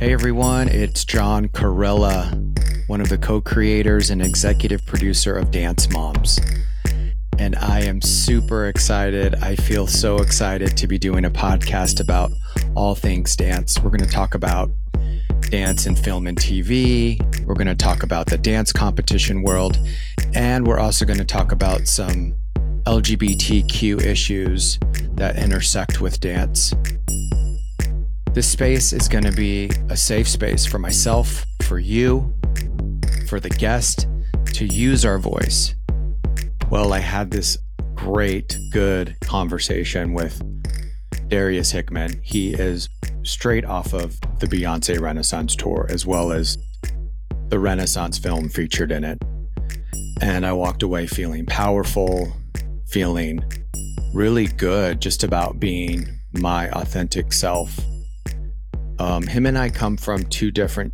Hey 0.00 0.14
everyone, 0.14 0.68
it's 0.68 1.04
John 1.04 1.48
Corella, 1.48 2.32
one 2.88 3.02
of 3.02 3.10
the 3.10 3.18
co 3.18 3.42
creators 3.42 4.08
and 4.08 4.22
executive 4.22 4.86
producer 4.86 5.36
of 5.36 5.50
Dance 5.50 5.90
Moms. 5.90 6.40
And 7.38 7.54
I 7.56 7.82
am 7.82 8.00
super 8.00 8.68
excited. 8.68 9.34
I 9.42 9.56
feel 9.56 9.86
so 9.86 10.16
excited 10.16 10.74
to 10.78 10.86
be 10.86 10.98
doing 10.98 11.26
a 11.26 11.30
podcast 11.30 12.00
about 12.00 12.30
all 12.74 12.94
things 12.94 13.36
dance. 13.36 13.78
We're 13.78 13.90
going 13.90 14.00
to 14.00 14.10
talk 14.10 14.34
about 14.34 14.70
dance 15.50 15.84
in 15.84 15.96
film 15.96 16.26
and 16.26 16.38
TV. 16.38 17.20
We're 17.44 17.52
going 17.52 17.66
to 17.66 17.74
talk 17.74 18.02
about 18.02 18.24
the 18.24 18.38
dance 18.38 18.72
competition 18.72 19.42
world. 19.42 19.78
And 20.34 20.66
we're 20.66 20.80
also 20.80 21.04
going 21.04 21.18
to 21.18 21.26
talk 21.26 21.52
about 21.52 21.86
some 21.86 22.36
LGBTQ 22.84 24.02
issues 24.02 24.78
that 25.16 25.36
intersect 25.36 26.00
with 26.00 26.20
dance. 26.20 26.72
This 28.32 28.48
space 28.48 28.92
is 28.92 29.08
going 29.08 29.24
to 29.24 29.32
be 29.32 29.70
a 29.88 29.96
safe 29.96 30.28
space 30.28 30.64
for 30.64 30.78
myself, 30.78 31.44
for 31.62 31.80
you, 31.80 32.32
for 33.26 33.40
the 33.40 33.48
guest 33.48 34.06
to 34.54 34.66
use 34.66 35.04
our 35.04 35.18
voice. 35.18 35.74
Well, 36.70 36.92
I 36.92 37.00
had 37.00 37.32
this 37.32 37.58
great, 37.96 38.56
good 38.70 39.16
conversation 39.20 40.12
with 40.14 40.40
Darius 41.28 41.72
Hickman. 41.72 42.20
He 42.22 42.54
is 42.54 42.88
straight 43.24 43.64
off 43.64 43.92
of 43.92 44.20
the 44.38 44.46
Beyonce 44.46 45.00
Renaissance 45.00 45.56
tour, 45.56 45.88
as 45.90 46.06
well 46.06 46.30
as 46.30 46.56
the 47.48 47.58
Renaissance 47.58 48.16
film 48.16 48.48
featured 48.48 48.92
in 48.92 49.02
it. 49.02 49.20
And 50.20 50.46
I 50.46 50.52
walked 50.52 50.84
away 50.84 51.08
feeling 51.08 51.46
powerful, 51.46 52.32
feeling 52.86 53.42
really 54.14 54.46
good 54.46 55.02
just 55.02 55.24
about 55.24 55.58
being 55.58 56.06
my 56.32 56.70
authentic 56.70 57.32
self. 57.32 57.76
Um, 59.00 59.22
him 59.26 59.46
and 59.46 59.56
I 59.56 59.70
come 59.70 59.96
from 59.96 60.24
two 60.24 60.50
different 60.50 60.92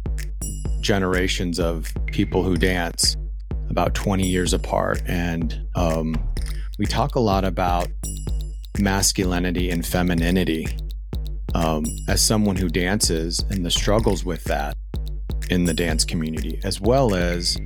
generations 0.81 1.59
of 1.59 1.93
people 2.07 2.45
who 2.45 2.57
dance, 2.57 3.17
about 3.69 3.97
20 3.97 4.25
years 4.25 4.53
apart. 4.53 5.03
And 5.07 5.67
um, 5.75 6.15
we 6.79 6.87
talk 6.87 7.17
a 7.17 7.21
lot 7.21 7.45
about 7.45 7.89
masculinity 8.79 9.71
and 9.71 9.85
femininity. 9.85 10.69
Um, 11.57 11.85
as 12.07 12.25
someone 12.25 12.55
who 12.55 12.69
dances 12.69 13.45
and 13.51 13.67
the 13.67 13.71
struggles 13.73 14.25
with 14.25 14.45
that 14.45 14.77
in 15.51 15.65
the 15.65 15.75
dance 15.75 16.05
community, 16.05 16.61
as 16.63 16.81
well 16.81 17.13
as 17.13 17.57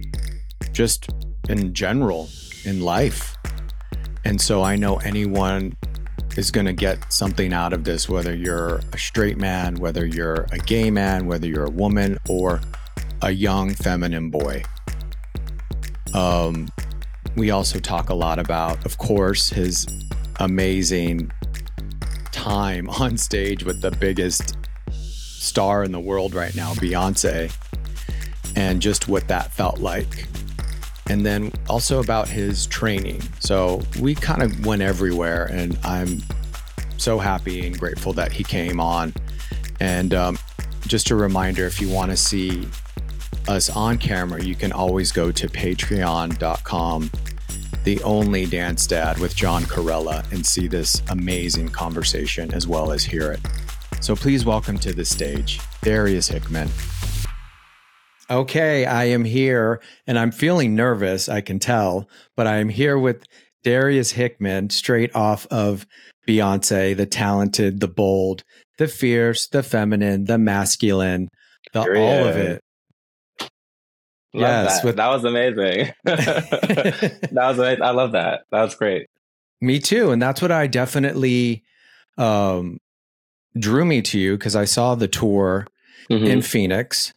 just 0.72 1.11
in 1.50 1.74
general 1.74 2.30
in 2.64 2.80
life. 2.80 3.36
And 4.24 4.41
so 4.41 4.62
I 4.62 4.77
know 4.77 4.96
anyone 4.96 5.77
is 6.36 6.50
going 6.50 6.67
to 6.67 6.73
get 6.73 7.12
something 7.12 7.53
out 7.53 7.73
of 7.73 7.84
this, 7.84 8.09
whether 8.09 8.34
you're 8.34 8.81
a 8.92 8.98
straight 8.98 9.36
man, 9.36 9.77
whether 9.77 10.06
you're 10.06 10.47
a 10.53 10.59
gay 10.59 10.91
man, 10.91 11.27
whether 11.27 11.47
you're 11.47 11.67
a 11.67 11.70
woman, 11.70 12.19
or 12.28 12.61
a 13.23 13.31
young 13.31 13.75
feminine 13.75 14.31
boy. 14.31 14.62
Um, 16.14 16.69
we 17.36 17.51
also 17.51 17.78
talk 17.78 18.11
a 18.11 18.14
lot 18.14 18.39
about, 18.39 18.84
of 18.84 18.98
course, 18.98 19.51
his 19.51 19.86
amazing 20.39 21.31
time 22.33 22.89
on 23.01 23.17
stage 23.17 23.64
with 23.64 23.81
the 23.81 23.91
biggest 23.91 24.56
star 24.91 25.84
in 25.84 25.92
the 25.92 26.01
world 26.01 26.34
right 26.34 26.55
now, 26.55 26.75
Beyonce, 26.75 27.55
and 28.56 28.81
just 28.81 29.08
what 29.08 29.28
that 29.28 29.53
felt 29.53 29.78
like. 29.78 30.27
And 31.11 31.27
then 31.27 31.50
also 31.69 31.98
about 32.00 32.28
his 32.28 32.66
training. 32.66 33.20
So 33.41 33.83
we 34.00 34.14
kind 34.14 34.44
of 34.44 34.64
went 34.64 34.80
everywhere, 34.80 35.47
and 35.47 35.77
I'm 35.83 36.22
so 36.98 37.19
happy 37.19 37.67
and 37.67 37.77
grateful 37.77 38.12
that 38.12 38.30
he 38.30 38.44
came 38.44 38.78
on. 38.78 39.12
And 39.80 40.14
um, 40.14 40.39
just 40.86 41.11
a 41.11 41.17
reminder 41.17 41.67
if 41.67 41.80
you 41.80 41.89
want 41.89 42.12
to 42.12 42.17
see 42.17 42.69
us 43.48 43.69
on 43.70 43.98
camera, 43.98 44.41
you 44.41 44.55
can 44.55 44.70
always 44.70 45.11
go 45.11 45.33
to 45.33 45.48
patreon.com, 45.48 47.11
the 47.83 48.00
only 48.05 48.47
dance 48.47 48.86
dad 48.86 49.18
with 49.18 49.34
John 49.34 49.64
Corella, 49.64 50.30
and 50.30 50.46
see 50.46 50.68
this 50.68 51.02
amazing 51.11 51.70
conversation 51.70 52.55
as 52.55 52.68
well 52.68 52.92
as 52.92 53.02
hear 53.02 53.33
it. 53.33 53.40
So 54.01 54.14
please 54.14 54.45
welcome 54.45 54.79
to 54.79 54.92
the 54.92 55.05
stage 55.05 55.58
Darius 55.83 56.29
Hickman. 56.29 56.68
Okay, 58.30 58.85
I 58.86 59.05
am 59.07 59.24
here 59.24 59.80
and 60.07 60.18
I'm 60.18 60.30
feeling 60.30 60.74
nervous, 60.77 61.29
I 61.29 61.41
can 61.41 61.58
tell, 61.58 62.08
but 62.36 62.46
I 62.46 62.58
am 62.58 62.68
here 62.68 62.96
with 62.98 63.24
Darius 63.64 64.13
Hickman, 64.13 64.70
straight 64.70 65.14
off 65.17 65.46
of 65.51 65.85
Beyonce, 66.29 66.96
the 66.96 67.07
talented, 67.07 67.80
the 67.80 67.89
bold, 67.89 68.45
the 68.79 68.86
fierce, 68.86 69.48
the 69.48 69.63
feminine, 69.64 70.24
the 70.27 70.39
masculine, 70.39 71.29
the 71.73 71.83
Period. 71.83 72.01
all 72.23 72.29
of 72.29 72.36
it. 72.36 72.63
Love 74.33 74.42
Yes, 74.42 74.77
that. 74.79 74.85
with- 74.86 74.96
that 74.96 75.08
was 75.08 75.24
amazing. 75.24 75.92
that 76.05 77.30
was 77.33 77.58
amazing. 77.58 77.83
I 77.83 77.90
love 77.90 78.13
that. 78.13 78.42
That 78.52 78.63
was 78.63 78.77
great. 78.77 79.07
Me 79.61 79.80
too. 79.80 80.13
And 80.13 80.23
that's 80.23 80.40
what 80.40 80.52
I 80.52 80.69
definitely 80.69 81.64
um, 82.17 82.79
drew 83.58 83.85
me 83.85 84.02
to 84.02 84.19
you 84.20 84.36
because 84.39 84.55
I 84.55 84.64
saw 84.67 84.95
the 84.95 85.08
tour 85.08 85.67
Mhm. 86.08 86.27
in 86.29 86.42
Phoenix. 86.42 87.13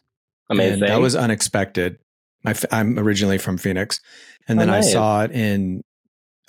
Amazing. 0.54 0.82
And 0.84 0.90
that 0.90 1.00
was 1.00 1.14
unexpected. 1.16 1.98
I 2.44 2.50
f- 2.50 2.64
I'm 2.70 2.98
originally 2.98 3.38
from 3.38 3.56
Phoenix. 3.58 4.00
And 4.48 4.58
Oh, 4.58 4.62
then 4.62 4.68
nice. 4.68 4.88
I 4.88 4.92
saw 4.92 5.22
it 5.22 5.30
in 5.32 5.82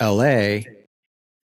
LA. 0.00 0.60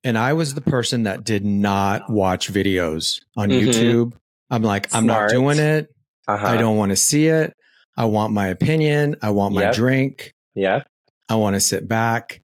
And 0.04 0.16
I 0.16 0.34
was 0.34 0.54
the 0.54 0.60
person 0.60 1.02
that 1.04 1.24
did 1.24 1.44
not 1.44 2.08
watch 2.10 2.52
videos 2.52 3.20
on 3.36 3.48
Mhm. 3.50 3.62
YouTube. 3.66 4.12
I'm 4.50 4.62
like, 4.62 4.94
I'm 4.94 5.06
not 5.06 5.30
doing 5.30 5.58
it. 5.58 5.88
uh-huh. 6.28 6.46
I 6.46 6.56
don't 6.56 6.76
want 6.76 6.90
to 6.90 6.96
see 6.96 7.26
it. 7.28 7.54
I 7.96 8.04
want 8.06 8.32
my 8.32 8.48
opinion. 8.48 9.16
I 9.22 9.30
want 9.30 9.54
my 9.54 9.62
Yep. 9.62 9.74
drink. 9.74 10.34
Yeah. 10.54 10.82
I 11.28 11.36
want 11.36 11.54
to 11.54 11.60
sit 11.60 11.88
back. 11.88 12.42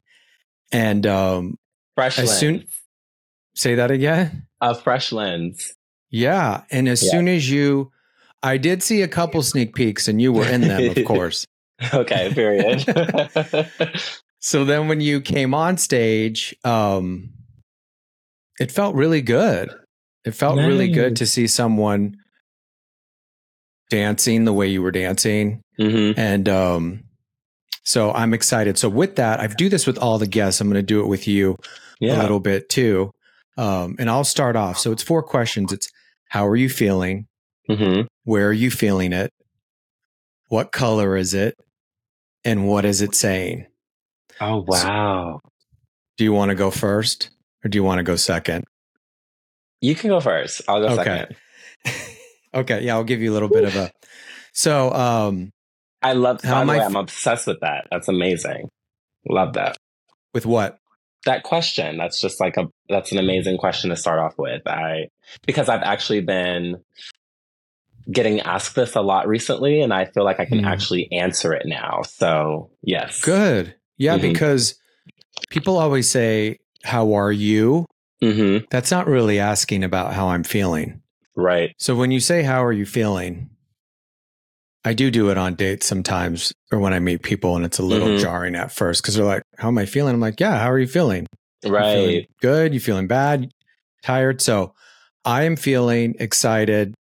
And 0.73 1.06
um, 1.06 1.59
Fresh 1.94 2.19
As 2.19 2.29
lens. 2.29 2.39
soon- 2.41 2.65
say 3.55 3.75
that 3.77 3.91
again. 3.91 4.47
a 4.61 4.75
fresh 4.75 5.12
lens. 5.12 5.75
Yeah. 6.11 6.62
And 6.71 6.89
as 6.89 7.03
Yeah. 7.03 7.11
soon 7.11 7.29
as 7.29 7.50
you, 7.50 7.91
I 8.42 8.56
did 8.56 8.82
see 8.82 9.03
a 9.03 9.08
couple 9.08 9.42
sneak 9.42 9.75
peeks 9.75 10.08
and 10.08 10.20
you 10.20 10.32
were 10.32 10.47
in 10.48 10.62
them, 10.62 10.91
of 10.91 11.04
course. 11.06 11.47
Okay. 11.94 12.32
Period. 12.34 12.84
So 14.44 14.64
then 14.64 14.88
when 14.88 15.00
you 15.00 15.20
came 15.20 15.54
on 15.54 15.76
stage, 15.78 16.52
um, 16.64 17.31
it 18.58 18.72
felt 18.72 18.97
really 18.97 19.22
good. 19.22 19.70
It 20.25 20.32
felt 20.32 20.56
really 20.66 20.88
good 20.94 21.14
to 21.16 21.26
see 21.28 21.47
someone 21.47 22.16
dancing 23.88 24.44
the 24.44 24.52
way 24.52 24.66
you 24.66 24.82
were 24.82 24.91
dancing. 24.91 25.62
hmm 25.78 26.10
And 26.16 26.48
um, 26.48 27.04
so 27.84 28.10
I'm 28.12 28.34
excited. 28.34 28.78
So 28.78 28.88
with 28.88 29.14
that, 29.16 29.38
I 29.38 29.47
do 29.47 29.69
this 29.69 29.86
with 29.86 29.97
all 29.97 30.19
the 30.19 30.26
guests. 30.26 30.60
I'm 30.60 30.69
going 30.69 30.75
to 30.75 30.82
do 30.82 31.00
it 31.00 31.06
with 31.06 31.28
you 31.28 31.56
a 32.16 32.20
little 32.22 32.41
bit 32.41 32.69
too. 32.69 33.12
Um, 33.56 33.94
and 34.00 34.10
I'll 34.10 34.25
start 34.25 34.56
off. 34.56 34.76
So 34.76 34.91
it's 34.91 35.04
four 35.04 35.22
questions. 35.22 35.72
It's 35.72 35.88
how 36.31 36.47
are 36.48 36.56
you 36.56 36.69
feeling? 36.69 37.26
Hmm 37.77 38.00
Where 38.25 38.49
are 38.49 38.53
you 38.53 38.71
feeling 38.71 39.12
it? 39.12 39.33
What 40.49 40.72
color 40.72 41.16
is 41.16 41.34
it? 41.34 41.56
And 42.44 42.66
what 42.69 42.84
is 42.84 43.00
it 43.03 43.15
saying? 43.15 43.66
Oh 44.41 44.65
wow. 44.66 45.41
Do 46.19 46.25
you 46.25 46.32
want 46.32 46.50
to 46.50 46.55
go 46.55 46.71
first 46.71 47.31
or 47.65 47.69
do 47.69 47.77
you 47.78 47.84
want 47.84 47.99
to 47.99 48.03
go 48.03 48.16
second? 48.16 48.65
You 49.81 49.94
can 49.94 50.11
go 50.11 50.21
first. 50.21 50.62
I'll 50.69 50.81
go 50.81 50.88
Okay. 51.00 51.27
second. 51.84 51.97
okay. 52.55 52.82
Yeah, 52.84 52.94
I'll 52.94 53.05
give 53.05 53.21
you 53.22 53.32
a 53.32 53.34
little 53.34 53.49
bit 53.49 53.65
of 53.65 53.77
a. 53.77 53.91
So, 54.55 54.93
um, 54.93 55.50
I 56.03 56.12
love. 56.12 56.43
How 56.43 56.62
the 56.62 56.71
way, 56.71 56.78
I'm 56.78 56.94
obsessed 56.94 57.47
with 57.47 57.61
that. 57.61 57.87
That's 57.91 58.09
amazing. 58.09 58.69
Love 59.27 59.55
that. 59.55 59.78
with 60.34 60.44
what? 60.44 60.78
that 61.25 61.44
question 61.44 61.97
that's 61.99 62.21
just 62.21 62.41
like 62.41 62.56
a 62.56 62.66
that's 62.88 63.12
an 63.12 63.19
amazing 63.19 63.56
question 63.56 63.91
to 63.91 63.97
start 63.97 64.19
off 64.19 64.34
with 64.38 64.61
i 64.66 65.06
because 65.47 65.69
i've 65.69 65.82
actually 65.82 66.21
been 66.21 66.77
getting 68.10 68.40
asked 68.40 68.74
this 68.74 68.96
a 68.96 69.00
lot 69.00 69.28
recently 69.28 69.81
and 69.81 69.93
i 69.94 70.04
feel 70.06 70.25
like 70.25 70.40
i 70.40 70.44
can 70.44 70.60
Hmm. 70.60 70.64
actually 70.64 71.10
answer 71.12 71.52
it 71.52 71.66
now 71.66 72.02
so 72.02 72.70
yes 72.82 73.20
Good. 73.20 73.75
Yeah, 73.99 74.19
Mhm. 74.19 74.22
because 74.32 74.75
people 75.50 75.78
always 75.78 76.08
say, 76.10 76.56
How 76.82 77.12
are 77.12 77.31
you? 77.31 77.84
hmm 78.20 78.58
That's 78.70 78.90
not 78.90 79.06
really 79.06 79.38
asking 79.38 79.84
about 79.84 80.14
how 80.14 80.28
I'm 80.28 80.43
feeling. 80.43 81.02
right 81.37 81.70
So 81.78 81.94
when 81.94 82.10
you 82.10 82.19
say, 82.20 82.43
How 82.43 82.64
are 82.64 82.72
you 82.72 82.87
feeling? 82.87 83.50
I 84.84 84.94
do 84.94 85.10
do 85.12 85.31
it 85.31 85.38
on 85.38 85.55
dates 85.55 85.87
sometimes 85.87 86.52
or 86.72 86.81
when 86.81 86.93
I 86.93 86.98
meet 86.98 87.22
people 87.22 87.55
and 87.55 87.64
it's 87.64 87.78
a 87.78 87.84
little 87.84 88.08
Mhm. 88.08 88.19
jarring 88.19 88.56
at 88.56 88.72
first 88.72 89.02
because 89.02 89.14
they're 89.14 89.25
like, 89.25 89.43
How 89.58 89.69
am 89.69 89.78
I 89.78 89.87
feeling? 89.87 90.14
I'm 90.14 90.20
like, 90.20 90.40
Yeah, 90.40 90.58
how 90.58 90.70
are 90.70 90.78
you 90.78 90.88
feeling? 90.88 91.26
You 91.62 91.70
feeling 91.70 92.16
right 92.16 92.28
good? 92.40 92.75
You 92.75 92.81
feeling 92.81 93.06
bad? 93.06 93.52
Tired? 94.02 94.40
So 94.40 94.75
I 95.25 95.44
am 95.44 95.55
feeling 95.55 96.16
excited. 96.19 96.94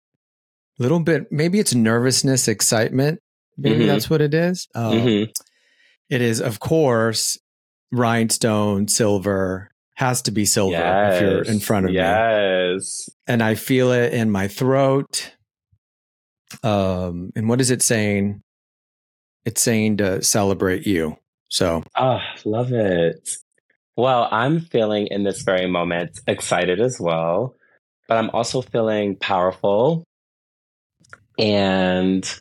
Little 0.78 1.00
bit, 1.00 1.30
maybe 1.30 1.58
it's 1.58 1.74
nervousness, 1.74 2.48
excitement. 2.48 3.20
Maybe 3.56 3.84
Mhm. 3.84 3.86
that's 3.86 4.08
what 4.10 4.20
it 4.20 4.34
is. 4.34 4.68
Um, 4.74 5.00
hmm 5.00 5.24
It 6.08 6.20
is, 6.20 6.40
of 6.40 6.60
course, 6.60 7.38
rhinestone, 7.90 8.86
silver, 8.88 9.70
has 9.94 10.20
to 10.22 10.30
be 10.30 10.44
silver 10.44 10.74
if 11.08 11.20
you're 11.22 11.42
in 11.42 11.58
front 11.60 11.86
of 11.86 11.92
me. 11.92 11.96
yes 11.98 13.08
And 13.26 13.42
I 13.42 13.54
feel 13.54 13.92
it 13.92 14.12
in 14.12 14.30
my 14.30 14.48
throat. 14.48 15.32
Um, 16.62 17.30
and 17.34 17.48
what 17.48 17.60
is 17.60 17.70
it 17.70 17.80
saying? 17.82 18.42
It's 19.44 19.62
saying 19.62 19.98
to 19.98 20.22
celebrate 20.22 20.86
you. 20.86 21.16
So, 21.48 21.82
oh, 21.96 22.18
love 22.44 22.72
it. 22.72 23.28
Well, 23.96 24.28
I'm 24.30 24.60
feeling 24.60 25.06
in 25.08 25.22
this 25.24 25.42
very 25.42 25.66
moment 25.66 26.20
excited 26.26 26.80
as 26.80 26.98
well, 27.00 27.54
but 28.08 28.16
I'm 28.18 28.30
also 28.30 28.60
feeling 28.62 29.16
powerful. 29.16 30.04
And 31.38 32.40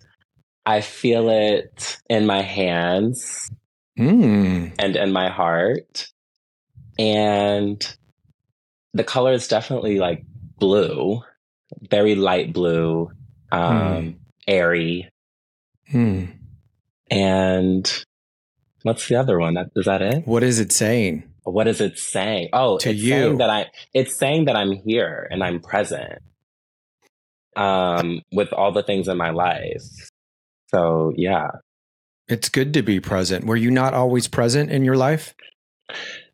I 0.66 0.82
feel 0.82 1.30
it 1.30 1.98
in 2.10 2.26
my 2.26 2.42
hands 2.42 3.50
mm. 3.98 4.74
and 4.78 4.96
in 4.96 5.12
my 5.12 5.30
heart. 5.30 6.08
And 7.00 7.96
the 8.94 9.04
color 9.04 9.34
is 9.34 9.48
definitely 9.48 9.98
like 10.00 10.24
blue, 10.60 11.22
very 11.90 12.16
light 12.16 12.54
blue, 12.54 13.12
um, 13.52 13.72
mm. 13.72 14.16
airy. 14.48 15.10
Mm. 15.92 16.34
And 17.10 18.06
what's 18.84 19.08
the 19.08 19.16
other 19.16 19.40
one? 19.40 19.58
Is 19.76 19.86
that 19.86 20.02
it? 20.02 20.28
What 20.28 20.44
is 20.44 20.60
it 20.60 20.72
saying? 20.72 21.24
What 21.44 21.68
is 21.68 21.82
it 21.82 21.98
saying? 21.98 22.50
Oh, 22.54 22.78
to 22.78 22.92
it's 22.92 23.02
you. 23.02 23.10
saying 23.10 23.38
that 23.40 23.50
I 23.50 23.66
it's 23.94 24.18
saying 24.18 24.46
that 24.46 24.56
I'm 24.56 24.72
here 24.72 25.28
and 25.32 25.44
I'm 25.44 25.60
present. 25.60 26.22
Um, 27.56 28.22
with 28.32 28.54
all 28.54 28.72
the 28.72 28.84
things 28.84 29.08
in 29.08 29.18
my 29.18 29.32
life. 29.32 29.84
So 30.70 31.14
yeah. 31.16 31.48
It's 32.28 32.50
good 32.50 32.74
to 32.76 32.82
be 32.82 33.00
present. 33.00 33.46
Were 33.46 33.58
you 33.58 33.72
not 33.72 33.94
always 33.94 34.28
present 34.28 34.72
in 34.72 34.86
your 34.86 34.96
life? 34.96 35.34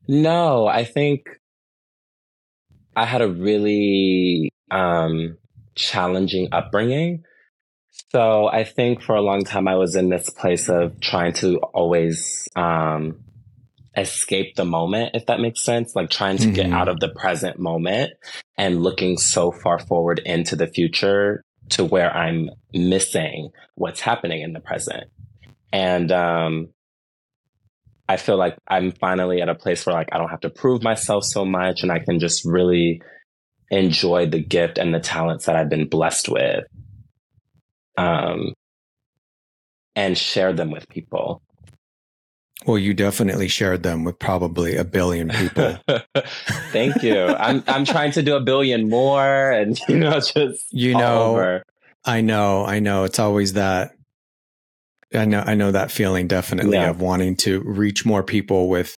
No, 0.07 0.67
I 0.67 0.83
think 0.83 1.25
I 2.95 3.05
had 3.05 3.21
a 3.21 3.27
really 3.27 4.51
um 4.69 5.37
challenging 5.75 6.49
upbringing. 6.51 7.23
So 8.11 8.47
I 8.47 8.63
think 8.63 9.01
for 9.01 9.15
a 9.15 9.21
long 9.21 9.43
time 9.43 9.67
I 9.67 9.75
was 9.75 9.95
in 9.95 10.09
this 10.09 10.29
place 10.29 10.69
of 10.69 10.99
trying 10.99 11.33
to 11.33 11.57
always 11.73 12.47
um, 12.55 13.23
escape 13.97 14.55
the 14.55 14.65
moment, 14.65 15.11
if 15.15 15.25
that 15.25 15.39
makes 15.39 15.63
sense, 15.63 15.95
like 15.95 16.09
trying 16.09 16.37
to 16.37 16.45
mm-hmm. 16.45 16.53
get 16.53 16.71
out 16.71 16.87
of 16.87 16.99
the 16.99 17.09
present 17.09 17.59
moment 17.59 18.13
and 18.57 18.83
looking 18.83 19.17
so 19.17 19.51
far 19.51 19.79
forward 19.79 20.19
into 20.25 20.55
the 20.55 20.67
future 20.67 21.43
to 21.69 21.83
where 21.83 22.15
I'm 22.15 22.49
missing 22.73 23.49
what's 23.75 23.99
happening 23.99 24.41
in 24.41 24.53
the 24.53 24.59
present. 24.59 25.05
And 25.73 26.11
um, 26.11 26.69
I 28.07 28.17
feel 28.17 28.37
like 28.37 28.57
I'm 28.67 28.91
finally 28.91 29.41
at 29.41 29.49
a 29.49 29.55
place 29.55 29.85
where 29.85 29.95
like 29.95 30.09
I 30.11 30.17
don't 30.17 30.29
have 30.29 30.41
to 30.41 30.49
prove 30.49 30.81
myself 30.81 31.23
so 31.25 31.43
much 31.43 31.83
and 31.83 31.91
I 31.91 31.99
can 31.99 32.19
just 32.19 32.45
really 32.45 33.01
enjoy 33.69 34.27
the 34.27 34.41
gift 34.41 34.77
and 34.77 34.93
the 34.93 34.99
talents 34.99 35.45
that 35.45 35.55
I've 35.55 35.69
been 35.69 35.89
blessed 35.89 36.29
with 36.29 36.63
um, 37.97 38.53
and 39.95 40.17
share 40.17 40.53
them 40.53 40.71
with 40.71 40.87
people. 40.87 41.41
Well, 42.65 42.77
you 42.77 42.93
definitely 42.93 43.47
shared 43.47 43.83
them 43.83 44.03
with 44.03 44.17
probably 44.17 44.75
a 44.75 44.83
billion 44.83 45.29
people. 45.29 45.77
Thank 46.71 47.03
you. 47.03 47.27
I'm 47.27 47.63
I'm 47.67 47.85
trying 47.85 48.11
to 48.13 48.23
do 48.23 48.35
a 48.35 48.41
billion 48.41 48.89
more, 48.89 49.51
and 49.51 49.79
you 49.87 49.97
know, 49.97 50.19
just 50.19 50.73
you 50.73 50.93
know, 50.93 51.61
I 52.03 52.21
know, 52.21 52.65
I 52.65 52.79
know. 52.79 53.03
It's 53.03 53.19
always 53.19 53.53
that. 53.53 53.93
I 55.13 55.23
know, 55.23 55.39
I 55.39 55.55
know 55.55 55.71
that 55.71 55.91
feeling 55.91 56.27
definitely 56.27 56.77
yeah. 56.77 56.89
of 56.89 56.99
wanting 56.99 57.37
to 57.37 57.61
reach 57.61 58.05
more 58.05 58.23
people 58.23 58.67
with, 58.67 58.97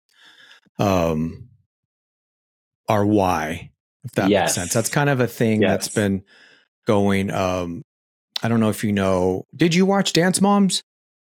um, 0.80 1.50
our 2.88 3.06
why. 3.06 3.70
If 4.06 4.14
that 4.14 4.30
yes. 4.30 4.48
makes 4.48 4.56
sense, 4.56 4.74
that's 4.74 4.90
kind 4.90 5.10
of 5.10 5.20
a 5.20 5.28
thing 5.28 5.62
yes. 5.62 5.70
that's 5.70 5.88
been 5.94 6.24
going 6.88 7.30
um 7.30 7.84
I 8.42 8.48
don't 8.48 8.60
know 8.60 8.70
if 8.70 8.84
you 8.84 8.92
know. 8.92 9.46
Did 9.56 9.76
you 9.76 9.86
watch 9.86 10.14
Dance 10.14 10.40
Moms? 10.42 10.84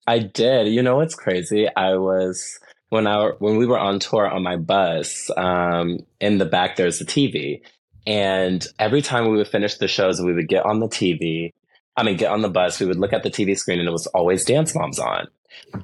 I 0.08 0.20
did. 0.20 0.68
You 0.68 0.84
know 0.84 0.98
what's 0.98 1.16
crazy? 1.16 1.68
I 1.76 1.96
was 1.96 2.60
when 2.90 3.08
I 3.08 3.32
when 3.40 3.58
we 3.58 3.66
were 3.66 3.80
on 3.80 4.00
tour 4.00 4.30
on 4.30 4.44
my 4.44 4.58
bus. 4.58 5.30
Um, 5.36 6.00
in 6.20 6.38
the 6.38 6.46
back 6.46 6.76
there's 6.76 7.02
a 7.02 7.06
TV, 7.06 7.62
and 8.06 8.66
every 8.78 9.02
time 9.02 9.30
we 9.30 9.38
would 9.38 9.48
finish 9.48 9.76
the 9.76 9.88
shows, 9.88 10.22
we 10.22 10.34
would 10.34 10.48
get 10.48 10.66
on 10.66 10.80
the 10.80 10.88
TV. 10.88 11.54
I 11.98 12.04
mean, 12.04 12.18
get 12.18 12.32
on 12.32 12.42
the 12.42 12.50
bus. 12.50 12.80
We 12.80 12.86
would 12.86 13.00
look 13.00 13.14
at 13.14 13.24
the 13.24 13.32
TV 13.32 13.58
screen, 13.58 13.80
and 13.80 13.88
it 13.88 13.92
was 13.92 14.08
always 14.08 14.46
Dance 14.46 14.76
Moms 14.76 15.00
on. 15.00 15.28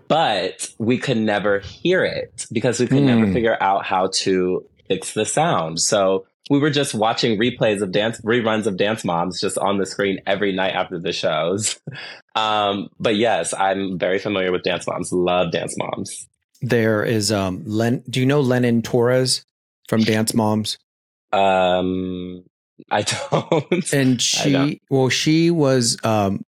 But 0.07 0.69
we 0.77 0.97
could 0.97 1.17
never 1.17 1.59
hear 1.59 2.03
it 2.03 2.45
because 2.51 2.79
we 2.79 2.87
could 2.87 2.99
mm. 2.99 3.05
never 3.05 3.25
hmm. 3.27 3.33
figure 3.33 3.57
out 3.61 3.85
how 3.85 4.09
to 4.15 4.65
fix 4.87 5.13
the 5.13 5.25
sound. 5.25 5.79
So 5.79 6.25
we 6.51 6.59
were 6.59 6.69
just 6.69 6.93
watching 6.93 7.39
replays 7.39 7.81
of 7.81 7.93
dance 7.93 8.19
reruns 8.25 8.67
of 8.67 8.75
Dance 8.75 9.05
Moms 9.05 9.39
just 9.39 9.57
on 9.57 9.77
the 9.77 9.85
screen 9.85 10.19
every 10.27 10.51
night 10.51 10.73
after 10.73 10.99
the 10.99 11.13
shows. 11.13 11.79
Um, 12.33 12.87
but 12.97 13.17
yes, 13.17 13.53
I'm 13.53 13.99
very 13.99 14.17
familiar 14.17 14.53
with 14.53 14.63
Dance 14.63 14.87
Moms. 14.87 15.11
Love 15.11 15.51
Dance 15.51 15.75
Moms. 15.77 16.29
There 16.61 17.03
is 17.03 17.29
um 17.29 17.61
Len. 17.65 18.05
Do 18.09 18.21
you 18.21 18.25
know 18.25 18.39
Lennon 18.39 18.81
Torres 18.81 19.43
from 19.89 19.99
Dance 19.99 20.33
Moms? 20.33 20.77
Um, 21.33 22.45
I 22.89 23.01
don't. 23.31 23.93
And 23.93 24.21
she, 24.21 24.51
don't. 24.53 24.81
well, 24.89 25.09
she 25.09 25.51
was 25.51 25.97
um 26.05 26.45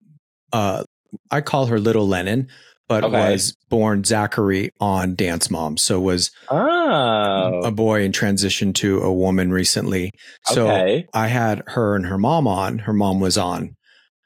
uh 0.53 0.83
I 1.31 1.41
call 1.41 1.65
her 1.65 1.79
Little 1.79 2.07
Lennon 2.07 2.47
but 2.91 3.05
okay. 3.05 3.31
was 3.31 3.55
born 3.69 4.03
Zachary 4.03 4.73
on 4.81 5.15
Dance 5.15 5.49
Mom. 5.49 5.77
So 5.77 6.01
was 6.01 6.29
oh. 6.49 7.61
a 7.63 7.71
boy 7.71 8.03
and 8.03 8.13
transitioned 8.13 8.75
to 8.75 8.99
a 8.99 9.13
woman 9.13 9.49
recently. 9.49 10.11
So 10.47 10.67
okay. 10.67 11.07
I 11.13 11.27
had 11.27 11.63
her 11.67 11.95
and 11.95 12.05
her 12.07 12.17
mom 12.17 12.49
on. 12.49 12.79
Her 12.79 12.91
mom 12.91 13.21
was 13.21 13.37
on. 13.37 13.77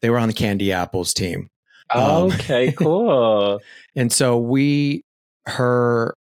They 0.01 0.09
were 0.09 0.17
on 0.17 0.29
the 0.29 0.33
Candy 0.33 0.71
Apples 0.71 1.13
team. 1.13 1.50
Um, 1.94 2.31
okay, 2.31 2.71
cool. 2.75 3.59
and 3.95 4.12
so 4.12 4.39
we, 4.39 5.03
her, 5.45 6.15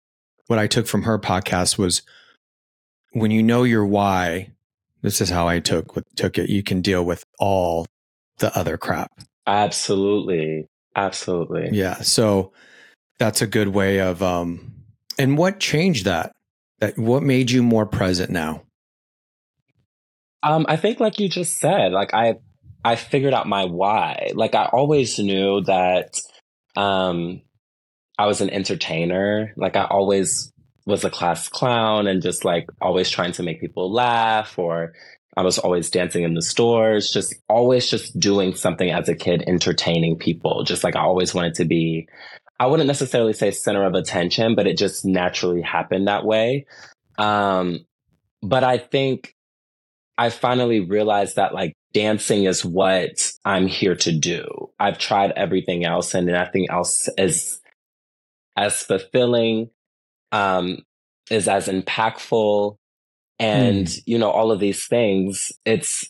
what 0.48 0.58
I 0.58 0.66
took 0.66 0.88
from 0.88 1.04
her 1.04 1.20
podcast 1.20 1.78
was 1.78 2.02
when 3.12 3.30
you 3.30 3.44
know 3.44 3.62
your 3.62 3.86
why, 3.86 4.50
this 5.04 5.22
is 5.22 5.30
how 5.30 5.48
I 5.48 5.60
took 5.60 5.94
took 6.16 6.40
it. 6.40 6.50
You 6.50 6.64
can 6.64 6.82
deal 6.82 7.06
with 7.06 7.24
all 7.38 7.86
the 8.40 8.56
other 8.58 8.80
crap. 8.80 9.12
Absolutely. 9.46 10.66
Absolutely. 10.96 11.70
Yeah. 11.72 12.02
So 12.02 12.52
that's 13.20 13.42
a 13.42 13.48
good 13.48 13.70
way 13.70 14.00
of 14.00 14.22
um 14.22 14.74
and 15.18 15.38
what 15.38 15.60
changed 15.60 16.06
that? 16.06 16.32
That 16.80 16.98
what 16.98 17.24
made 17.24 17.52
you 17.52 17.62
more 17.62 17.86
present 17.86 18.32
now? 18.32 18.64
Um, 20.44 20.66
I 20.68 20.78
think 20.78 21.00
like 21.00 21.20
you 21.20 21.30
just 21.30 21.60
said, 21.60 21.92
like 21.92 22.14
I 22.14 22.36
I 22.84 22.96
figured 22.96 23.34
out 23.34 23.48
my 23.48 23.66
why. 23.66 24.32
Like 24.34 24.56
I 24.56 24.66
always 24.66 25.20
knew 25.20 25.62
that 25.62 26.20
um 26.76 27.42
I 28.18 28.26
was 28.26 28.42
an 28.42 28.50
entertainer. 28.50 29.54
Like 29.56 29.76
I 29.76 29.86
always 29.86 30.52
was 30.86 31.04
a 31.04 31.10
class 31.10 31.48
clown 31.48 32.08
and 32.08 32.22
just 32.22 32.44
like 32.44 32.68
always 32.82 33.10
trying 33.10 33.32
to 33.34 33.44
make 33.44 33.62
people 33.62 33.92
laugh 33.92 34.58
or 34.58 34.94
I 35.38 35.44
was 35.44 35.58
always 35.58 35.90
dancing 35.90 36.24
in 36.24 36.34
the 36.34 36.42
stores, 36.42 37.12
just 37.12 37.36
always 37.48 37.90
just 37.90 38.20
doing 38.20 38.54
something 38.54 38.92
as 38.92 39.08
a 39.08 39.16
kid, 39.16 39.44
entertaining 39.48 40.18
people. 40.18 40.64
Just 40.64 40.84
like 40.84 40.96
I 40.96 41.02
always 41.02 41.34
wanted 41.34 41.56
to 41.56 41.66
be, 41.66 42.10
I 42.60 42.68
wouldn't 42.68 42.88
necessarily 42.88 43.34
say 43.34 43.52
center 43.52 43.86
of 43.86 43.94
attention, 43.94 44.56
but 44.56 44.68
it 44.68 44.78
just 44.78 45.06
naturally 45.06 45.62
happened 45.62 46.08
that 46.08 46.26
way. 46.26 46.66
Um, 47.18 47.86
but 48.42 48.64
I 48.64 48.78
think 48.78 49.36
I 50.18 50.30
finally 50.30 50.82
realized 50.82 51.38
that 51.38 51.54
like 51.54 51.74
dancing 51.94 52.44
is 52.44 52.66
what 52.66 53.32
I'm 53.46 53.68
here 53.68 53.96
to 53.96 54.12
do. 54.12 54.72
I've 54.80 54.98
tried 54.98 55.32
everything 55.32 55.86
else 55.86 56.14
and 56.14 56.28
nothing 56.28 56.70
else 56.70 57.08
is 57.18 57.62
as 58.58 58.84
fulfilling, 58.84 59.70
um, 60.34 60.80
is 61.30 61.48
as 61.48 61.68
impactful 61.68 62.76
and 63.42 63.88
mm. 63.88 64.02
you 64.06 64.18
know 64.18 64.30
all 64.30 64.52
of 64.52 64.60
these 64.60 64.86
things 64.86 65.52
it's 65.66 66.06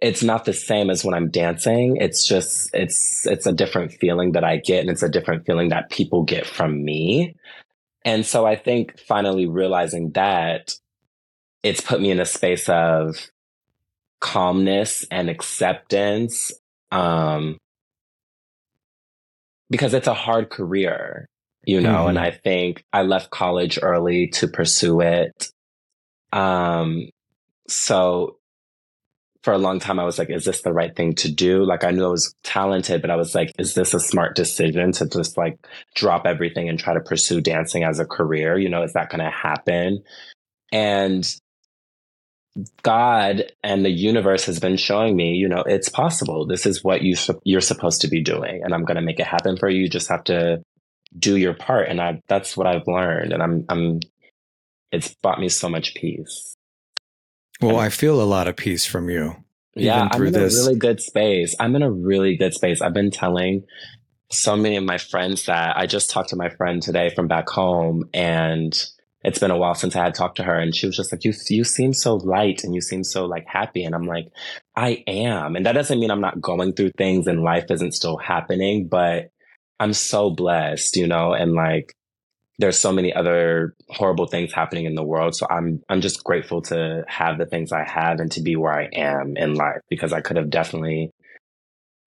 it's 0.00 0.22
not 0.22 0.44
the 0.44 0.52
same 0.52 0.88
as 0.88 1.04
when 1.04 1.14
i'm 1.14 1.30
dancing 1.30 1.96
it's 1.96 2.26
just 2.26 2.70
it's 2.72 3.26
it's 3.26 3.46
a 3.46 3.52
different 3.52 3.92
feeling 3.92 4.32
that 4.32 4.44
i 4.44 4.56
get 4.56 4.80
and 4.80 4.88
it's 4.88 5.02
a 5.02 5.08
different 5.08 5.44
feeling 5.44 5.68
that 5.68 5.90
people 5.90 6.22
get 6.22 6.46
from 6.46 6.82
me 6.82 7.34
and 8.04 8.24
so 8.24 8.46
i 8.46 8.56
think 8.56 8.98
finally 9.00 9.46
realizing 9.46 10.10
that 10.12 10.74
it's 11.62 11.80
put 11.80 12.00
me 12.00 12.10
in 12.10 12.20
a 12.20 12.24
space 12.24 12.68
of 12.68 13.16
calmness 14.20 15.04
and 15.10 15.28
acceptance 15.28 16.52
um 16.92 17.58
because 19.70 19.92
it's 19.92 20.06
a 20.06 20.14
hard 20.14 20.50
career 20.50 21.26
you 21.64 21.80
know 21.80 21.98
mm-hmm. 21.98 22.10
and 22.10 22.18
i 22.18 22.30
think 22.30 22.84
i 22.92 23.02
left 23.02 23.30
college 23.30 23.78
early 23.82 24.28
to 24.28 24.46
pursue 24.46 25.00
it 25.00 25.50
um, 26.32 27.10
so 27.68 28.38
for 29.42 29.52
a 29.52 29.58
long 29.58 29.78
time, 29.78 29.98
I 29.98 30.04
was 30.04 30.18
like, 30.18 30.30
is 30.30 30.44
this 30.44 30.62
the 30.62 30.72
right 30.72 30.94
thing 30.94 31.14
to 31.16 31.32
do? 31.32 31.64
Like, 31.64 31.84
I 31.84 31.90
knew 31.90 32.04
I 32.04 32.10
was 32.10 32.34
talented, 32.42 33.00
but 33.00 33.10
I 33.10 33.16
was 33.16 33.34
like, 33.34 33.52
is 33.58 33.74
this 33.74 33.94
a 33.94 34.00
smart 34.00 34.36
decision 34.36 34.92
to 34.92 35.08
just 35.08 35.38
like 35.38 35.58
drop 35.94 36.26
everything 36.26 36.68
and 36.68 36.78
try 36.78 36.94
to 36.94 37.00
pursue 37.00 37.40
dancing 37.40 37.84
as 37.84 38.00
a 38.00 38.04
career? 38.06 38.58
You 38.58 38.68
know, 38.68 38.82
is 38.82 38.94
that 38.94 39.10
going 39.10 39.24
to 39.24 39.30
happen? 39.30 40.02
And 40.72 41.26
God 42.82 43.44
and 43.62 43.84
the 43.84 43.90
universe 43.90 44.44
has 44.46 44.60
been 44.60 44.76
showing 44.76 45.16
me, 45.16 45.34
you 45.34 45.48
know, 45.48 45.62
it's 45.66 45.88
possible. 45.88 46.46
This 46.46 46.66
is 46.66 46.82
what 46.82 47.02
you 47.02 47.14
you're 47.44 47.60
supposed 47.60 48.00
to 48.02 48.08
be 48.08 48.22
doing, 48.22 48.62
and 48.64 48.74
I'm 48.74 48.84
going 48.84 48.96
to 48.96 49.02
make 49.02 49.20
it 49.20 49.26
happen 49.26 49.56
for 49.56 49.68
you. 49.68 49.82
You 49.82 49.88
just 49.88 50.08
have 50.08 50.24
to 50.24 50.62
do 51.18 51.36
your 51.36 51.54
part, 51.54 51.88
and 51.88 52.00
I 52.00 52.20
that's 52.28 52.56
what 52.56 52.66
I've 52.66 52.86
learned, 52.86 53.32
and 53.32 53.42
I'm 53.42 53.64
I'm. 53.68 54.00
It's 54.92 55.14
brought 55.14 55.40
me 55.40 55.48
so 55.48 55.68
much 55.68 55.94
peace. 55.94 56.54
Well, 57.60 57.76
and, 57.76 57.80
I 57.80 57.88
feel 57.88 58.20
a 58.20 58.24
lot 58.24 58.48
of 58.48 58.56
peace 58.56 58.86
from 58.86 59.10
you. 59.10 59.36
Yeah, 59.74 60.08
I'm 60.10 60.26
in 60.26 60.32
this. 60.32 60.58
a 60.58 60.62
really 60.62 60.78
good 60.78 61.00
space. 61.00 61.54
I'm 61.60 61.76
in 61.76 61.82
a 61.82 61.90
really 61.90 62.36
good 62.36 62.54
space. 62.54 62.80
I've 62.80 62.94
been 62.94 63.10
telling 63.10 63.64
so 64.30 64.56
many 64.56 64.76
of 64.76 64.84
my 64.84 64.98
friends 64.98 65.46
that 65.46 65.76
I 65.76 65.86
just 65.86 66.10
talked 66.10 66.30
to 66.30 66.36
my 66.36 66.48
friend 66.48 66.82
today 66.82 67.10
from 67.14 67.28
back 67.28 67.48
home, 67.48 68.08
and 68.12 68.74
it's 69.24 69.38
been 69.38 69.50
a 69.50 69.56
while 69.56 69.74
since 69.74 69.96
I 69.96 70.04
had 70.04 70.14
talked 70.14 70.36
to 70.36 70.44
her 70.44 70.58
and 70.58 70.74
she 70.74 70.86
was 70.86 70.96
just 70.96 71.12
like, 71.12 71.24
you, 71.24 71.32
you 71.48 71.64
seem 71.64 71.92
so 71.92 72.16
light 72.16 72.62
and 72.62 72.74
you 72.74 72.80
seem 72.80 73.02
so 73.02 73.26
like 73.26 73.46
happy. 73.46 73.84
And 73.84 73.94
I'm 73.94 74.06
like, 74.06 74.28
I 74.76 75.02
am. 75.06 75.56
And 75.56 75.66
that 75.66 75.72
doesn't 75.72 75.98
mean 75.98 76.10
I'm 76.10 76.20
not 76.20 76.40
going 76.40 76.72
through 76.72 76.92
things 76.96 77.26
and 77.26 77.42
life 77.42 77.64
isn't 77.70 77.92
still 77.92 78.16
happening, 78.16 78.86
but 78.88 79.30
I'm 79.80 79.92
so 79.92 80.30
blessed, 80.30 80.96
you 80.96 81.06
know, 81.06 81.32
and 81.32 81.52
like, 81.52 81.94
there's 82.58 82.78
so 82.78 82.92
many 82.92 83.14
other 83.14 83.74
horrible 83.88 84.26
things 84.26 84.52
happening 84.52 84.84
in 84.84 84.94
the 84.94 85.02
world. 85.02 85.34
So 85.34 85.46
I'm, 85.48 85.82
I'm 85.88 86.00
just 86.00 86.24
grateful 86.24 86.60
to 86.62 87.04
have 87.06 87.38
the 87.38 87.46
things 87.46 87.72
I 87.72 87.84
have 87.84 88.18
and 88.18 88.30
to 88.32 88.42
be 88.42 88.56
where 88.56 88.72
I 88.72 88.88
am 88.92 89.36
in 89.36 89.54
life 89.54 89.80
because 89.88 90.12
I 90.12 90.20
could 90.20 90.36
have 90.36 90.50
definitely 90.50 91.10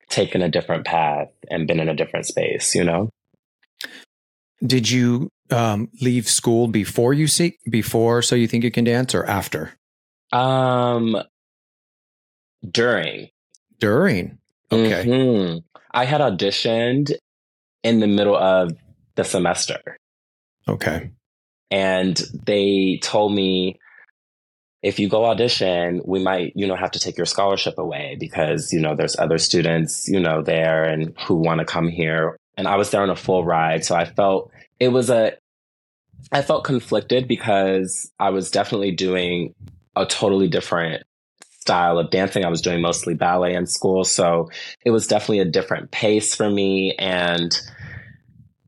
taken 0.10 0.42
a 0.42 0.50
different 0.50 0.86
path 0.86 1.30
and 1.50 1.68
been 1.68 1.80
in 1.80 1.88
a 1.88 1.96
different 1.96 2.26
space, 2.26 2.76
you 2.76 2.84
know? 2.84 3.10
Did 4.64 4.90
you 4.92 5.30
um, 5.50 5.90
leave 6.02 6.28
school 6.28 6.68
before 6.68 7.14
you 7.14 7.28
see 7.28 7.58
before 7.70 8.22
so 8.22 8.36
you 8.36 8.48
think 8.48 8.64
you 8.64 8.72
can 8.72 8.84
dance 8.84 9.16
or 9.16 9.26
after? 9.26 9.72
Um, 10.34 11.18
during. 12.70 13.30
During. 13.80 14.38
Okay. 14.72 15.06
Mm-hmm. 15.06 15.58
I 15.92 16.06
had 16.06 16.22
auditioned 16.22 17.14
in 17.84 18.00
the 18.00 18.08
middle 18.08 18.36
of 18.36 18.74
the 19.16 19.24
semester. 19.24 19.98
Okay. 20.68 21.12
And 21.70 22.22
they 22.46 23.00
told 23.02 23.34
me 23.34 23.80
if 24.84 25.00
you 25.00 25.08
go 25.08 25.26
audition, 25.26 26.02
we 26.06 26.24
might, 26.24 26.54
you 26.56 26.68
know, 26.68 26.76
have 26.76 26.92
to 26.92 27.00
take 27.00 27.18
your 27.18 27.26
scholarship 27.26 27.78
away 27.78 28.18
because, 28.20 28.74
you 28.74 28.80
know, 28.80 28.96
there's 28.96 29.18
other 29.18 29.38
students, 29.38 30.08
you 30.08 30.20
know, 30.20 30.42
there 30.42 30.84
and 30.84 31.14
who 31.28 31.36
want 31.36 31.60
to 31.60 31.66
come 31.66 31.88
here. 31.88 32.36
And 32.58 32.68
I 32.68 32.76
was 32.76 32.90
there 32.90 33.02
on 33.02 33.10
a 33.10 33.16
full 33.16 33.46
ride. 33.46 33.86
So 33.86 33.96
I 33.96 34.06
felt 34.06 34.52
it 34.80 34.90
was 34.90 35.10
a 35.10 35.34
I 36.32 36.42
felt 36.42 36.64
conflicted 36.64 37.28
because 37.28 38.12
I 38.20 38.30
was 38.30 38.52
definitely 38.52 38.92
doing 38.92 39.54
a 39.96 40.06
totally 40.06 40.48
different 40.48 41.04
style 41.60 42.00
of 42.00 42.10
dancing. 42.10 42.44
I 42.44 42.50
was 42.50 42.62
doing 42.62 42.82
mostly 42.82 43.14
ballet 43.14 43.54
in 43.54 43.68
school. 43.68 44.04
So 44.04 44.50
it 44.84 44.92
was 44.92 45.08
definitely 45.08 45.40
a 45.40 45.46
different 45.46 45.92
pace 45.92 46.34
for 46.34 46.50
me. 46.50 46.96
And 46.98 47.58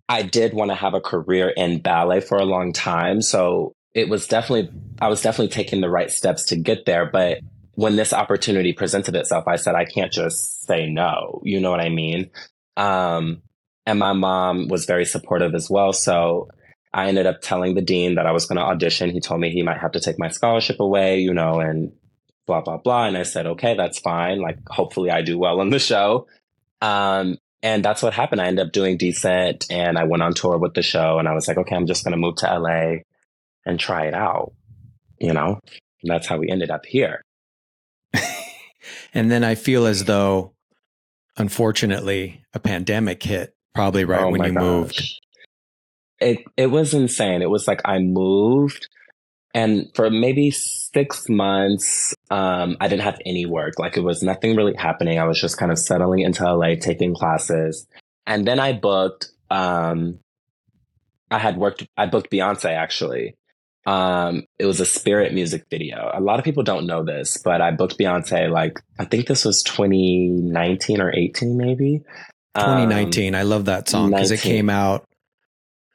I 0.09 0.21
did 0.21 0.53
want 0.53 0.71
to 0.71 0.75
have 0.75 0.93
a 0.93 1.01
career 1.01 1.49
in 1.49 1.79
ballet 1.79 2.19
for 2.19 2.37
a 2.37 2.45
long 2.45 2.73
time. 2.73 3.21
So 3.21 3.73
it 3.93 4.09
was 4.09 4.27
definitely, 4.27 4.69
I 4.99 5.07
was 5.07 5.21
definitely 5.21 5.53
taking 5.53 5.81
the 5.81 5.89
right 5.89 6.11
steps 6.11 6.45
to 6.45 6.55
get 6.55 6.85
there. 6.85 7.05
But 7.05 7.39
when 7.75 7.95
this 7.95 8.13
opportunity 8.13 8.73
presented 8.73 9.15
itself, 9.15 9.45
I 9.47 9.55
said, 9.55 9.75
I 9.75 9.85
can't 9.85 10.11
just 10.11 10.65
say 10.65 10.87
no. 10.87 11.41
You 11.43 11.59
know 11.59 11.71
what 11.71 11.79
I 11.79 11.89
mean? 11.89 12.29
Um, 12.75 13.41
and 13.85 13.99
my 13.99 14.13
mom 14.13 14.67
was 14.67 14.85
very 14.85 15.05
supportive 15.05 15.55
as 15.55 15.69
well. 15.69 15.93
So 15.93 16.49
I 16.93 17.07
ended 17.07 17.25
up 17.25 17.41
telling 17.41 17.75
the 17.75 17.81
dean 17.81 18.15
that 18.15 18.25
I 18.25 18.31
was 18.31 18.45
going 18.45 18.57
to 18.57 18.63
audition. 18.63 19.09
He 19.09 19.19
told 19.19 19.41
me 19.41 19.49
he 19.49 19.63
might 19.63 19.79
have 19.79 19.93
to 19.93 19.99
take 19.99 20.19
my 20.19 20.29
scholarship 20.29 20.79
away, 20.79 21.19
you 21.19 21.33
know, 21.33 21.59
and 21.59 21.91
blah, 22.45 22.61
blah, 22.61 22.77
blah. 22.77 23.05
And 23.05 23.17
I 23.17 23.23
said, 23.23 23.47
okay, 23.47 23.75
that's 23.75 23.99
fine. 23.99 24.41
Like, 24.41 24.59
hopefully 24.67 25.09
I 25.09 25.21
do 25.21 25.37
well 25.37 25.59
on 25.59 25.69
the 25.69 25.79
show. 25.79 26.27
Um, 26.81 27.37
and 27.63 27.83
that's 27.83 28.03
what 28.03 28.13
happened. 28.13 28.41
I 28.41 28.45
ended 28.45 28.67
up 28.67 28.71
doing 28.71 28.97
decent 28.97 29.65
and 29.71 29.97
I 29.97 30.03
went 30.03 30.21
on 30.21 30.33
tour 30.33 30.59
with 30.59 30.75
the 30.75 30.83
show 30.83 31.17
and 31.17 31.27
I 31.27 31.33
was 31.33 31.47
like, 31.47 31.57
okay, 31.57 31.75
I'm 31.75 31.87
just 31.87 32.03
going 32.03 32.11
to 32.11 32.17
move 32.17 32.35
to 32.37 32.59
LA 32.59 32.97
and 33.65 33.79
try 33.79 34.05
it 34.05 34.13
out, 34.13 34.53
you 35.19 35.33
know? 35.33 35.59
And 36.03 36.11
that's 36.11 36.27
how 36.27 36.37
we 36.37 36.49
ended 36.49 36.69
up 36.69 36.85
here. 36.85 37.23
and 39.13 39.31
then 39.31 39.43
I 39.43 39.55
feel 39.55 39.87
as 39.87 40.03
though, 40.03 40.53
unfortunately, 41.37 42.43
a 42.53 42.59
pandemic 42.59 43.23
hit 43.23 43.55
probably 43.73 44.05
right 44.05 44.21
oh 44.21 44.29
when 44.29 44.43
you 44.43 44.53
gosh. 44.53 44.61
moved 44.61 45.19
it 46.23 46.43
it 46.57 46.67
was 46.67 46.93
insane. 46.93 47.41
It 47.41 47.49
was 47.49 47.67
like 47.67 47.81
I 47.85 47.99
moved 47.99 48.87
and 49.53 49.87
for 49.93 50.09
maybe 50.09 50.51
six 50.93 51.27
months, 51.27 52.13
um, 52.29 52.77
I 52.79 52.87
didn't 52.87 53.03
have 53.03 53.19
any 53.25 53.45
work. 53.45 53.79
Like 53.79 53.97
it 53.97 54.03
was 54.03 54.21
nothing 54.21 54.55
really 54.55 54.75
happening. 54.75 55.19
I 55.19 55.25
was 55.25 55.39
just 55.39 55.57
kind 55.57 55.71
of 55.71 55.79
settling 55.79 56.21
into 56.21 56.43
LA, 56.43 56.75
taking 56.75 57.13
classes. 57.15 57.87
And 58.25 58.45
then 58.45 58.59
I 58.59 58.73
booked, 58.73 59.29
um, 59.49 60.19
I 61.29 61.39
had 61.39 61.57
worked, 61.57 61.85
I 61.97 62.05
booked 62.05 62.31
Beyonce 62.31 62.69
actually. 62.69 63.35
Um, 63.85 64.43
it 64.57 64.65
was 64.65 64.79
a 64.79 64.85
spirit 64.85 65.33
music 65.33 65.65
video. 65.69 66.09
A 66.13 66.21
lot 66.21 66.39
of 66.39 66.45
people 66.45 66.63
don't 66.63 66.85
know 66.85 67.03
this, 67.03 67.37
but 67.43 67.59
I 67.59 67.71
booked 67.71 67.97
Beyonce 67.97 68.49
like, 68.49 68.79
I 68.97 69.05
think 69.05 69.27
this 69.27 69.43
was 69.43 69.61
2019 69.63 71.01
or 71.01 71.13
18 71.13 71.57
maybe. 71.57 72.01
2019. 72.55 73.33
Um, 73.33 73.39
I 73.39 73.43
love 73.43 73.65
that 73.65 73.89
song 73.89 74.11
because 74.11 74.31
it 74.31 74.39
came 74.39 74.69
out 74.69 75.05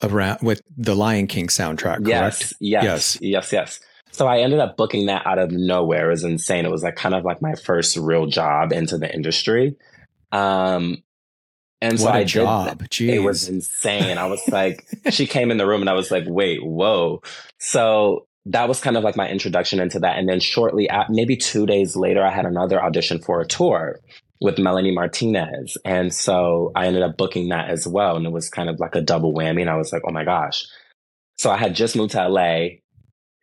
around 0.02 0.40
with 0.42 0.60
the 0.76 0.94
Lion 0.94 1.28
King 1.28 1.46
soundtrack, 1.46 2.04
correct? 2.04 2.08
Yes, 2.08 2.54
yes, 2.60 2.84
yes, 2.84 3.18
yes, 3.20 3.52
yes. 3.52 3.80
So 4.18 4.26
I 4.26 4.40
ended 4.40 4.58
up 4.58 4.76
booking 4.76 5.06
that 5.06 5.25
out 5.26 5.38
of 5.38 5.52
nowhere. 5.52 6.08
It 6.08 6.10
was 6.10 6.25
insane. 6.25 6.66
It 6.66 6.72
was 6.72 6.82
like 6.82 6.96
kind 6.96 7.14
of 7.14 7.25
like 7.25 7.40
my 7.40 7.54
first 7.54 7.96
real 7.96 8.26
job 8.26 8.72
into 8.72 8.98
the 8.98 9.12
industry. 9.14 9.76
Um, 10.32 11.04
and 11.80 12.00
so 12.00 12.06
what 12.06 12.16
a 12.16 12.18
I 12.18 12.25
job. 12.25 12.78
did. 12.80 12.90
Jeez. 12.90 13.14
It 13.14 13.18
was 13.20 13.48
insane. 13.48 14.18
I 14.18 14.26
was 14.26 14.42
like, 14.48 14.84
she 15.10 15.28
came 15.28 15.52
in 15.52 15.56
the 15.56 15.68
room 15.68 15.82
and 15.82 15.88
I 15.88 15.92
was 15.92 16.10
like, 16.10 16.25
wait, 16.26 16.58
whoa. 16.64 17.22
So 17.58 18.26
that 18.46 18.66
was 18.66 18.80
kind 18.80 18.96
of 18.96 19.04
like 19.04 19.16
my 19.16 19.28
introduction 19.28 19.78
into 19.78 20.00
that. 20.00 20.18
And 20.18 20.28
then 20.28 20.40
shortly, 20.40 20.90
at, 20.90 21.10
maybe 21.10 21.37
two 21.37 21.64
days 21.64 21.94
later, 21.94 22.26
I 22.26 22.32
had 22.32 22.44
another 22.44 22.82
audition 22.82 23.20
for 23.20 23.40
a 23.40 23.46
tour 23.46 24.00
with 24.40 24.58
Melanie 24.58 24.90
Martinez. 24.94 25.78
And 25.84 26.12
so 26.12 26.72
I 26.75 26.88
ended 26.88 27.02
up 27.02 27.16
booking 27.16 27.50
that 27.50 27.70
as 27.70 27.87
well. 27.87 28.16
And 28.16 28.26
it 28.26 28.32
was 28.32 28.48
kind 28.48 28.68
of 28.68 28.80
like 28.80 28.96
a 28.96 29.00
double 29.00 29.32
whammy. 29.32 29.60
And 29.60 29.70
I 29.70 29.76
was 29.76 29.92
like, 29.92 30.02
oh 30.04 30.12
my 30.12 30.25
gosh. 30.25 30.66
So 31.37 31.52
I 31.52 31.56
had 31.56 31.76
just 31.76 31.94
moved 31.94 32.12
to 32.12 32.28
LA, 32.28 32.80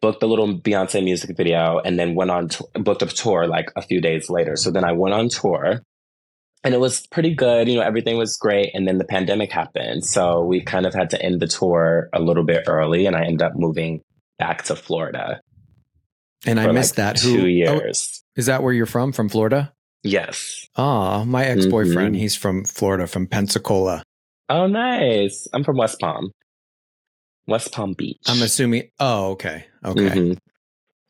booked 0.06 0.20
the 0.20 0.28
little 0.28 0.60
Beyonce 0.60 1.04
music 1.04 1.36
video, 1.36 1.80
and 1.84 1.98
then 1.98 2.14
went 2.14 2.30
on, 2.30 2.50
to, 2.50 2.64
booked 2.76 3.02
a 3.02 3.08
tour 3.08 3.48
like 3.48 3.72
a 3.76 3.82
few 3.82 4.00
days 4.00 4.30
later. 4.30 4.56
So 4.56 4.70
then 4.70 4.84
I 4.84 4.92
went 4.92 5.16
on 5.16 5.30
tour 5.30 5.82
and 6.64 6.76
it 6.76 6.80
was 6.80 7.08
pretty 7.08 7.34
good. 7.34 7.68
You 7.68 7.78
know, 7.78 7.82
everything 7.82 8.16
was 8.16 8.38
great. 8.38 8.70
And 8.76 8.88
then 8.88 9.00
the 9.00 9.04
pandemic 9.06 9.52
happened. 9.52 10.06
So 10.06 10.44
we 10.44 10.62
kind 10.62 10.86
of 10.86 10.94
had 10.94 11.10
to 11.10 11.20
end 11.20 11.42
the 11.42 11.48
tour 11.48 12.10
a 12.14 12.22
little 12.22 12.44
bit 12.44 12.66
early. 12.68 13.08
And 13.08 13.16
I 13.16 13.24
ended 13.24 13.42
up 13.42 13.54
moving 13.56 14.02
back 14.38 14.66
to 14.66 14.76
Florida. 14.76 15.42
And 16.46 16.60
I 16.60 16.72
missed 16.72 17.00
like 17.00 17.16
that. 17.16 17.18
Two 17.18 17.38
Who, 17.38 17.42
oh, 17.42 17.46
years. 17.46 18.22
Oh, 18.22 18.22
is 18.36 18.46
that 18.46 18.62
where 18.62 18.74
you're 18.74 18.86
from? 18.86 19.12
From 19.12 19.28
Florida? 19.28 19.74
Yes. 20.04 20.68
Ah, 20.76 21.24
my 21.24 21.46
ex 21.46 21.66
boyfriend. 21.66 22.14
Mm-hmm. 22.14 22.22
He's 22.22 22.36
from 22.36 22.64
Florida, 22.64 23.08
from 23.08 23.26
Pensacola. 23.26 24.04
Oh, 24.50 24.68
nice. 24.68 25.48
I'm 25.52 25.64
from 25.64 25.78
West 25.78 26.00
Palm. 26.00 26.30
West 27.48 27.72
Palm 27.72 27.94
Beach. 27.94 28.22
I'm 28.28 28.42
assuming. 28.42 28.90
Oh, 29.00 29.32
okay. 29.32 29.66
Okay. 29.84 30.02
Mm-hmm. 30.02 30.34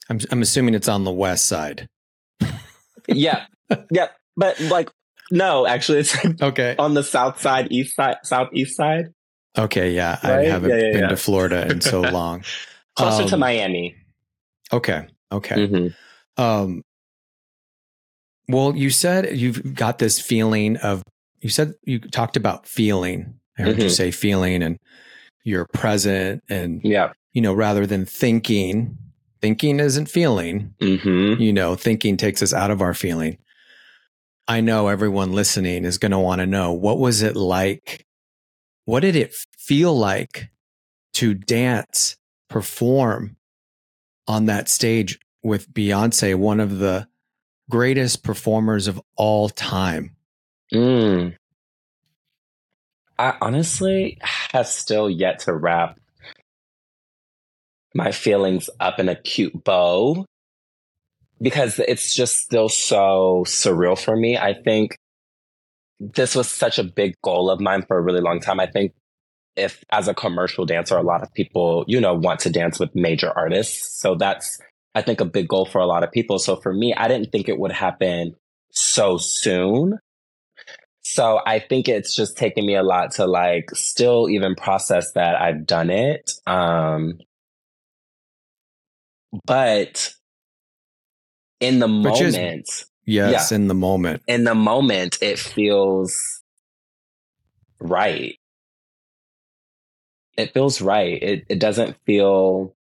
I'm 0.09 0.19
I'm 0.31 0.41
assuming 0.41 0.75
it's 0.75 0.87
on 0.87 1.03
the 1.03 1.11
west 1.11 1.45
side. 1.45 1.87
yeah. 3.07 3.45
Yeah. 3.91 4.07
But 4.37 4.59
like, 4.59 4.89
no, 5.31 5.65
actually, 5.65 5.99
it's 5.99 6.15
okay 6.41 6.75
on 6.77 6.93
the 6.93 7.03
south 7.03 7.41
side, 7.41 7.71
east 7.71 7.95
side, 7.95 8.17
southeast 8.23 8.75
side. 8.75 9.07
Okay. 9.57 9.91
Yeah. 9.91 10.19
Right? 10.23 10.39
I 10.39 10.43
haven't 10.45 10.69
yeah, 10.69 10.75
yeah, 10.77 10.91
been 10.91 11.01
yeah. 11.01 11.07
to 11.07 11.17
Florida 11.17 11.67
in 11.69 11.81
so 11.81 12.01
long. 12.01 12.43
Closer 12.95 13.23
um, 13.23 13.29
to 13.29 13.37
Miami. 13.37 13.95
Okay. 14.71 15.07
Okay. 15.31 15.55
Mm-hmm. 15.55 16.41
Um, 16.41 16.81
well, 18.47 18.75
you 18.75 18.89
said 18.89 19.37
you've 19.37 19.73
got 19.73 19.97
this 19.97 20.19
feeling 20.19 20.77
of, 20.77 21.03
you 21.39 21.49
said 21.49 21.73
you 21.83 21.99
talked 21.99 22.37
about 22.37 22.67
feeling. 22.67 23.39
I 23.57 23.63
heard 23.63 23.73
mm-hmm. 23.73 23.81
you 23.83 23.89
say 23.89 24.11
feeling 24.11 24.61
and 24.61 24.77
you're 25.45 25.65
present 25.65 26.43
and, 26.49 26.81
yeah, 26.83 27.13
you 27.31 27.41
know, 27.41 27.53
rather 27.53 27.85
than 27.85 28.05
thinking, 28.05 28.97
thinking 29.41 29.79
isn't 29.79 30.07
feeling, 30.07 30.73
mm-hmm. 30.81 31.41
you 31.41 31.53
know, 31.53 31.75
thinking 31.75 32.17
takes 32.17 32.41
us 32.41 32.53
out 32.53 32.71
of 32.71 32.81
our 32.81 32.93
feeling. 32.93 33.37
I 34.47 34.61
know 34.61 34.89
everyone 34.89 35.31
listening 35.31 35.85
is 35.85 35.97
going 35.97 36.11
to 36.11 36.19
want 36.19 36.39
to 36.39 36.45
know 36.45 36.73
what 36.73 36.99
was 36.99 37.21
it 37.21 37.35
like? 37.35 38.05
What 38.85 38.99
did 38.99 39.15
it 39.15 39.33
feel 39.57 39.97
like 39.97 40.49
to 41.13 41.33
dance, 41.33 42.17
perform 42.49 43.37
on 44.27 44.45
that 44.45 44.69
stage 44.69 45.19
with 45.43 45.71
Beyonce, 45.73 46.35
one 46.35 46.59
of 46.59 46.79
the 46.79 47.07
greatest 47.69 48.23
performers 48.23 48.87
of 48.87 49.01
all 49.15 49.49
time? 49.49 50.15
Mm. 50.73 51.35
I 53.17 53.35
honestly 53.41 54.17
have 54.21 54.67
still 54.67 55.09
yet 55.09 55.39
to 55.39 55.53
wrap 55.53 55.99
my 57.93 58.11
feelings 58.11 58.69
up 58.79 58.99
in 58.99 59.09
a 59.09 59.15
cute 59.15 59.63
bow. 59.63 60.25
because 61.41 61.79
it's 61.79 62.15
just 62.15 62.37
still 62.37 62.69
so 62.69 63.43
surreal 63.47 63.99
for 63.99 64.15
me. 64.15 64.37
I 64.37 64.53
think 64.53 64.97
this 65.99 66.35
was 66.35 66.49
such 66.49 66.79
a 66.79 66.83
big 66.83 67.15
goal 67.21 67.49
of 67.49 67.59
mine 67.59 67.83
for 67.87 67.97
a 67.97 68.01
really 68.01 68.21
long 68.21 68.39
time. 68.39 68.59
I 68.59 68.67
think 68.67 68.93
if 69.55 69.83
as 69.91 70.07
a 70.07 70.13
commercial 70.13 70.65
dancer, 70.65 70.97
a 70.97 71.03
lot 71.03 71.23
of 71.23 71.33
people, 71.33 71.85
you 71.87 72.01
know, 72.01 72.13
want 72.13 72.41
to 72.41 72.49
dance 72.49 72.79
with 72.79 72.95
major 72.95 73.31
artists. 73.35 73.99
So 74.01 74.15
that's, 74.15 74.59
I 74.93 75.01
think, 75.01 75.21
a 75.21 75.25
big 75.25 75.47
goal 75.47 75.65
for 75.65 75.79
a 75.79 75.85
lot 75.85 76.03
of 76.03 76.11
people. 76.11 76.39
So 76.39 76.57
for 76.57 76.73
me, 76.73 76.93
I 76.93 77.07
didn't 77.07 77.31
think 77.31 77.47
it 77.47 77.59
would 77.59 77.71
happen 77.71 78.35
so 78.71 79.17
soon. 79.17 79.99
So 81.07 81.39
I 81.45 81.59
think 81.59 81.87
it's 81.87 82.15
just 82.15 82.35
taken 82.35 82.65
me 82.65 82.73
a 82.75 82.81
lot 82.81 83.11
to 83.11 83.27
like 83.27 83.69
still 83.75 84.27
even 84.27 84.55
process 84.55 85.11
that 85.11 85.39
I've 85.39 85.67
done 85.67 85.91
it. 85.91 86.31
Um, 86.47 87.19
but 89.45 90.11
in 91.59 91.77
the 91.77 91.87
Which 91.87 92.21
moment, 92.21 92.63
is, 92.69 92.85
yes, 93.05 93.51
yeah, 93.51 93.55
in 93.55 93.67
the 93.67 93.75
moment, 93.75 94.23
in 94.25 94.45
the 94.45 94.55
moment, 94.55 95.19
it 95.21 95.37
feels 95.37 96.41
right. 97.79 98.39
It 100.35 100.53
feels 100.55 100.81
right. 100.81 101.21
It 101.21 101.45
it 101.49 101.59
doesn't 101.59 101.97
feel 102.07 102.75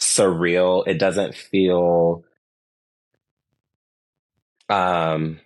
surreal. 0.00 0.82
It 0.88 0.98
doesn't 0.98 1.36
feel 1.36 2.24
um 4.68 5.38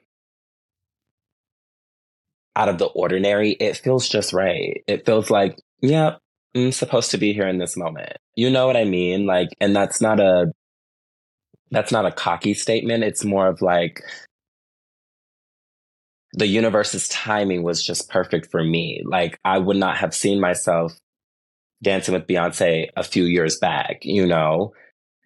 out 2.57 2.69
of 2.69 2.79
the 2.79 2.87
ordinary. 2.87 3.53
It 3.53 3.77
feels 3.77 4.09
just 4.09 4.33
right. 4.33 4.83
It 4.89 5.07
feels 5.07 5.31
like, 5.31 5.61
yeah, 5.83 6.17
I'm 6.55 6.73
supposed 6.73 7.11
to 7.13 7.19
be 7.19 7.33
here 7.33 7.47
in 7.47 7.59
this 7.59 7.77
moment. 7.77 8.17
You 8.35 8.51
know 8.51 8.67
what 8.67 8.77
I 8.77 8.85
mean? 8.85 9.27
Like, 9.27 9.51
and 9.61 9.77
that's 9.77 10.01
not 10.01 10.19
a, 10.19 10.53
that's 11.71 11.93
not 11.93 12.07
a 12.07 12.13
cocky 12.13 12.55
statement. 12.55 13.05
It's 13.05 13.25
more 13.25 13.47
of 13.47 13.61
like, 13.63 14.03
the 16.33 16.47
universe's 16.47 17.09
timing 17.09 17.63
was 17.63 17.85
just 17.85 18.11
perfect 18.11 18.51
for 18.51 18.63
me. 18.63 19.03
Like, 19.05 19.39
I 19.45 19.59
would 19.59 19.77
not 19.77 19.97
have 19.99 20.15
seen 20.15 20.41
myself 20.41 20.93
dancing 21.83 22.15
with 22.15 22.27
Beyonce 22.27 22.89
a 22.97 23.03
few 23.03 23.25
years 23.25 23.59
back, 23.59 23.99
you 24.03 24.27
know? 24.27 24.73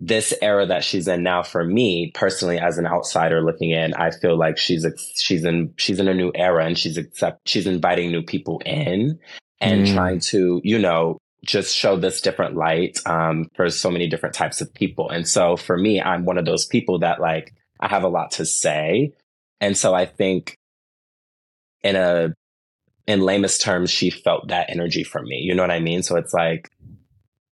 This 0.00 0.32
era 0.40 0.64
that 0.64 0.82
she's 0.82 1.06
in 1.06 1.22
now 1.22 1.42
for 1.42 1.62
me 1.62 2.10
personally 2.14 2.58
as 2.58 2.78
an 2.78 2.86
outsider 2.86 3.42
looking 3.42 3.70
in 3.70 3.92
i 3.94 4.10
feel 4.10 4.36
like 4.36 4.56
she's 4.56 4.86
she's 5.16 5.44
in 5.44 5.72
she's 5.76 6.00
in 6.00 6.08
a 6.08 6.14
new 6.14 6.32
era 6.34 6.64
and 6.64 6.78
she's 6.78 6.96
accept 6.96 7.46
she's 7.46 7.66
inviting 7.66 8.10
new 8.10 8.22
people 8.22 8.60
in 8.64 9.18
and 9.60 9.86
mm. 9.86 9.94
trying 9.94 10.18
to 10.18 10.60
you 10.64 10.78
know 10.78 11.18
just 11.44 11.74
show 11.74 11.96
this 11.96 12.20
different 12.20 12.54
light 12.54 12.98
um, 13.06 13.46
for 13.54 13.70
so 13.70 13.90
many 13.90 14.06
different 14.06 14.34
types 14.34 14.60
of 14.60 14.72
people. 14.74 15.08
And 15.08 15.26
so 15.26 15.56
for 15.56 15.76
me 15.76 16.00
i'm 16.00 16.24
one 16.24 16.38
of 16.38 16.44
those 16.44 16.66
people 16.66 16.98
that 17.00 17.20
like 17.20 17.54
i 17.80 17.88
have 17.88 18.02
a 18.02 18.08
lot 18.08 18.32
to 18.32 18.46
say. 18.46 19.12
And 19.60 19.76
so 19.76 19.94
i 19.94 20.06
think 20.06 20.56
in 21.82 21.96
a 21.96 22.32
in 23.06 23.20
lamest 23.20 23.60
terms 23.60 23.90
she 23.90 24.10
felt 24.10 24.48
that 24.48 24.70
energy 24.70 25.04
from 25.04 25.24
me. 25.24 25.36
You 25.36 25.54
know 25.54 25.62
what 25.62 25.70
i 25.70 25.80
mean? 25.80 26.02
So 26.02 26.16
it's 26.16 26.34
like 26.34 26.70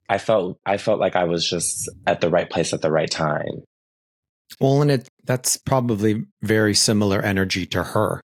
I 0.10 0.18
felt 0.18 0.60
I 0.66 0.78
felt 0.78 1.00
like 1.00 1.16
I 1.16 1.24
was 1.24 1.48
just 1.48 1.90
at 2.06 2.22
the 2.22 2.30
right 2.30 2.50
place 2.50 2.74
at 2.74 2.82
the 2.82 2.92
right 2.92 3.10
time. 3.10 3.64
Well, 4.60 4.82
and 4.82 4.92
it 4.92 5.08
that's 5.24 5.58
probably 5.58 6.26
very 6.42 6.76
similar 6.76 7.22
energy 7.22 7.66
to 7.68 7.84
her. 7.84 8.22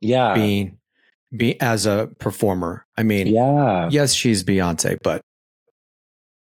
Yeah. 0.00 0.34
Being 0.34 0.78
be 1.36 1.60
as 1.60 1.86
a 1.86 2.10
performer. 2.18 2.86
I 2.96 3.02
mean, 3.02 3.26
yeah. 3.26 3.88
Yes, 3.90 4.14
she's 4.14 4.44
Beyonce, 4.44 4.98
but 5.02 5.22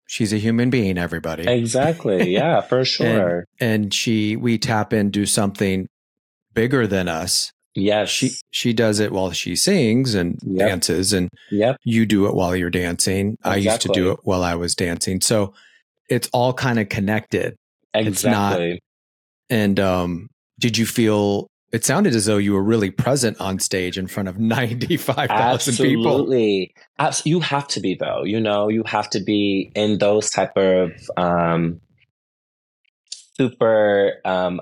she's 0.08 0.34
a 0.34 0.38
human 0.38 0.70
being, 0.70 0.98
everybody. 0.98 1.48
Exactly. 1.48 2.30
Yeah, 2.34 2.62
for 2.62 2.84
sure. 2.84 3.46
and, 3.60 3.84
and 3.84 3.94
she 3.94 4.36
we 4.36 4.58
tap 4.58 4.92
into 4.94 5.26
something 5.26 5.88
bigger 6.54 6.86
than 6.86 7.08
us 7.08 7.52
Yes. 7.76 8.10
She 8.10 8.32
she 8.52 8.74
does 8.74 9.00
it 9.00 9.12
while 9.12 9.32
she 9.32 9.56
sings 9.56 10.14
and 10.14 10.40
yep. 10.44 10.70
dances 10.70 11.14
and 11.14 11.30
yep. 11.50 11.78
you 11.84 12.06
do 12.06 12.28
it 12.28 12.36
while 12.36 12.56
you're 12.56 12.70
dancing. 12.70 13.34
Exactly. 13.40 13.52
I 13.52 13.56
used 13.72 13.82
to 13.82 13.90
do 13.90 14.12
it 14.12 14.20
while 14.24 14.44
I 14.44 14.56
was 14.56 14.76
dancing. 14.76 15.22
So 15.22 15.54
it's 16.10 16.30
all 16.34 16.54
kind 16.54 16.80
of 16.80 16.90
connected. 16.90 17.56
Exactly. 17.94 18.70
Not, 18.70 18.80
and 19.50 19.80
um 19.80 20.28
did 20.60 20.78
you 20.78 20.86
feel 20.86 21.48
it 21.72 21.84
sounded 21.84 22.14
as 22.14 22.28
though 22.28 22.38
you 22.38 22.54
were 22.54 22.62
really 22.62 22.92
present 22.92 23.42
on 23.42 23.58
stage 23.58 23.98
in 23.98 24.06
front 24.06 24.30
of 24.30 24.38
95,000 24.40 25.76
people. 25.76 26.08
Absolutely. 26.08 26.74
You 27.26 27.40
have 27.40 27.68
to 27.70 27.80
be 27.80 27.96
though. 27.96 28.24
You 28.24 28.40
know, 28.40 28.70
you 28.70 28.84
have 28.86 29.10
to 29.10 29.20
be 29.20 29.72
in 29.76 29.98
those 29.98 30.30
type 30.30 30.56
of 30.56 30.92
um 31.18 31.82
super 33.36 34.22
um 34.24 34.62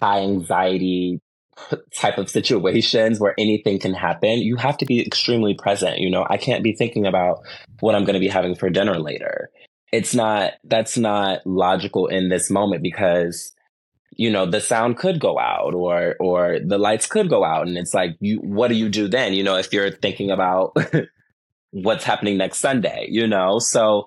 high 0.00 0.22
anxiety 0.22 1.20
type 1.94 2.18
of 2.18 2.30
situations 2.30 3.20
where 3.20 3.34
anything 3.38 3.78
can 3.78 3.94
happen, 3.94 4.38
you 4.38 4.56
have 4.56 4.78
to 4.78 4.86
be 4.86 5.04
extremely 5.04 5.54
present. 5.54 5.98
You 5.98 6.10
know, 6.10 6.26
I 6.28 6.36
can't 6.36 6.62
be 6.62 6.72
thinking 6.72 7.06
about 7.06 7.40
what 7.80 7.94
I'm 7.94 8.04
going 8.04 8.14
to 8.14 8.20
be 8.20 8.28
having 8.28 8.54
for 8.54 8.70
dinner 8.70 8.98
later. 8.98 9.50
It's 9.92 10.14
not, 10.14 10.52
that's 10.64 10.98
not 10.98 11.46
logical 11.46 12.08
in 12.08 12.28
this 12.28 12.50
moment 12.50 12.82
because, 12.82 13.54
you 14.12 14.30
know, 14.30 14.44
the 14.44 14.60
sound 14.60 14.98
could 14.98 15.18
go 15.18 15.38
out 15.38 15.74
or, 15.74 16.16
or 16.20 16.58
the 16.64 16.78
lights 16.78 17.06
could 17.06 17.30
go 17.30 17.44
out. 17.44 17.66
And 17.66 17.78
it's 17.78 17.94
like, 17.94 18.16
you, 18.20 18.38
what 18.38 18.68
do 18.68 18.74
you 18.74 18.88
do 18.88 19.08
then? 19.08 19.32
You 19.32 19.44
know, 19.44 19.56
if 19.56 19.72
you're 19.72 19.90
thinking 19.90 20.30
about 20.30 20.76
what's 21.70 22.04
happening 22.04 22.36
next 22.36 22.58
Sunday, 22.58 23.06
you 23.08 23.26
know? 23.26 23.58
So, 23.58 24.06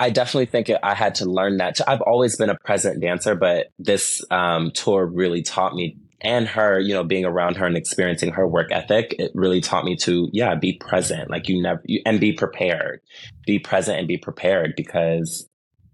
I 0.00 0.10
definitely 0.10 0.46
think 0.46 0.70
I 0.80 0.94
had 0.94 1.16
to 1.16 1.24
learn 1.24 1.56
that. 1.56 1.80
I've 1.88 2.02
always 2.02 2.36
been 2.36 2.50
a 2.50 2.58
present 2.64 3.00
dancer, 3.00 3.34
but 3.34 3.72
this 3.80 4.24
um, 4.30 4.70
tour 4.70 5.04
really 5.04 5.42
taught 5.42 5.74
me 5.74 5.96
and 6.20 6.48
her, 6.48 6.80
you 6.80 6.94
know, 6.94 7.04
being 7.04 7.24
around 7.24 7.56
her 7.56 7.66
and 7.66 7.76
experiencing 7.76 8.32
her 8.32 8.46
work 8.46 8.72
ethic, 8.72 9.14
it 9.18 9.30
really 9.34 9.60
taught 9.60 9.84
me 9.84 9.96
to, 9.96 10.28
yeah, 10.32 10.54
be 10.54 10.72
present. 10.74 11.30
Like 11.30 11.48
you 11.48 11.62
never, 11.62 11.80
you, 11.84 12.02
and 12.04 12.18
be 12.18 12.32
prepared. 12.32 13.00
Be 13.46 13.58
present 13.58 13.98
and 13.98 14.08
be 14.08 14.18
prepared 14.18 14.74
because 14.76 15.46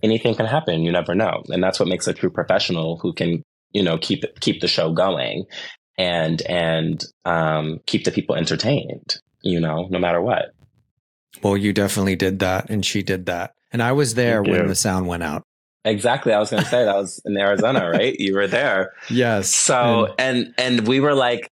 anything 0.02 0.34
can 0.34 0.46
happen. 0.46 0.82
You 0.82 0.92
never 0.92 1.14
know. 1.14 1.42
And 1.48 1.62
that's 1.62 1.78
what 1.78 1.88
makes 1.88 2.06
a 2.06 2.14
true 2.14 2.30
professional 2.30 2.98
who 2.98 3.12
can, 3.12 3.42
you 3.72 3.82
know, 3.82 3.98
keep 3.98 4.24
keep 4.40 4.60
the 4.60 4.68
show 4.68 4.92
going 4.92 5.44
and, 5.98 6.40
and, 6.42 7.04
um, 7.24 7.80
keep 7.86 8.04
the 8.04 8.10
people 8.10 8.34
entertained, 8.34 9.16
you 9.42 9.60
know, 9.60 9.86
no 9.90 9.98
matter 9.98 10.20
what. 10.20 10.52
Well, 11.42 11.56
you 11.56 11.72
definitely 11.72 12.16
did 12.16 12.38
that. 12.38 12.70
And 12.70 12.84
she 12.84 13.02
did 13.02 13.26
that. 13.26 13.52
And 13.72 13.82
I 13.82 13.92
was 13.92 14.14
there 14.14 14.42
when 14.42 14.68
the 14.68 14.74
sound 14.74 15.06
went 15.06 15.22
out. 15.22 15.42
Exactly. 15.84 16.32
I 16.32 16.38
was 16.38 16.50
going 16.50 16.62
to 16.62 16.68
say 16.68 16.84
that 16.84 16.94
was 16.94 17.20
in 17.24 17.36
Arizona, 17.36 17.90
right? 17.92 18.18
You 18.18 18.34
were 18.34 18.46
there. 18.46 18.92
Yes. 19.10 19.50
So, 19.50 20.14
and, 20.18 20.54
and 20.56 20.86
we 20.88 21.00
were 21.00 21.14
like, 21.14 21.50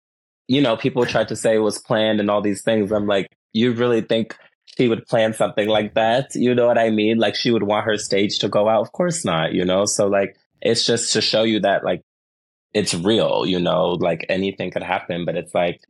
you 0.49 0.61
know, 0.61 0.77
people 0.77 1.05
tried 1.07 1.29
to 1.29 1.37
say 1.37 1.57
it 1.57 1.61
was 1.61 1.79
planned 1.79 2.21
and 2.21 2.31
all 2.31 2.41
these 2.41 2.63
things. 2.63 2.93
I'm 2.93 3.07
like, 3.07 3.29
you 3.53 3.73
really 3.73 4.01
think 4.01 4.37
she 4.77 4.89
would 4.89 5.07
plan 5.07 5.35
something 5.35 5.69
like 5.69 5.95
that? 5.95 6.35
You 6.35 6.55
know 6.55 6.67
what 6.67 6.79
I 6.79 6.91
mean? 6.91 7.19
Like 7.19 7.35
she 7.35 7.51
would 7.51 7.63
want 7.63 7.85
her 7.85 7.99
stage 7.99 8.39
to 8.41 8.49
go 8.49 8.69
out? 8.69 8.81
Of 8.81 8.93
course 8.93 9.25
not, 9.25 9.53
you 9.53 9.65
know? 9.65 9.85
So 9.85 10.07
like, 10.07 10.37
it's 10.61 10.87
just 10.87 11.13
to 11.13 11.21
show 11.21 11.43
you 11.43 11.61
that 11.61 11.85
like, 11.85 12.03
it's 12.73 12.95
real, 12.95 13.45
you 13.45 13.61
know, 13.61 13.91
like 13.91 14.25
anything 14.31 14.71
could 14.71 14.83
happen, 14.83 15.27
but 15.27 15.37
it's 15.37 15.55
like 15.55 15.83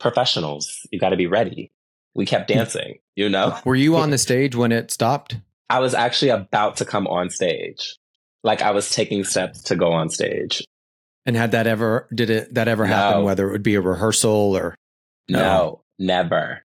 professionals, 0.00 0.86
you 0.90 0.98
got 0.98 1.10
to 1.10 1.16
be 1.16 1.28
ready. 1.28 1.70
We 2.14 2.26
kept 2.26 2.50
hmm. 2.50 2.58
dancing, 2.58 2.98
you 3.14 3.28
know? 3.28 3.56
Were 3.64 3.76
you 3.76 3.96
on 3.96 4.10
the 4.10 4.18
stage 4.18 4.56
when 4.56 4.72
it 4.72 4.90
stopped? 4.90 5.36
I 5.70 5.78
was 5.78 5.94
actually 5.94 6.30
about 6.30 6.76
to 6.78 6.84
come 6.84 7.06
on 7.06 7.30
stage. 7.30 7.96
Like 8.42 8.60
I 8.60 8.72
was 8.72 8.90
taking 8.90 9.22
steps 9.22 9.62
to 9.62 9.76
go 9.76 9.92
on 9.92 10.10
stage. 10.10 10.64
And 11.24 11.36
had 11.36 11.52
that 11.52 11.66
ever 11.66 12.08
did 12.12 12.28
it 12.28 12.54
that 12.54 12.66
ever 12.66 12.86
no. 12.86 12.92
happen 12.92 13.24
whether 13.24 13.48
it 13.48 13.52
would 13.52 13.62
be 13.62 13.76
a 13.76 13.80
rehearsal 13.80 14.56
or 14.56 14.74
no, 15.28 15.38
no 15.38 15.82
never. 15.98 16.64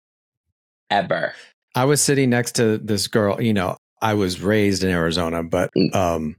Ever. 0.90 1.32
I 1.74 1.84
was 1.86 2.00
sitting 2.00 2.30
next 2.30 2.56
to 2.56 2.76
this 2.78 3.06
girl, 3.06 3.40
you 3.40 3.54
know, 3.54 3.76
I 4.02 4.14
was 4.14 4.40
raised 4.40 4.84
in 4.84 4.90
Arizona, 4.90 5.42
but 5.42 5.70
mm. 5.76 5.94
um 5.94 6.36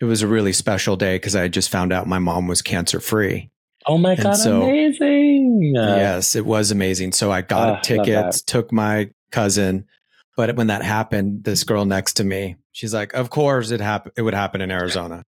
it 0.00 0.04
was 0.04 0.22
a 0.22 0.28
really 0.28 0.52
special 0.52 0.96
day 0.96 1.16
because 1.16 1.34
I 1.34 1.48
just 1.48 1.70
found 1.70 1.92
out 1.92 2.06
my 2.06 2.18
mom 2.18 2.46
was 2.46 2.62
cancer 2.62 3.00
free. 3.00 3.50
Oh 3.86 3.98
my 3.98 4.14
god, 4.14 4.34
so, 4.34 4.62
amazing. 4.62 5.72
Yes, 5.74 6.36
it 6.36 6.44
was 6.44 6.70
amazing. 6.70 7.12
So 7.12 7.32
I 7.32 7.40
got 7.40 7.68
uh, 7.68 7.80
tickets, 7.80 8.42
took 8.42 8.72
my 8.72 9.10
cousin, 9.30 9.86
but 10.36 10.54
when 10.54 10.66
that 10.66 10.82
happened, 10.82 11.44
this 11.44 11.64
girl 11.64 11.84
next 11.84 12.14
to 12.14 12.24
me, 12.24 12.56
she's 12.72 12.92
like, 12.92 13.14
"Of 13.14 13.30
course 13.30 13.70
it 13.70 13.80
happened. 13.80 14.12
It 14.16 14.22
would 14.22 14.34
happen 14.34 14.60
in 14.60 14.70
Arizona." 14.70 15.22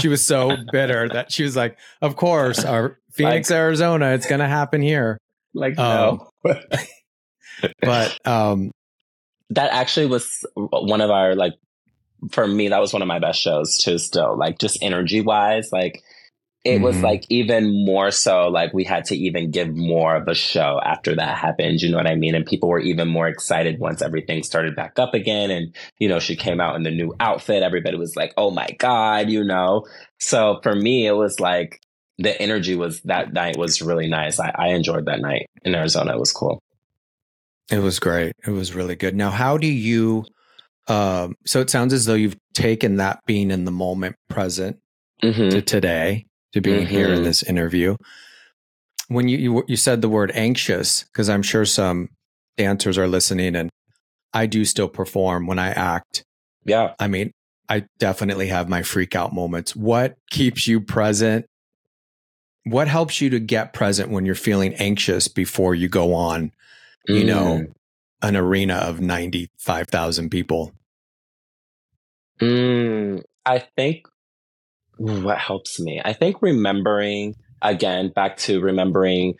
she 0.00 0.08
was 0.08 0.24
so 0.24 0.56
bitter 0.70 1.08
that 1.08 1.32
she 1.32 1.42
was 1.42 1.56
like, 1.56 1.76
"Of 2.00 2.16
course, 2.16 2.64
our 2.64 2.98
Phoenix, 3.12 3.50
like, 3.50 3.58
Arizona, 3.58 4.12
it's 4.12 4.26
gonna 4.26 4.48
happen 4.48 4.80
here." 4.80 5.18
Like 5.52 5.78
um, 5.78 6.20
no. 6.44 6.60
but 7.80 8.26
um, 8.26 8.70
that 9.50 9.72
actually 9.72 10.06
was 10.06 10.46
one 10.54 11.00
of 11.00 11.10
our 11.10 11.34
like 11.34 11.54
for 12.30 12.46
me 12.46 12.68
that 12.68 12.80
was 12.80 12.92
one 12.92 13.02
of 13.02 13.08
my 13.08 13.18
best 13.18 13.40
shows 13.40 13.78
too. 13.78 13.98
Still, 13.98 14.36
like 14.36 14.58
just 14.58 14.78
energy 14.80 15.20
wise, 15.20 15.70
like 15.72 16.02
it 16.64 16.76
mm-hmm. 16.76 16.84
was 16.84 17.02
like 17.02 17.24
even 17.28 17.84
more 17.84 18.10
so 18.10 18.48
like 18.48 18.72
we 18.72 18.84
had 18.84 19.04
to 19.06 19.16
even 19.16 19.50
give 19.50 19.74
more 19.74 20.14
of 20.14 20.28
a 20.28 20.34
show 20.34 20.80
after 20.84 21.16
that 21.16 21.36
happened 21.36 21.80
you 21.82 21.90
know 21.90 21.96
what 21.96 22.06
i 22.06 22.14
mean? 22.14 22.34
And 22.34 22.46
people 22.46 22.68
were 22.68 22.78
even 22.78 23.08
more 23.08 23.28
excited 23.28 23.78
once 23.80 24.02
everything 24.02 24.42
started 24.42 24.76
back 24.76 24.98
up 24.98 25.14
again 25.14 25.50
and 25.50 25.74
you 25.98 26.08
know 26.08 26.20
she 26.20 26.36
came 26.36 26.60
out 26.60 26.76
in 26.76 26.82
the 26.82 26.90
new 26.90 27.14
outfit. 27.18 27.62
Everybody 27.62 27.96
was 27.96 28.16
like 28.16 28.32
oh 28.36 28.50
my 28.50 28.68
god 28.78 29.28
you 29.28 29.44
know? 29.44 29.86
So 30.18 30.60
for 30.62 30.74
me 30.74 31.06
it 31.06 31.12
was 31.12 31.40
like 31.40 31.80
the 32.18 32.40
energy 32.40 32.76
was 32.76 33.00
that 33.02 33.32
night 33.32 33.56
was 33.56 33.82
really 33.82 34.08
nice. 34.08 34.38
I, 34.38 34.52
I 34.54 34.68
enjoyed 34.68 35.06
that 35.06 35.20
night 35.20 35.46
in 35.64 35.74
arizona. 35.74 36.12
It 36.12 36.20
was 36.20 36.32
cool. 36.32 36.60
It 37.70 37.78
was 37.78 37.98
great. 37.98 38.34
It 38.46 38.50
was 38.50 38.74
really 38.74 38.96
good. 38.96 39.16
Now 39.16 39.30
how 39.30 39.56
do 39.56 39.66
you 39.66 40.24
um 40.86 41.34
so 41.44 41.60
it 41.60 41.70
sounds 41.70 41.92
as 41.92 42.04
though 42.04 42.14
you've 42.14 42.36
taken 42.54 42.96
that 42.96 43.18
being 43.26 43.50
in 43.50 43.64
the 43.64 43.72
moment 43.72 44.14
present 44.28 44.78
mm-hmm. 45.22 45.48
to 45.48 45.62
today 45.62 46.26
to 46.52 46.60
being 46.60 46.84
mm-hmm. 46.84 46.94
here 46.94 47.08
in 47.08 47.16
mm-hmm. 47.16 47.24
this 47.24 47.42
interview. 47.42 47.96
When 49.08 49.28
you, 49.28 49.38
you, 49.38 49.64
you 49.68 49.76
said 49.76 50.00
the 50.00 50.08
word 50.08 50.32
anxious, 50.34 51.04
because 51.04 51.28
I'm 51.28 51.42
sure 51.42 51.64
some 51.64 52.08
dancers 52.56 52.98
are 52.98 53.08
listening, 53.08 53.56
and 53.56 53.70
I 54.32 54.46
do 54.46 54.64
still 54.64 54.88
perform 54.88 55.46
when 55.46 55.58
I 55.58 55.68
act. 55.68 56.24
Yeah, 56.64 56.94
I 56.98 57.08
mean, 57.08 57.32
I 57.68 57.86
definitely 57.98 58.48
have 58.48 58.68
my 58.68 58.82
freak 58.82 59.14
out 59.16 59.32
moments. 59.32 59.74
What 59.74 60.16
keeps 60.30 60.66
you 60.66 60.80
present? 60.80 61.46
What 62.64 62.88
helps 62.88 63.20
you 63.20 63.30
to 63.30 63.40
get 63.40 63.72
present 63.72 64.10
when 64.10 64.24
you're 64.24 64.34
feeling 64.34 64.74
anxious 64.74 65.26
before 65.26 65.74
you 65.74 65.88
go 65.88 66.14
on, 66.14 66.52
you 67.08 67.22
mm. 67.22 67.26
know, 67.26 67.66
an 68.22 68.36
arena 68.36 68.74
of 68.74 69.00
95,000 69.00 70.30
people? 70.30 70.72
Mm, 72.40 73.22
I 73.44 73.58
think 73.76 74.06
what 74.96 75.38
helps 75.38 75.80
me? 75.80 76.00
I 76.04 76.12
think 76.12 76.42
remembering, 76.42 77.34
again, 77.62 78.10
back 78.14 78.36
to 78.38 78.60
remembering 78.60 79.34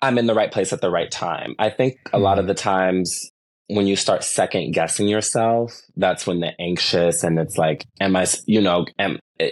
I'm 0.00 0.18
in 0.18 0.26
the 0.26 0.34
right 0.34 0.52
place 0.52 0.72
at 0.72 0.80
the 0.80 0.90
right 0.90 1.10
time. 1.10 1.54
I 1.58 1.70
think 1.70 1.98
a 2.12 2.18
lot 2.18 2.38
of 2.38 2.42
mm-hmm. 2.42 2.48
the 2.48 2.54
times 2.54 3.30
when 3.68 3.86
you 3.86 3.96
start 3.96 4.24
second 4.24 4.72
guessing 4.72 5.08
yourself, 5.08 5.78
that's 5.96 6.26
when 6.26 6.40
the 6.40 6.58
anxious 6.60 7.22
and 7.22 7.38
it's 7.38 7.58
like, 7.58 7.84
am 8.00 8.16
I, 8.16 8.26
you 8.46 8.60
know, 8.60 8.86
am, 8.98 9.18
eh, 9.40 9.50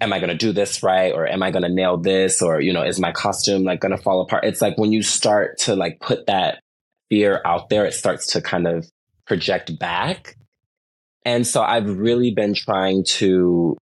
am 0.00 0.12
I 0.12 0.18
going 0.18 0.30
to 0.30 0.36
do 0.36 0.52
this 0.52 0.82
right? 0.82 1.12
Or 1.12 1.26
am 1.26 1.42
I 1.42 1.50
going 1.50 1.62
to 1.62 1.68
nail 1.68 1.96
this? 1.96 2.42
Or, 2.42 2.60
you 2.60 2.72
know, 2.72 2.82
is 2.82 2.98
my 2.98 3.12
costume 3.12 3.62
like 3.62 3.80
going 3.80 3.96
to 3.96 4.02
fall 4.02 4.22
apart? 4.22 4.44
It's 4.44 4.62
like 4.62 4.76
when 4.76 4.92
you 4.92 5.02
start 5.02 5.58
to 5.60 5.76
like 5.76 6.00
put 6.00 6.26
that 6.26 6.62
fear 7.10 7.40
out 7.44 7.68
there, 7.68 7.86
it 7.86 7.94
starts 7.94 8.26
to 8.32 8.40
kind 8.40 8.66
of 8.66 8.86
project 9.26 9.78
back. 9.78 10.36
And 11.24 11.46
so 11.46 11.62
I've 11.62 11.98
really 11.98 12.32
been 12.32 12.54
trying 12.54 13.04
to 13.16 13.76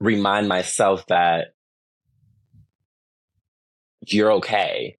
remind 0.00 0.48
myself 0.48 1.06
that 1.06 1.48
you're 4.06 4.32
okay, 4.32 4.96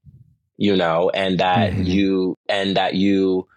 you 0.58 0.76
know, 0.76 1.10
and 1.14 1.40
that 1.40 1.74
mm-hmm. 1.74 1.84
you, 1.84 2.36
and 2.48 2.78
that 2.78 2.96
you 2.96 3.48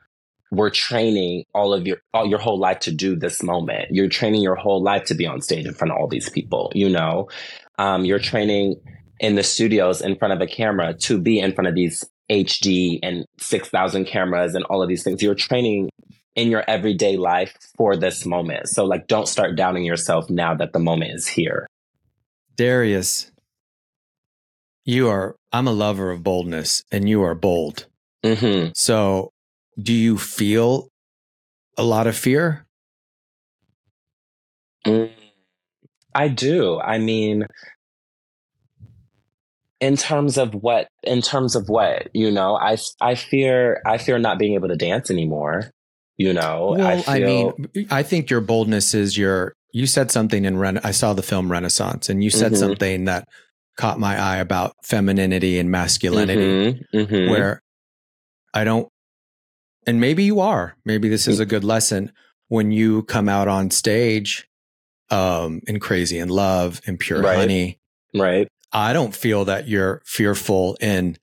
were 0.50 0.70
training 0.70 1.44
all 1.54 1.72
of 1.72 1.86
your, 1.86 1.98
all 2.12 2.26
your 2.26 2.38
whole 2.38 2.58
life 2.58 2.80
to 2.80 2.92
do 2.92 3.16
this 3.16 3.42
moment. 3.42 3.88
You're 3.90 4.08
training 4.08 4.42
your 4.42 4.54
whole 4.54 4.82
life 4.82 5.04
to 5.04 5.14
be 5.14 5.26
on 5.26 5.40
stage 5.40 5.66
in 5.66 5.74
front 5.74 5.92
of 5.92 5.98
all 5.98 6.08
these 6.08 6.28
people, 6.28 6.72
you 6.74 6.88
know, 6.88 7.28
um, 7.78 8.04
you're 8.04 8.18
training 8.18 8.76
in 9.18 9.34
the 9.34 9.42
studios 9.42 10.00
in 10.00 10.16
front 10.16 10.34
of 10.34 10.40
a 10.40 10.46
camera 10.46 10.94
to 10.94 11.18
be 11.18 11.38
in 11.38 11.52
front 11.54 11.68
of 11.68 11.74
these 11.74 12.04
HD 12.30 12.98
and 13.02 13.24
6,000 13.38 14.06
cameras 14.06 14.54
and 14.54 14.64
all 14.64 14.82
of 14.82 14.88
these 14.88 15.02
things. 15.02 15.22
You're 15.22 15.34
training 15.34 15.90
in 16.36 16.50
your 16.50 16.62
everyday 16.68 17.16
life 17.16 17.56
for 17.76 17.96
this 17.96 18.24
moment. 18.24 18.68
So 18.68 18.84
like 18.84 19.08
don't 19.08 19.26
start 19.26 19.56
doubting 19.56 19.84
yourself 19.84 20.30
now 20.30 20.54
that 20.54 20.72
the 20.72 20.78
moment 20.78 21.12
is 21.14 21.26
here. 21.26 21.66
Darius, 22.54 23.32
you 24.84 25.08
are 25.08 25.36
I'm 25.52 25.66
a 25.66 25.72
lover 25.72 26.10
of 26.10 26.22
boldness 26.22 26.84
and 26.92 27.08
you 27.08 27.22
are 27.22 27.34
bold. 27.34 27.86
Mm-hmm. 28.22 28.70
So 28.74 29.32
do 29.78 29.92
you 29.92 30.18
feel 30.18 30.88
a 31.76 31.82
lot 31.82 32.06
of 32.06 32.16
fear? 32.16 32.66
Mm, 34.86 35.10
I 36.14 36.28
do. 36.28 36.78
I 36.80 36.98
mean, 36.98 37.46
in 39.80 39.96
terms 39.96 40.38
of 40.38 40.54
what 40.54 40.88
in 41.02 41.20
terms 41.20 41.54
of 41.54 41.68
what 41.68 42.08
you 42.14 42.30
know 42.30 42.56
i 42.56 42.78
i 43.00 43.14
fear 43.14 43.82
i 43.84 43.98
fear 43.98 44.18
not 44.18 44.38
being 44.38 44.54
able 44.54 44.68
to 44.68 44.76
dance 44.76 45.10
anymore 45.10 45.70
you 46.16 46.32
know, 46.32 46.74
well, 46.76 46.86
I, 46.86 47.02
feel... 47.02 47.54
I 47.54 47.76
mean, 47.76 47.86
I 47.90 48.02
think 48.02 48.30
your 48.30 48.40
boldness 48.40 48.94
is 48.94 49.16
your. 49.16 49.54
You 49.72 49.86
said 49.86 50.10
something 50.10 50.44
in 50.44 50.56
Ren. 50.56 50.78
I 50.84 50.92
saw 50.92 51.12
the 51.12 51.22
film 51.22 51.52
Renaissance, 51.52 52.08
and 52.08 52.24
you 52.24 52.30
said 52.30 52.52
mm-hmm. 52.52 52.60
something 52.60 53.04
that 53.04 53.28
caught 53.76 53.98
my 53.98 54.18
eye 54.18 54.38
about 54.38 54.74
femininity 54.82 55.58
and 55.58 55.70
masculinity, 55.70 56.86
mm-hmm. 56.94 56.96
Mm-hmm. 56.96 57.30
where 57.30 57.62
I 58.54 58.64
don't. 58.64 58.88
And 59.86 60.00
maybe 60.00 60.24
you 60.24 60.40
are. 60.40 60.76
Maybe 60.84 61.08
this 61.08 61.28
is 61.28 61.38
a 61.40 61.46
good 61.46 61.62
lesson 61.62 62.12
when 62.48 62.72
you 62.72 63.02
come 63.02 63.28
out 63.28 63.48
on 63.48 63.70
stage, 63.70 64.48
um, 65.10 65.60
in 65.66 65.78
Crazy 65.78 66.18
in 66.18 66.28
Love 66.28 66.80
and 66.86 66.98
Pure 66.98 67.22
right. 67.22 67.38
Honey. 67.38 67.78
Right. 68.14 68.48
I 68.72 68.92
don't 68.92 69.14
feel 69.14 69.44
that 69.44 69.68
you're 69.68 70.02
fearful 70.04 70.76
in 70.80 71.18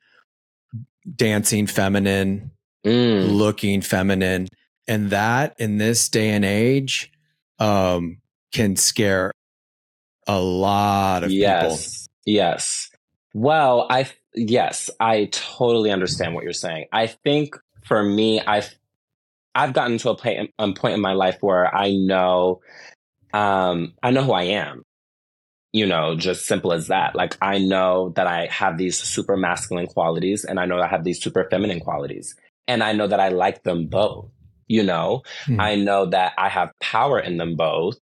dancing 1.15 1.67
feminine, 1.67 2.51
mm. 2.85 3.35
looking 3.35 3.81
feminine 3.81 4.47
and 4.87 5.09
that 5.11 5.55
in 5.59 5.77
this 5.77 6.09
day 6.09 6.29
and 6.29 6.45
age 6.45 7.11
um, 7.59 8.17
can 8.51 8.75
scare 8.75 9.31
a 10.27 10.39
lot 10.39 11.23
of 11.23 11.31
yes, 11.31 11.63
people. 11.63 12.13
Yes. 12.25 12.89
Well, 13.33 13.87
I 13.89 14.09
yes, 14.35 14.89
I 14.99 15.25
totally 15.31 15.91
understand 15.91 16.33
what 16.33 16.43
you're 16.43 16.53
saying. 16.53 16.85
I 16.91 17.07
think 17.07 17.55
for 17.85 18.01
me, 18.01 18.41
I've 18.41 18.73
I've 19.55 19.73
gotten 19.73 19.97
to 19.99 20.09
a 20.09 20.17
point, 20.17 20.51
a 20.57 20.73
point 20.73 20.93
in 20.95 21.01
my 21.01 21.13
life 21.13 21.37
where 21.41 21.73
I 21.73 21.91
know 21.91 22.61
um, 23.33 23.93
I 24.01 24.11
know 24.11 24.23
who 24.23 24.33
I 24.33 24.43
am. 24.43 24.83
You 25.71 25.87
know, 25.87 26.15
just 26.15 26.45
simple 26.45 26.71
as 26.71 26.87
that. 26.87 27.15
Like 27.15 27.35
I 27.41 27.57
know 27.57 28.13
that 28.15 28.27
I 28.27 28.45
have 28.51 28.77
these 28.77 28.97
super 28.97 29.35
masculine 29.35 29.87
qualities 29.87 30.45
and 30.45 30.59
I 30.59 30.65
know 30.65 30.79
I 30.79 30.87
have 30.87 31.03
these 31.03 31.21
super 31.21 31.47
feminine 31.49 31.79
qualities. 31.79 32.35
And 32.67 32.83
I 32.83 32.93
know 32.93 33.07
that 33.07 33.19
I 33.19 33.29
like 33.29 33.63
them 33.63 33.87
both 33.87 34.29
you 34.67 34.83
know 34.83 35.21
mm. 35.45 35.59
i 35.59 35.75
know 35.75 36.05
that 36.05 36.33
i 36.37 36.49
have 36.49 36.71
power 36.79 37.19
in 37.19 37.37
them 37.37 37.55
both 37.55 37.97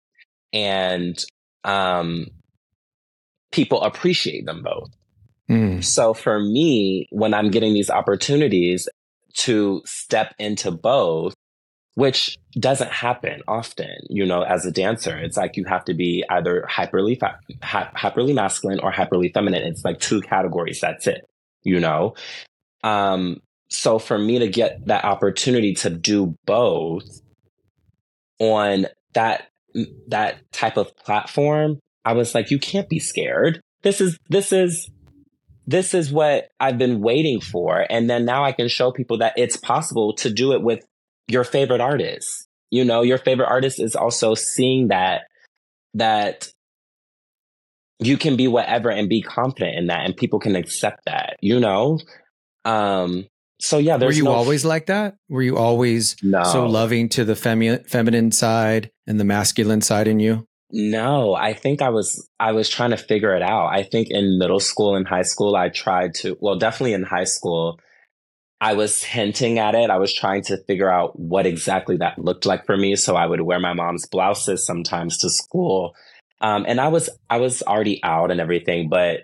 and 0.53 1.25
um 1.65 2.27
people 3.53 3.83
appreciate 3.83 4.45
them 4.47 4.63
both 4.63 4.91
mm. 5.51 5.83
so 5.83 6.15
for 6.15 6.39
me 6.39 7.07
when 7.11 7.35
i'm 7.35 7.51
getting 7.51 7.75
these 7.75 7.91
opportunities 7.91 8.89
to 9.35 9.83
step 9.85 10.35
into 10.39 10.71
both 10.71 11.35
which 11.95 12.37
doesn't 12.59 12.91
happen 12.91 13.43
often 13.49 13.97
you 14.09 14.25
know 14.25 14.43
as 14.43 14.65
a 14.65 14.71
dancer 14.71 15.17
it's 15.19 15.37
like 15.37 15.57
you 15.57 15.65
have 15.65 15.85
to 15.85 15.95
be 15.95 16.25
either 16.31 16.67
hyperly 16.71 17.19
fa- 17.19 17.41
hyperly 17.63 18.35
masculine 18.35 18.81
or 18.81 18.93
hyperly 18.93 19.33
feminine 19.33 19.63
it's 19.63 19.85
like 19.85 19.99
two 19.99 20.21
categories 20.21 20.81
that's 20.81 21.07
it 21.07 21.27
you 21.65 21.81
know 21.81 22.15
um 22.85 23.41
so 23.69 23.99
for 23.99 24.19
me 24.19 24.39
to 24.39 24.49
get 24.49 24.87
that 24.87 25.05
opportunity 25.05 25.75
to 25.75 25.91
do 25.91 26.37
both 26.47 27.21
on 28.39 28.87
that 29.15 29.49
that 30.09 30.41
type 30.53 30.77
of 30.77 30.97
platform 30.97 31.79
i 32.05 32.13
was 32.13 32.35
like 32.35 32.51
you 32.51 32.59
can't 32.59 32.89
be 32.89 32.99
scared. 32.99 33.61
This 33.83 34.01
is 34.01 34.19
this 34.31 34.53
is 34.53 34.91
this 35.67 35.93
is 35.95 36.11
what 36.13 36.49
i've 36.61 36.79
been 36.79 37.01
waiting 37.01 37.41
for. 37.41 37.85
And 37.91 38.09
then 38.09 38.25
now 38.25 38.45
i 38.45 38.53
can 38.53 38.69
show 38.69 38.93
people 38.93 39.19
that 39.19 39.35
it's 39.37 39.57
possible 39.57 40.15
to 40.17 40.31
do 40.31 40.53
it 40.53 40.63
with 40.63 40.85
your 41.29 41.45
favorite 41.45 41.81
artist. 41.81 42.47
You 42.71 42.85
know 42.85 43.03
your 43.03 43.19
favorite 43.19 43.49
artist 43.49 43.81
is 43.81 43.97
also 43.97 44.35
seeing 44.35 44.89
that 44.89 45.23
that 45.95 46.49
you 47.99 48.17
can 48.17 48.37
be 48.37 48.47
whatever 48.49 48.91
and 48.91 49.09
be 49.09 49.23
confident 49.23 49.79
in 49.79 49.87
that 49.87 50.05
and 50.05 50.17
people 50.17 50.39
can 50.39 50.57
accept 50.57 51.05
that 51.07 51.37
you 51.41 51.61
know? 51.61 51.99
Um 52.65 53.27
so 53.59 53.79
yeah, 53.79 53.97
were 53.97 54.13
you 54.13 54.25
no 54.25 54.33
always 54.33 54.65
like 54.65 54.87
that? 54.87 55.17
Were 55.29 55.43
you 55.43 55.57
always 55.57 56.17
no. 56.23 56.43
so 56.45 56.67
loving 56.67 57.09
to 57.11 57.25
the 57.25 57.35
femi- 57.35 57.89
feminine 57.89 58.33
side 58.33 58.91
and 59.07 59.19
the 59.19 59.25
masculine 59.25 59.81
side 59.81 60.09
in 60.09 60.21
you? 60.21 60.47
No, 60.71 61.35
I 61.35 61.55
think 61.55 61.81
I 61.81 61.89
was 61.91 62.29
I 62.39 62.53
was 62.53 62.69
trying 62.69 62.91
to 62.91 62.97
figure 62.97 63.35
it 63.35 63.43
out. 63.43 63.69
I 63.69 63.83
think 63.83 64.09
in 64.11 64.39
middle 64.39 64.61
school 64.61 64.97
and 64.97 65.07
high 65.07 65.23
school 65.23 65.57
I 65.57 65.69
tried 65.69 66.15
to 66.17 66.37
well 66.41 66.57
definitely 66.57 66.93
in 66.93 67.05
high 67.05 67.25
school 67.25 67.79
I 68.61 68.75
was 68.75 69.03
hinting 69.03 69.59
at 69.59 69.75
it. 69.75 69.91
I 69.91 69.99
was 69.99 70.13
trying 70.13 70.43
to 70.45 70.63
figure 70.65 70.91
out 70.91 71.19
what 71.19 71.47
exactly 71.47 71.99
that 71.99 72.19
looked 72.19 72.47
like 72.47 72.67
for 72.67 72.77
me 72.77 72.97
so 72.97 73.17
I 73.17 73.27
would 73.27 73.43
wear 73.43 73.61
my 73.61 73.75
mom's 73.75 74.07
blouses 74.07 74.67
sometimes 74.67 75.19
to 75.19 75.31
school. 75.31 75.95
Um, 76.41 76.67
and 76.69 76.81
I 76.81 76.89
was 76.89 77.09
I 77.31 77.39
was 77.39 77.63
already 77.63 78.03
out 78.03 78.31
and 78.31 78.41
everything, 78.41 78.89
but 78.91 79.21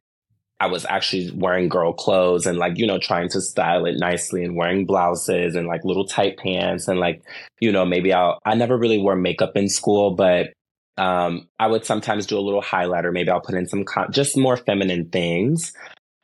I 0.63 0.67
was 0.67 0.87
actually 0.89 1.31
wearing 1.35 1.69
girl 1.69 1.93
clothes 1.93 2.47
and 2.47 2.59
like, 2.59 2.79
you 2.79 2.87
know, 2.87 2.99
trying 2.99 3.29
to 3.31 3.41
style 3.41 3.85
it 3.87 3.97
nicely 3.99 4.45
and 4.45 4.57
wearing 4.57 4.87
blouses 4.87 5.55
and 5.57 5.67
like 5.67 5.85
little 5.85 6.07
tight 6.07 6.39
pants 6.39 6.89
and 6.89 6.99
like, 7.01 7.23
you 7.61 7.73
know, 7.73 7.85
maybe 7.85 8.13
I'll, 8.13 8.39
I 8.45 8.55
never 8.55 8.77
really 8.79 8.99
wore 8.99 9.17
makeup 9.17 9.57
in 9.57 9.69
school, 9.69 10.15
but 10.15 10.53
Um, 10.99 11.49
I 11.59 11.67
would 11.69 11.85
sometimes 11.87 12.27
do 12.27 12.39
a 12.39 12.45
little 12.47 12.61
highlighter. 12.63 13.11
Maybe 13.13 13.31
I'll 13.31 13.41
put 13.49 13.55
in 13.61 13.67
some 13.67 13.85
con- 13.85 14.13
just 14.13 14.37
more 14.37 14.59
feminine 14.59 15.09
things. 15.09 15.73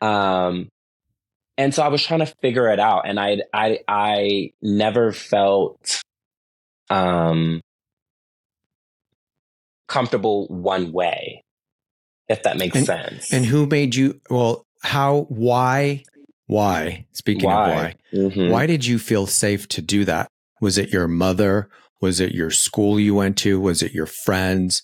Um, 0.02 0.68
and 1.56 1.74
so 1.74 1.82
I 1.82 1.88
was 1.88 2.02
trying 2.04 2.20
to 2.20 2.32
figure 2.42 2.68
it 2.74 2.78
out, 2.78 3.08
and 3.08 3.18
I 3.18 3.38
I 3.52 3.78
I 3.88 4.50
never 4.60 5.12
felt 5.12 6.02
um 6.90 7.60
comfortable 9.88 10.46
one 10.48 10.92
way, 10.92 11.40
if 12.28 12.42
that 12.42 12.56
makes 12.56 12.76
and, 12.76 12.86
sense. 12.86 13.32
And 13.32 13.44
who 13.44 13.66
made 13.66 13.94
you? 13.94 14.20
Well, 14.30 14.66
how? 14.82 15.26
Why? 15.28 16.04
Why? 16.46 17.06
Speaking 17.12 17.48
why? 17.50 17.68
of 17.68 17.76
why, 17.76 17.94
mm-hmm. 18.12 18.50
why 18.50 18.66
did 18.66 18.86
you 18.86 18.98
feel 18.98 19.26
safe 19.26 19.68
to 19.68 19.82
do 19.82 20.04
that? 20.06 20.28
Was 20.60 20.78
it 20.78 20.90
your 20.90 21.08
mother? 21.08 21.68
Was 22.00 22.20
it 22.20 22.32
your 22.32 22.50
school 22.50 22.98
you 22.98 23.14
went 23.14 23.36
to? 23.38 23.60
Was 23.60 23.82
it 23.82 23.92
your 23.92 24.06
friends? 24.06 24.82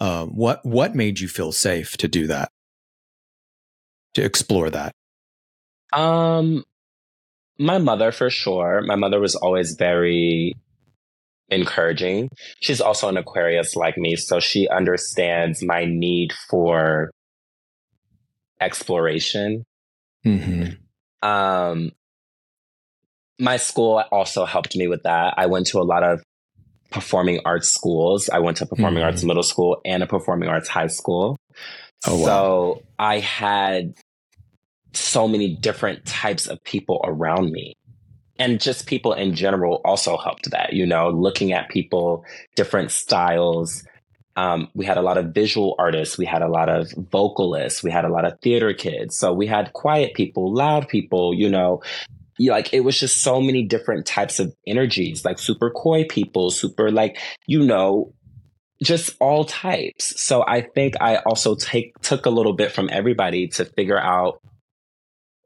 Uh, 0.00 0.26
what 0.26 0.64
What 0.64 0.94
made 0.94 1.20
you 1.20 1.28
feel 1.28 1.52
safe 1.52 1.96
to 1.98 2.08
do 2.08 2.26
that? 2.26 2.50
To 4.14 4.22
explore 4.22 4.70
that? 4.70 4.92
Um, 5.92 6.64
my 7.58 7.78
mother 7.78 8.12
for 8.12 8.30
sure. 8.30 8.82
My 8.82 8.96
mother 8.96 9.20
was 9.20 9.34
always 9.34 9.74
very 9.74 10.54
encouraging. 11.48 12.28
She's 12.60 12.80
also 12.80 13.08
an 13.08 13.16
Aquarius 13.16 13.76
like 13.76 13.96
me, 13.96 14.16
so 14.16 14.40
she 14.40 14.68
understands 14.68 15.62
my 15.62 15.84
need 15.84 16.32
for 16.48 17.10
exploration. 18.60 19.64
Mm-hmm. 20.26 21.28
Um, 21.28 21.92
my 23.38 23.56
school 23.56 24.02
also 24.10 24.44
helped 24.44 24.76
me 24.76 24.88
with 24.88 25.02
that. 25.04 25.34
I 25.36 25.46
went 25.46 25.66
to 25.68 25.78
a 25.78 25.82
lot 25.84 26.02
of 26.02 26.22
performing 26.90 27.40
arts 27.44 27.68
schools. 27.68 28.28
I 28.28 28.38
went 28.38 28.56
to 28.58 28.66
performing 28.66 29.00
mm-hmm. 29.00 29.06
arts 29.06 29.24
middle 29.24 29.42
school 29.42 29.80
and 29.84 30.02
a 30.02 30.06
performing 30.06 30.48
arts 30.48 30.68
high 30.68 30.86
school. 30.86 31.36
Oh, 32.06 32.16
wow. 32.16 32.24
So 32.24 32.82
I 32.98 33.18
had 33.18 33.94
so 34.92 35.28
many 35.28 35.54
different 35.54 36.04
types 36.06 36.46
of 36.46 36.62
people 36.64 37.00
around 37.04 37.50
me. 37.50 37.74
And 38.38 38.60
just 38.60 38.86
people 38.86 39.12
in 39.12 39.34
general 39.34 39.80
also 39.84 40.16
helped 40.16 40.50
that, 40.50 40.72
you 40.72 40.86
know, 40.86 41.08
looking 41.08 41.52
at 41.52 41.68
people, 41.68 42.24
different 42.54 42.90
styles. 42.90 43.84
Um, 44.36 44.68
we 44.74 44.86
had 44.86 44.96
a 44.96 45.02
lot 45.02 45.18
of 45.18 45.34
visual 45.34 45.74
artists. 45.78 46.16
We 46.16 46.26
had 46.26 46.42
a 46.42 46.48
lot 46.48 46.68
of 46.68 46.92
vocalists. 46.92 47.82
We 47.82 47.90
had 47.90 48.04
a 48.04 48.08
lot 48.08 48.24
of 48.24 48.38
theater 48.40 48.72
kids. 48.72 49.18
So 49.18 49.32
we 49.32 49.46
had 49.46 49.72
quiet 49.72 50.14
people, 50.14 50.54
loud 50.54 50.88
people, 50.88 51.34
you 51.34 51.50
know, 51.50 51.82
like 52.38 52.72
it 52.72 52.80
was 52.80 52.98
just 52.98 53.18
so 53.18 53.40
many 53.40 53.64
different 53.64 54.06
types 54.06 54.38
of 54.38 54.54
energies, 54.66 55.24
like 55.24 55.38
super 55.38 55.70
coy 55.70 56.04
people, 56.08 56.50
super 56.50 56.90
like, 56.90 57.18
you 57.46 57.64
know, 57.64 58.12
just 58.82 59.10
all 59.18 59.44
types. 59.44 60.20
So 60.20 60.44
I 60.46 60.60
think 60.60 60.94
I 61.00 61.16
also 61.16 61.56
take 61.56 61.98
took 62.00 62.26
a 62.26 62.30
little 62.30 62.52
bit 62.52 62.72
from 62.72 62.88
everybody 62.92 63.48
to 63.48 63.64
figure 63.64 63.98
out 63.98 64.40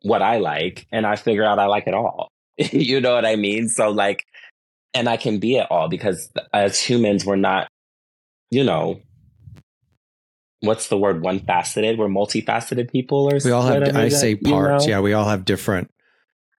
what 0.03 0.23
I 0.23 0.39
like 0.39 0.87
and 0.93 1.07
I 1.07 1.17
figure 1.17 1.45
out 1.45 1.59
I 1.59 1.67
like 1.67 1.87
it 1.87 1.95
all. 1.95 2.32
you 2.73 3.01
know 3.01 3.15
what 3.15 3.27
I 3.27 3.37
mean? 3.37 3.69
So 3.69 3.91
like, 3.91 4.25
and 4.95 5.09
I 5.09 5.17
can 5.17 5.39
be 5.39 5.57
it 5.57 5.67
all 5.71 5.89
because 5.89 6.31
as 6.53 6.79
humans, 6.79 7.25
we're 7.25 7.37
not, 7.37 7.69
you 8.51 8.63
know, 8.65 9.01
what's 10.61 10.89
the 10.89 10.99
word? 10.99 11.23
One 11.23 11.41
faceted. 11.41 11.99
We're 11.99 12.09
multifaceted 12.09 12.91
people 12.91 13.33
or 13.33 13.39
we 13.45 13.51
all 13.51 13.63
have, 13.63 13.97
I 13.97 14.09
say 14.09 14.35
parts. 14.37 14.85
You 14.85 14.91
know? 14.91 14.97
Yeah. 14.97 15.01
We 15.01 15.13
all 15.13 15.25
have 15.25 15.45
different 15.45 15.91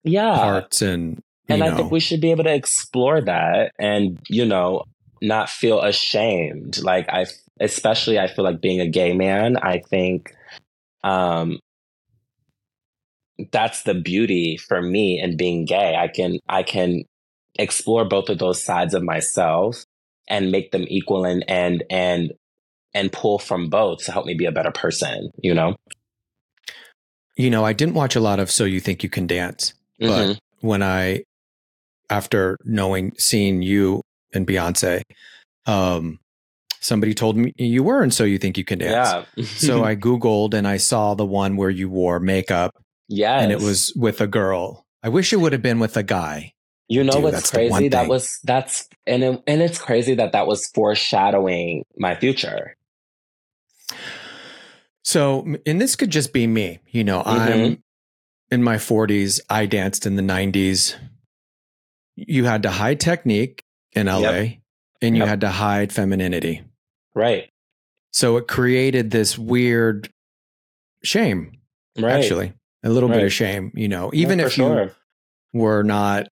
yeah 0.05 0.35
parts 0.35 0.81
and, 0.81 1.21
and 1.47 1.59
know. 1.59 1.67
I 1.67 1.75
think 1.75 1.91
we 1.91 1.99
should 1.99 2.19
be 2.19 2.31
able 2.31 2.43
to 2.43 2.53
explore 2.53 3.21
that 3.21 3.71
and, 3.79 4.19
you 4.27 4.45
know, 4.45 4.83
not 5.21 5.49
feel 5.49 5.81
ashamed. 5.81 6.81
Like 6.81 7.07
I, 7.09 7.25
especially 7.59 8.19
I 8.19 8.27
feel 8.27 8.43
like 8.43 8.61
being 8.61 8.81
a 8.81 8.87
gay 8.87 9.13
man, 9.13 9.57
I 9.57 9.79
think, 9.79 10.35
um, 11.03 11.59
that's 13.51 13.83
the 13.83 13.93
beauty 13.93 14.57
for 14.57 14.81
me 14.81 15.19
and 15.19 15.37
being 15.37 15.65
gay. 15.65 15.95
I 15.95 16.07
can 16.07 16.39
I 16.47 16.63
can 16.63 17.03
explore 17.55 18.05
both 18.05 18.29
of 18.29 18.39
those 18.39 18.63
sides 18.63 18.93
of 18.93 19.03
myself 19.03 19.85
and 20.27 20.51
make 20.51 20.71
them 20.71 20.85
equal 20.87 21.25
and 21.25 21.43
and 21.47 21.83
and 21.89 22.33
and 22.93 23.11
pull 23.11 23.39
from 23.39 23.69
both 23.69 24.05
to 24.05 24.11
help 24.11 24.25
me 24.25 24.35
be 24.35 24.45
a 24.45 24.51
better 24.51 24.71
person, 24.71 25.31
you 25.41 25.53
know? 25.53 25.75
You 27.35 27.49
know, 27.49 27.65
I 27.65 27.73
didn't 27.73 27.95
watch 27.95 28.15
a 28.15 28.19
lot 28.19 28.39
of 28.39 28.51
So 28.51 28.63
You 28.63 28.79
Think 28.79 29.01
You 29.01 29.09
Can 29.09 29.25
Dance, 29.25 29.73
but 29.99 30.07
mm-hmm. 30.07 30.67
when 30.67 30.83
I 30.83 31.23
after 32.09 32.57
knowing 32.63 33.13
seeing 33.17 33.61
you 33.61 34.01
and 34.33 34.45
Beyonce, 34.45 35.01
um 35.65 36.19
somebody 36.81 37.13
told 37.13 37.37
me 37.37 37.53
you 37.57 37.81
were 37.81 38.03
and 38.03 38.13
so 38.13 38.25
you 38.25 38.37
think 38.37 38.57
you 38.57 38.65
can 38.65 38.79
dance. 38.79 39.25
Yeah. 39.37 39.45
so 39.45 39.83
I 39.83 39.95
googled 39.95 40.53
and 40.53 40.67
I 40.67 40.77
saw 40.77 41.13
the 41.13 41.25
one 41.25 41.55
where 41.55 41.69
you 41.69 41.89
wore 41.89 42.19
makeup 42.19 42.75
yeah. 43.07 43.39
And 43.39 43.51
it 43.51 43.59
was 43.59 43.93
with 43.95 44.21
a 44.21 44.27
girl. 44.27 44.85
I 45.01 45.09
wish 45.09 45.33
it 45.33 45.37
would 45.37 45.53
have 45.53 45.61
been 45.61 45.79
with 45.79 45.97
a 45.97 46.03
guy. 46.03 46.53
You 46.87 47.03
know 47.03 47.13
Dude, 47.13 47.23
what's 47.23 47.51
crazy? 47.51 47.89
That 47.89 48.07
was 48.07 48.39
that's 48.43 48.87
and 49.07 49.23
it, 49.23 49.43
and 49.47 49.61
it's 49.61 49.79
crazy 49.79 50.15
that 50.15 50.33
that 50.33 50.47
was 50.47 50.67
foreshadowing 50.73 51.85
my 51.97 52.15
future. 52.15 52.75
So, 55.03 55.55
and 55.65 55.81
this 55.81 55.95
could 55.95 56.09
just 56.09 56.33
be 56.33 56.47
me. 56.47 56.79
You 56.91 57.03
know, 57.03 57.23
mm-hmm. 57.23 57.51
I'm 57.51 57.83
in 58.51 58.63
my 58.63 58.75
40s. 58.75 59.39
I 59.49 59.65
danced 59.65 60.05
in 60.05 60.15
the 60.15 60.21
90s. 60.21 60.95
You 62.15 62.45
had 62.45 62.63
to 62.63 62.69
hide 62.69 62.99
technique 62.99 63.63
in 63.93 64.07
LA, 64.07 64.19
yep. 64.19 64.57
and 65.01 65.15
you 65.15 65.21
yep. 65.21 65.29
had 65.29 65.41
to 65.41 65.49
hide 65.49 65.91
femininity. 65.91 66.61
Right. 67.15 67.49
So 68.11 68.37
it 68.37 68.47
created 68.47 69.11
this 69.11 69.37
weird 69.37 70.09
shame. 71.03 71.59
Right. 71.97 72.13
Actually, 72.13 72.53
a 72.83 72.89
little 72.89 73.09
right. 73.09 73.17
bit 73.17 73.25
of 73.25 73.33
shame, 73.33 73.71
you 73.75 73.87
know, 73.87 74.11
even 74.13 74.39
if 74.39 74.53
sure. 74.53 74.83
you 74.83 74.91
were 75.59 75.83
not, 75.83 76.27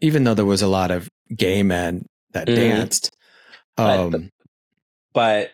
even 0.00 0.24
though 0.24 0.34
there 0.34 0.44
was 0.44 0.62
a 0.62 0.68
lot 0.68 0.90
of 0.90 1.08
gay 1.34 1.62
men 1.62 2.06
that 2.32 2.48
mm. 2.48 2.54
danced. 2.56 3.14
Um, 3.76 4.10
but, 4.10 4.20
but 5.12 5.50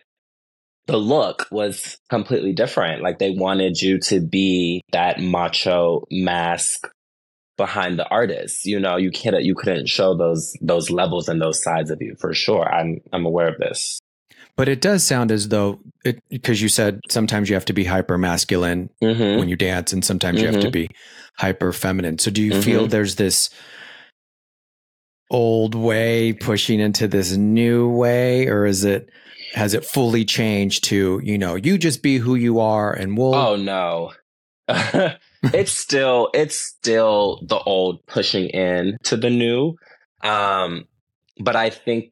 the 0.87 0.97
look 0.97 1.47
was 1.51 1.97
completely 2.09 2.53
different. 2.53 3.01
Like 3.01 3.19
they 3.19 3.31
wanted 3.31 3.81
you 3.81 3.99
to 4.01 4.19
be 4.19 4.81
that 4.91 5.19
macho 5.19 6.03
mask 6.11 6.87
behind 7.57 7.99
the 7.99 8.07
artist. 8.09 8.65
You 8.65 8.79
know, 8.79 8.97
you 8.97 9.11
can't 9.11 9.41
you 9.43 9.55
couldn't 9.55 9.87
show 9.87 10.15
those 10.17 10.53
those 10.61 10.89
levels 10.89 11.29
and 11.29 11.41
those 11.41 11.61
sides 11.63 11.91
of 11.91 12.01
you 12.01 12.15
for 12.19 12.33
sure. 12.33 12.67
I'm 12.67 12.99
I'm 13.13 13.25
aware 13.25 13.47
of 13.47 13.57
this. 13.57 13.99
But 14.55 14.69
it 14.69 14.81
does 14.81 15.03
sound 15.03 15.31
as 15.31 15.49
though 15.49 15.79
it 16.03 16.21
because 16.29 16.61
you 16.61 16.69
said 16.69 16.99
sometimes 17.09 17.49
you 17.49 17.55
have 17.55 17.65
to 17.65 17.73
be 17.73 17.83
hyper 17.83 18.17
masculine 18.17 18.89
mm-hmm. 19.01 19.39
when 19.39 19.49
you 19.49 19.55
dance, 19.55 19.93
and 19.93 20.03
sometimes 20.03 20.37
mm-hmm. 20.37 20.47
you 20.47 20.51
have 20.51 20.61
to 20.61 20.67
mm-hmm. 20.67 20.87
be 20.87 20.95
hyper 21.37 21.73
feminine. 21.73 22.19
So 22.19 22.31
do 22.31 22.41
you 22.41 22.51
mm-hmm. 22.51 22.61
feel 22.61 22.87
there's 22.87 23.15
this 23.15 23.49
old 25.29 25.75
way 25.75 26.33
pushing 26.33 26.79
into 26.79 27.07
this 27.07 27.31
new 27.31 27.89
way, 27.89 28.47
or 28.47 28.65
is 28.65 28.83
it 28.83 29.09
has 29.53 29.73
it 29.73 29.85
fully 29.85 30.25
changed 30.25 30.83
to 30.85 31.19
you 31.23 31.37
know 31.37 31.55
you 31.55 31.77
just 31.77 32.03
be 32.03 32.17
who 32.17 32.35
you 32.35 32.59
are 32.59 32.93
and 32.93 33.17
we'll? 33.17 33.35
Oh 33.35 33.55
no. 33.55 34.11
it's 35.43 35.71
still 35.71 36.29
it's 36.33 36.57
still 36.57 37.39
the 37.47 37.57
old 37.59 38.05
pushing 38.05 38.47
in 38.49 38.97
to 39.03 39.17
the 39.17 39.29
new 39.29 39.75
um 40.23 40.85
but 41.39 41.55
i 41.55 41.69
think 41.69 42.11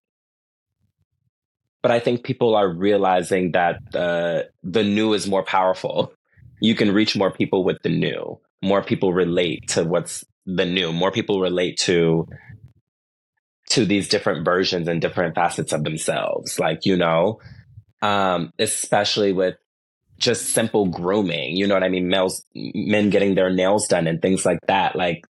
but 1.81 1.91
I 1.91 1.99
think 1.99 2.23
people 2.23 2.55
are 2.55 2.67
realizing 2.67 3.51
that 3.53 3.79
the 3.91 4.49
the 4.63 4.83
new 4.83 5.13
is 5.13 5.27
more 5.27 5.43
powerful. 5.43 6.13
You 6.61 6.75
can 6.75 6.93
reach 6.93 7.15
more 7.15 7.31
people 7.31 7.63
with 7.63 7.77
the 7.83 7.89
new. 7.89 8.39
More 8.61 8.83
people 8.83 9.13
relate 9.13 9.69
to 9.69 9.83
what's 9.83 10.25
the 10.45 10.65
new. 10.65 10.91
More 10.91 11.11
people 11.11 11.39
relate 11.39 11.77
to 11.79 12.27
to 13.69 13.85
these 13.85 14.09
different 14.09 14.43
versions 14.43 14.87
and 14.87 15.01
different 15.01 15.35
facets 15.35 15.71
of 15.71 15.83
themselves. 15.83 16.59
Like, 16.59 16.85
you 16.85 16.97
know, 16.97 17.39
um, 18.01 18.51
especially 18.57 19.31
with 19.31 19.55
just 20.17 20.49
simple 20.49 20.87
grooming. 20.87 21.55
You 21.55 21.67
know 21.67 21.75
what 21.75 21.83
I 21.83 21.89
mean? 21.89 22.09
Males, 22.09 22.43
men 22.53 23.09
getting 23.09 23.35
their 23.35 23.53
nails 23.53 23.87
done 23.87 24.07
and 24.07 24.21
things 24.21 24.45
like 24.45 24.59
that. 24.67 24.95
Like 24.95 25.23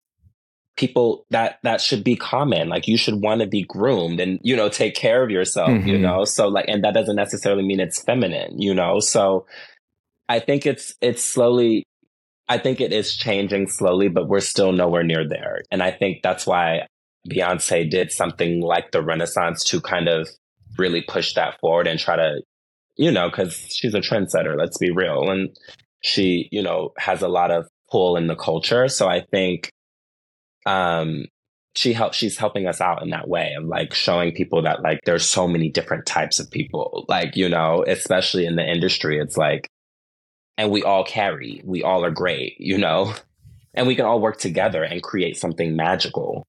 people 0.77 1.25
that 1.31 1.57
that 1.63 1.81
should 1.81 2.03
be 2.03 2.15
common. 2.15 2.69
Like 2.69 2.87
you 2.87 2.97
should 2.97 3.21
want 3.21 3.41
to 3.41 3.47
be 3.47 3.63
groomed 3.63 4.19
and 4.19 4.39
you 4.43 4.55
know 4.55 4.69
take 4.69 4.95
care 4.95 5.23
of 5.23 5.29
yourself 5.29 5.69
mm-hmm. 5.69 5.87
you 5.87 5.97
know? 5.97 6.23
So 6.23 6.47
like 6.47 6.65
and 6.67 6.83
that 6.83 6.93
doesn't 6.93 7.15
necessarily 7.15 7.63
mean 7.63 7.79
it's 7.79 8.01
feminine 8.01 8.61
you 8.61 8.73
know? 8.73 8.99
So 8.99 9.45
i 10.29 10.39
think 10.39 10.65
it's 10.65 10.93
it's 11.01 11.23
slowly 11.23 11.83
i 12.47 12.57
think 12.57 12.81
it 12.81 12.91
is 12.93 13.15
changing 13.15 13.67
slowly 13.67 14.09
but 14.09 14.27
we're 14.27 14.39
still 14.39 14.71
nowhere 14.71 15.03
near 15.03 15.27
there. 15.27 15.61
And 15.71 15.83
i 15.83 15.91
think 15.91 16.21
that's 16.23 16.47
why 16.47 16.87
beyonce 17.29 17.89
did 17.89 18.11
something 18.11 18.61
like 18.61 18.91
the 18.91 19.01
renaissance 19.01 19.63
to 19.65 19.81
kind 19.81 20.07
of 20.07 20.29
really 20.77 21.01
push 21.01 21.33
that 21.33 21.59
forward 21.59 21.87
and 21.87 21.99
try 21.99 22.15
to 22.15 22.41
you 22.95 23.11
know 23.11 23.29
because 23.29 23.55
she's 23.73 23.95
a 23.95 23.99
trendsetter 23.99 24.55
let's 24.55 24.77
be 24.77 24.91
real. 24.91 25.29
And 25.29 25.49
she 26.01 26.47
you 26.51 26.61
know 26.61 26.93
has 26.99 27.23
a 27.23 27.27
lot 27.27 27.49
of 27.49 27.67
pull 27.89 28.15
in 28.15 28.27
the 28.27 28.35
culture. 28.35 28.87
So 28.87 29.07
i 29.07 29.21
think 29.21 29.71
um, 30.67 31.25
she 31.75 31.93
helps 31.93 32.17
she's 32.17 32.37
helping 32.37 32.67
us 32.67 32.81
out 32.81 33.03
in 33.03 33.09
that 33.11 33.27
way 33.27 33.53
of 33.57 33.63
like 33.65 33.93
showing 33.93 34.33
people 34.33 34.63
that 34.63 34.81
like 34.81 34.99
there's 35.05 35.25
so 35.25 35.47
many 35.47 35.69
different 35.69 36.05
types 36.05 36.39
of 36.39 36.49
people. 36.51 37.05
Like 37.07 37.35
you 37.35 37.47
know 37.49 37.83
especially 37.87 38.45
in 38.45 38.55
the 38.55 38.67
industry 38.67 39.19
it's 39.19 39.37
like 39.37 39.69
and 40.57 40.71
we 40.71 40.83
all 40.83 41.03
carry 41.05 41.61
we 41.63 41.83
all 41.83 42.03
are 42.03 42.11
great 42.11 42.55
you 42.59 42.77
know? 42.77 43.13
And 43.73 43.85
we 43.85 43.95
can 43.95 44.05
all 44.05 44.19
work 44.19 44.39
together 44.39 44.83
and 44.83 45.03
create 45.03 45.37
something 45.37 45.75
magical. 45.75 46.43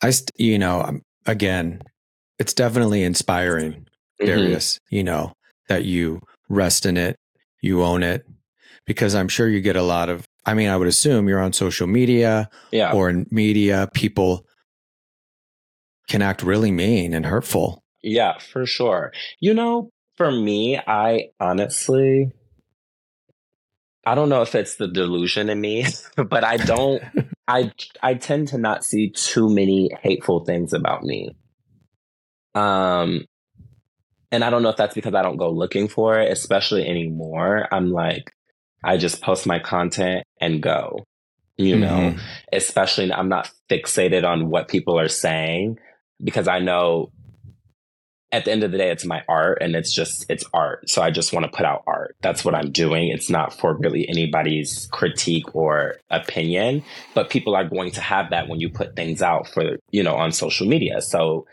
I 0.00 0.10
st- 0.10 0.30
you 0.36 0.58
know 0.58 0.82
um, 0.82 1.02
again 1.26 1.82
it's 2.38 2.54
definitely 2.54 3.02
inspiring 3.02 3.86
Mhm. 4.20 4.26
darius 4.26 4.78
you 4.90 5.02
know 5.02 5.32
that 5.68 5.84
you 5.84 6.20
rest 6.48 6.86
in 6.86 6.96
it 6.96 7.16
you 7.60 7.82
own 7.82 8.02
it 8.02 8.24
because 8.86 9.14
i'm 9.14 9.28
sure 9.28 9.48
you 9.48 9.60
get 9.60 9.76
a 9.76 9.82
lot 9.82 10.08
of 10.08 10.24
i 10.46 10.54
mean 10.54 10.68
i 10.68 10.76
would 10.76 10.88
assume 10.88 11.28
you're 11.28 11.40
on 11.40 11.52
social 11.52 11.86
media 11.86 12.48
yeah 12.72 12.92
or 12.92 13.10
in 13.10 13.26
media 13.30 13.88
people 13.92 14.46
can 16.08 16.22
act 16.22 16.42
really 16.42 16.70
mean 16.70 17.12
and 17.12 17.26
hurtful 17.26 17.82
Yeah, 18.02 18.38
for 18.38 18.66
sure. 18.66 19.12
You 19.40 19.52
know, 19.52 19.90
for 20.16 20.30
me, 20.30 20.78
I 20.78 21.30
honestly, 21.40 22.30
I 24.06 24.14
don't 24.14 24.28
know 24.28 24.42
if 24.42 24.54
it's 24.54 24.76
the 24.76 24.86
delusion 24.86 25.50
in 25.50 25.60
me, 25.60 25.86
but 26.16 26.44
I 26.44 26.56
don't, 26.56 27.02
I, 27.48 27.72
I 28.02 28.14
tend 28.14 28.48
to 28.48 28.58
not 28.58 28.84
see 28.84 29.10
too 29.10 29.52
many 29.52 29.90
hateful 30.02 30.44
things 30.44 30.72
about 30.72 31.02
me. 31.02 31.36
Um, 32.54 33.24
and 34.30 34.44
I 34.44 34.50
don't 34.50 34.62
know 34.62 34.70
if 34.70 34.76
that's 34.76 34.94
because 34.94 35.14
I 35.14 35.22
don't 35.22 35.36
go 35.36 35.50
looking 35.50 35.88
for 35.88 36.18
it, 36.20 36.30
especially 36.30 36.86
anymore. 36.86 37.66
I'm 37.72 37.90
like, 37.90 38.32
I 38.86 38.96
just 38.96 39.20
post 39.20 39.46
my 39.46 39.58
content 39.58 40.24
and 40.40 40.62
go, 40.62 41.04
you 41.56 41.76
know, 41.76 42.14
Mhm. 42.14 42.20
especially 42.52 43.12
I'm 43.12 43.28
not 43.28 43.50
fixated 43.68 44.24
on 44.24 44.48
what 44.48 44.68
people 44.68 44.98
are 44.98 45.08
saying 45.08 45.78
because 46.22 46.48
I 46.48 46.60
know 46.60 47.10
at 48.32 48.44
the 48.44 48.50
end 48.52 48.64
of 48.64 48.72
the 48.72 48.78
day, 48.78 48.90
it's 48.90 49.04
my 49.04 49.22
art 49.28 49.58
and 49.60 49.74
it's 49.76 49.94
just, 49.94 50.26
it's 50.28 50.44
art. 50.52 50.90
So 50.90 51.00
I 51.00 51.10
just 51.10 51.32
want 51.32 51.44
to 51.46 51.56
put 51.56 51.64
out 51.64 51.84
art. 51.86 52.16
That's 52.22 52.44
what 52.44 52.54
I'm 52.56 52.72
doing. 52.72 53.08
It's 53.08 53.30
not 53.30 53.54
for 53.54 53.74
really 53.74 54.08
anybody's 54.08 54.88
critique 54.92 55.54
or 55.54 55.96
opinion, 56.10 56.82
but 57.14 57.30
people 57.30 57.54
are 57.54 57.64
going 57.64 57.92
to 57.92 58.00
have 58.00 58.30
that 58.30 58.48
when 58.48 58.58
you 58.60 58.68
put 58.68 58.96
things 58.96 59.22
out 59.22 59.46
for, 59.48 59.76
you 59.92 60.02
know, 60.02 60.16
on 60.16 60.32
social 60.32 60.66
media. 60.66 61.00
So 61.00 61.46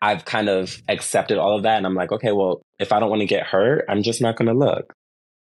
I've 0.00 0.24
kind 0.24 0.48
of 0.48 0.80
accepted 0.88 1.38
all 1.38 1.56
of 1.56 1.64
that. 1.64 1.76
And 1.76 1.86
I'm 1.86 1.94
like, 1.94 2.12
okay, 2.12 2.32
well, 2.32 2.62
if 2.78 2.92
I 2.92 3.00
don't 3.00 3.10
want 3.10 3.20
to 3.20 3.26
get 3.26 3.46
hurt, 3.46 3.84
I'm 3.88 4.02
just 4.02 4.22
not 4.22 4.36
going 4.36 4.48
to 4.48 4.54
look. 4.54 4.92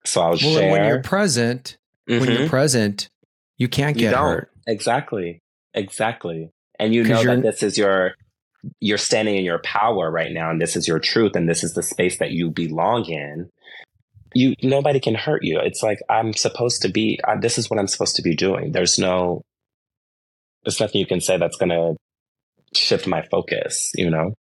So 0.06 0.22
I'll 0.22 0.30
well 0.32 0.38
share. 0.38 0.72
when 0.72 0.86
you're 0.86 1.02
present 1.04 1.78
when 2.06 2.22
Mhm. 2.22 2.40
you're 2.40 2.50
present 2.50 3.10
you 3.58 3.68
can't 3.68 3.98
get 3.98 4.12
don't. 4.12 4.24
hurt 4.32 4.52
Exactly. 4.68 5.40
Exactly. 5.74 6.52
And 6.80 6.94
you 6.94 7.04
know 7.04 7.24
that 7.24 7.42
this 7.42 7.64
is 7.64 7.78
your 7.78 8.14
you're 8.80 8.98
standing 8.98 9.36
in 9.36 9.44
your 9.44 9.60
power 9.60 10.12
right 10.12 10.32
now 10.32 10.52
and 10.52 10.62
this 10.62 10.76
is 10.76 10.88
your 10.88 11.00
truth 11.00 11.36
and 11.36 11.48
this 11.50 11.64
is 11.64 11.74
the 11.74 11.84
space 11.84 12.20
that 12.20 12.32
you 12.32 12.52
belong 12.52 13.06
in. 13.06 13.50
You 14.36 14.54
nobody 14.62 15.00
can 15.00 15.16
hurt 15.16 15.44
you. 15.44 15.60
It's 15.60 15.82
like 15.82 16.00
I'm 16.10 16.34
supposed 16.34 16.82
to 16.84 16.90
be 16.90 17.20
I, 17.28 17.38
this 17.38 17.58
is 17.58 17.70
what 17.70 17.80
I'm 17.80 17.88
supposed 17.88 18.16
to 18.18 18.22
be 18.22 18.36
doing. 18.36 18.72
There's 18.72 19.00
no 19.00 19.42
there's 20.64 20.80
nothing 20.80 21.00
you 21.00 21.08
can 21.08 21.22
say 21.22 21.38
that's 21.38 21.58
going 21.58 21.70
to 21.70 21.96
shift 22.78 23.08
my 23.08 23.22
focus, 23.32 23.92
you 23.96 24.10
know. 24.10 24.34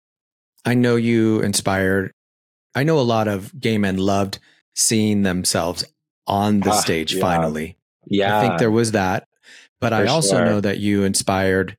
I 0.65 0.73
know 0.75 0.95
you 0.97 1.39
inspired. 1.39 2.11
I 2.75 2.83
know 2.83 2.99
a 2.99 3.01
lot 3.01 3.27
of 3.27 3.57
gay 3.59 3.77
men 3.77 3.97
loved 3.97 4.37
seeing 4.75 5.23
themselves 5.23 5.83
on 6.27 6.59
the 6.61 6.71
Ah, 6.71 6.79
stage 6.79 7.13
yeah. 7.15 7.21
finally. 7.21 7.77
Yeah. 8.05 8.37
I 8.37 8.41
think 8.41 8.59
there 8.59 8.71
was 8.71 8.91
that. 8.93 9.27
But 9.81 9.93
I 9.93 10.07
also 10.07 10.35
sure. 10.37 10.45
know 10.45 10.61
that 10.61 10.79
you 10.79 11.03
inspired, 11.03 11.77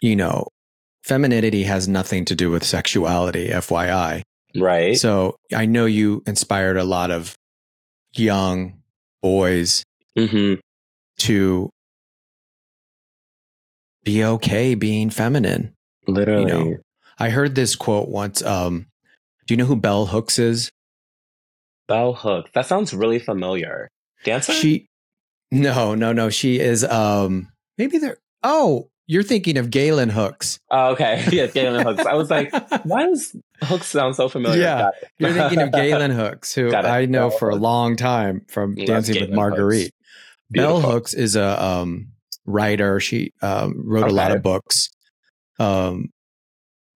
you 0.00 0.14
know, 0.14 0.46
femininity 1.02 1.64
has 1.64 1.88
nothing 1.88 2.24
to 2.26 2.34
do 2.36 2.50
with 2.50 2.62
sexuality, 2.64 3.48
FYI. 3.48 4.22
right. 4.56 4.96
So 4.96 5.36
I 5.54 5.66
know 5.66 5.86
you 5.86 6.22
inspired 6.26 6.76
a 6.76 6.84
lot 6.84 7.10
of 7.10 7.34
young 8.14 8.80
boys 9.22 9.82
mhm. 10.16 10.60
to 11.18 11.70
be 14.04 14.24
okay 14.24 14.74
being 14.74 15.10
feminine. 15.10 15.74
Literally. 16.06 16.44
know, 16.46 16.76
I 17.18 17.30
heard 17.30 17.54
this 17.54 17.76
quote 17.76 18.08
once. 18.08 18.40
Um, 18.42 18.86
do 19.46 19.54
you 19.54 19.58
know 19.58 19.64
who 19.66 19.76
Bell 19.76 20.06
Hooks 20.06 20.38
is? 20.38 20.70
Bell 21.88 22.12
Hook. 22.14 22.52
That 22.52 22.66
sounds 22.66 22.94
really 22.94 23.18
familiar. 23.18 23.90
Dancer? 24.24 24.52
She 24.52 24.86
no, 25.50 25.94
no, 25.94 26.12
no. 26.12 26.30
She 26.30 26.60
is 26.60 26.84
um 26.84 27.48
maybe 27.76 27.98
they're 27.98 28.18
oh, 28.42 28.90
you're 29.06 29.22
thinking 29.22 29.56
of 29.56 29.70
Galen 29.70 30.10
Hooks. 30.10 30.60
oh, 30.70 30.90
okay. 30.90 31.24
Yes, 31.32 31.52
Galen 31.54 31.84
Hooks. 31.84 32.04
I 32.04 32.14
was 32.14 32.30
like, 32.30 32.52
why 32.84 33.06
does 33.06 33.34
Hooks 33.62 33.86
sound 33.86 34.14
so 34.14 34.28
familiar? 34.28 34.60
Yeah, 34.60 34.90
You're 35.18 35.32
thinking 35.32 35.62
of 35.62 35.72
Galen 35.72 36.10
Hooks, 36.12 36.54
who 36.54 36.74
I 36.74 37.06
know 37.06 37.30
Bell 37.30 37.38
for 37.38 37.48
a 37.48 37.56
long 37.56 37.96
time 37.96 38.42
from 38.48 38.74
Love 38.74 38.86
Dancing 38.86 39.20
with 39.20 39.30
Marguerite. 39.30 39.94
Bell 40.50 40.80
Hooks 40.80 41.14
is 41.14 41.36
a 41.36 41.62
um, 41.62 42.12
writer. 42.44 43.00
She 43.00 43.32
um, 43.40 43.74
wrote 43.76 44.08
a 44.08 44.12
lot 44.12 44.32
of 44.32 44.42
books. 44.42 44.90
Um, 45.58 46.10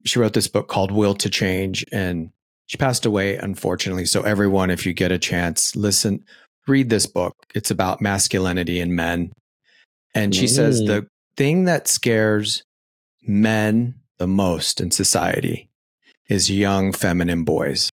she 0.05 0.19
wrote 0.19 0.35
this 0.35 0.49
book 0.49 0.69
called 0.69 0.91
Will 0.91 1.15
to 1.15 1.31
Change, 1.31 1.85
and 1.93 2.31
she 2.73 2.79
passed 2.79 3.05
away, 3.05 3.37
unfortunately. 3.37 4.07
So, 4.07 4.23
everyone, 4.23 4.71
if 4.71 4.87
you 4.87 4.95
get 4.95 5.13
a 5.13 5.19
chance, 5.19 5.77
listen, 5.77 6.25
read 6.67 6.89
this 6.89 7.05
book. 7.05 7.35
It's 7.55 7.71
about 7.71 8.01
masculinity 8.01 8.81
in 8.81 8.97
men. 8.97 9.31
And 10.15 10.35
she 10.35 10.49
says 10.49 10.81
Mm. 10.81 10.87
the 10.87 11.07
thing 11.37 11.65
that 11.65 11.87
scares 11.87 12.63
men 13.21 13.97
the 14.17 14.27
most 14.27 14.81
in 14.81 14.91
society 14.91 15.69
is 16.31 16.51
young 16.51 16.93
feminine 16.93 17.45
boys 17.45 17.91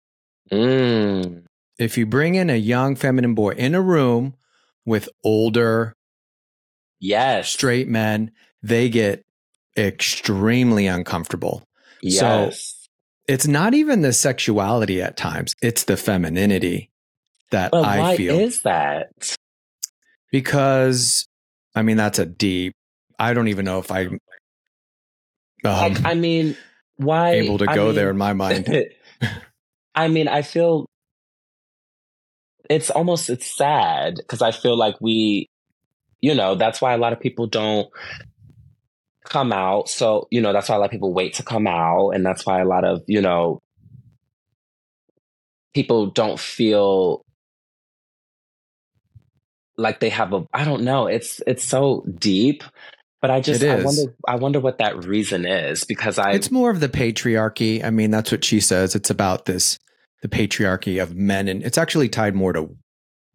Mm. 0.52 1.42
if 1.78 1.98
you 1.98 2.06
bring 2.06 2.36
in 2.36 2.48
a 2.48 2.56
young 2.56 2.94
feminine 2.94 3.34
boy 3.34 3.50
in 3.54 3.74
a 3.74 3.82
room 3.82 4.34
with 4.86 5.08
older 5.24 5.92
Yes. 7.00 7.48
straight 7.50 7.88
men, 7.88 8.30
they 8.62 8.88
get 8.88 9.22
extremely 9.76 10.86
uncomfortable. 10.86 11.64
Yes. 12.00 12.74
It's 13.28 13.46
not 13.46 13.74
even 13.74 14.00
the 14.02 14.12
sexuality 14.12 15.02
at 15.02 15.16
times, 15.16 15.54
it's 15.62 15.84
the 15.84 15.96
femininity 15.96 16.90
that 17.50 17.70
but 17.72 17.84
I 17.84 17.98
why 17.98 18.16
feel. 18.16 18.38
is 18.38 18.62
that? 18.62 19.36
because, 20.32 21.26
I 21.74 21.82
mean, 21.82 21.96
that's 21.96 22.18
a 22.18 22.26
deep, 22.26 22.74
I 23.18 23.32
don't 23.34 23.48
even 23.48 23.64
know 23.64 23.78
if 23.78 23.90
um, 23.90 24.18
like, 25.64 26.04
I 26.04 26.14
mean, 26.14 26.56
why? 26.96 27.32
able 27.32 27.58
to 27.58 27.70
I 27.70 27.74
go 27.74 27.86
mean- 27.86 27.94
there 27.94 28.10
in 28.10 28.16
my 28.18 28.32
mind. 28.32 28.68
I 29.94 30.08
mean, 30.08 30.28
I 30.28 30.42
feel 30.42 30.86
it's 32.70 32.90
almost 32.90 33.30
it's 33.30 33.46
sad 33.46 34.14
because 34.16 34.42
I 34.42 34.52
feel 34.52 34.76
like 34.76 34.94
we, 35.00 35.48
you 36.20 36.34
know, 36.34 36.54
that's 36.54 36.80
why 36.80 36.92
a 36.94 36.98
lot 36.98 37.12
of 37.12 37.18
people 37.20 37.46
don't 37.48 37.88
come 39.28 39.52
out. 39.52 39.88
So 39.88 40.26
you 40.30 40.40
know, 40.40 40.52
that's 40.52 40.68
why 40.68 40.76
a 40.76 40.78
lot 40.78 40.86
of 40.86 40.90
people 40.90 41.12
wait 41.12 41.34
to 41.34 41.42
come 41.42 41.66
out, 41.66 42.10
and 42.10 42.24
that's 42.24 42.46
why 42.46 42.60
a 42.60 42.64
lot 42.64 42.84
of 42.84 43.02
you 43.06 43.20
know 43.20 43.60
people 45.74 46.06
don't 46.10 46.38
feel 46.40 47.22
like 49.76 50.00
they 50.00 50.10
have 50.10 50.32
a. 50.32 50.44
I 50.52 50.64
don't 50.64 50.82
know. 50.82 51.06
It's 51.06 51.40
it's 51.46 51.64
so 51.64 52.04
deep. 52.18 52.62
But 53.20 53.32
I 53.32 53.40
just 53.40 53.64
I 53.64 53.82
wonder 53.82 54.02
I 54.28 54.36
wonder 54.36 54.60
what 54.60 54.78
that 54.78 55.04
reason 55.04 55.44
is 55.44 55.84
because 55.84 56.18
I 56.18 56.32
it's 56.32 56.52
more 56.52 56.70
of 56.70 56.78
the 56.78 56.88
patriarchy. 56.88 57.82
I 57.82 57.90
mean, 57.90 58.12
that's 58.12 58.30
what 58.30 58.44
she 58.44 58.60
says. 58.60 58.94
It's 58.94 59.10
about 59.10 59.44
this 59.46 59.76
the 60.22 60.28
patriarchy 60.28 61.02
of 61.02 61.16
men, 61.16 61.48
and 61.48 61.62
it's 61.64 61.78
actually 61.78 62.08
tied 62.08 62.36
more 62.36 62.52
to 62.52 62.76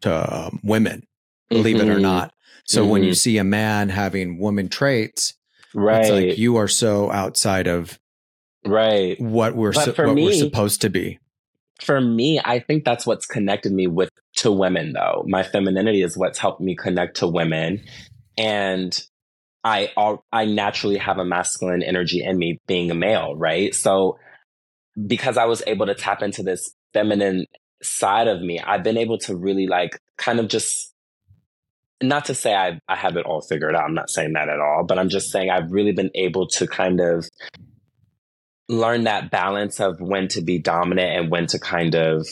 to 0.02 0.36
um, 0.46 0.60
women, 0.64 1.04
believe 1.50 1.80
it 1.80 1.90
or 1.90 1.98
Mhm. 1.98 2.02
not. 2.02 2.34
So 2.66 2.86
when 2.86 3.04
you 3.04 3.12
Mhm. 3.12 3.18
see 3.18 3.38
a 3.38 3.44
man 3.44 3.90
having 3.90 4.40
woman 4.40 4.70
traits, 4.70 5.34
right 5.74 6.02
it's 6.02 6.10
like 6.12 6.38
you 6.38 6.58
are 6.58 6.68
so 6.68 7.12
outside 7.12 7.68
of 7.68 8.00
right 8.66 9.20
what 9.20 9.56
we're 9.56 9.74
for 9.74 10.08
what 10.08 10.16
we're 10.16 10.30
me- 10.30 10.40
supposed 10.40 10.82
to 10.82 10.90
be. 10.90 11.20
for 11.82 12.00
me, 12.00 12.40
I 12.44 12.60
think 12.60 12.86
that's 12.86 13.06
what's 13.06 13.26
connected 13.26 13.74
me 13.74 13.88
with 13.88 14.10
to 14.38 14.52
women 14.52 14.94
though. 14.94 15.24
My 15.28 15.44
femininity 15.44 16.02
is 16.02 16.18
what's 16.18 16.40
helped 16.40 16.62
me 16.62 16.76
connect 16.76 17.18
to 17.18 17.28
women. 17.28 17.84
And 18.38 18.98
I 19.64 19.92
I 20.32 20.46
naturally 20.46 20.98
have 20.98 21.18
a 21.18 21.26
masculine 21.26 21.84
energy 21.84 22.24
in 22.24 22.38
me 22.38 22.60
being 22.68 22.92
a 22.92 22.96
male, 22.96 23.36
right? 23.36 23.74
So 23.76 24.18
because 25.08 25.38
I 25.38 25.46
was 25.46 25.64
able 25.68 25.86
to 25.88 25.96
tap 25.96 26.22
into 26.22 26.44
this 26.44 26.74
feminine 26.94 27.46
side 27.82 28.28
of 28.28 28.42
me, 28.42 28.60
I've 28.60 28.84
been 28.84 28.98
able 28.98 29.18
to 29.20 29.36
really 29.36 29.68
like 29.68 30.00
kind 30.18 30.40
of 30.40 30.48
just 30.48 30.93
not 32.04 32.26
to 32.26 32.36
say 32.36 32.54
I 32.54 32.80
I 32.88 32.96
have 32.96 33.18
it 33.18 33.26
all 33.26 33.42
figured 33.42 33.76
out. 33.76 33.86
I'm 33.86 33.96
not 33.96 34.12
saying 34.12 34.34
that 34.34 34.50
at 34.50 34.60
all, 34.60 34.84
but 34.88 35.00
I'm 35.00 35.10
just 35.10 35.32
saying 35.32 35.50
I've 35.50 35.72
really 35.72 35.94
been 35.94 36.12
able 36.14 36.48
to 36.50 36.68
kind 36.68 37.00
of 37.00 37.28
learn 38.70 39.06
that 39.06 39.32
balance 39.32 39.80
of 39.80 40.00
when 40.00 40.28
to 40.30 40.42
be 40.42 40.60
dominant 40.60 41.20
and 41.20 41.32
when 41.32 41.48
to 41.48 41.60
kind 41.60 41.96
of, 41.96 42.28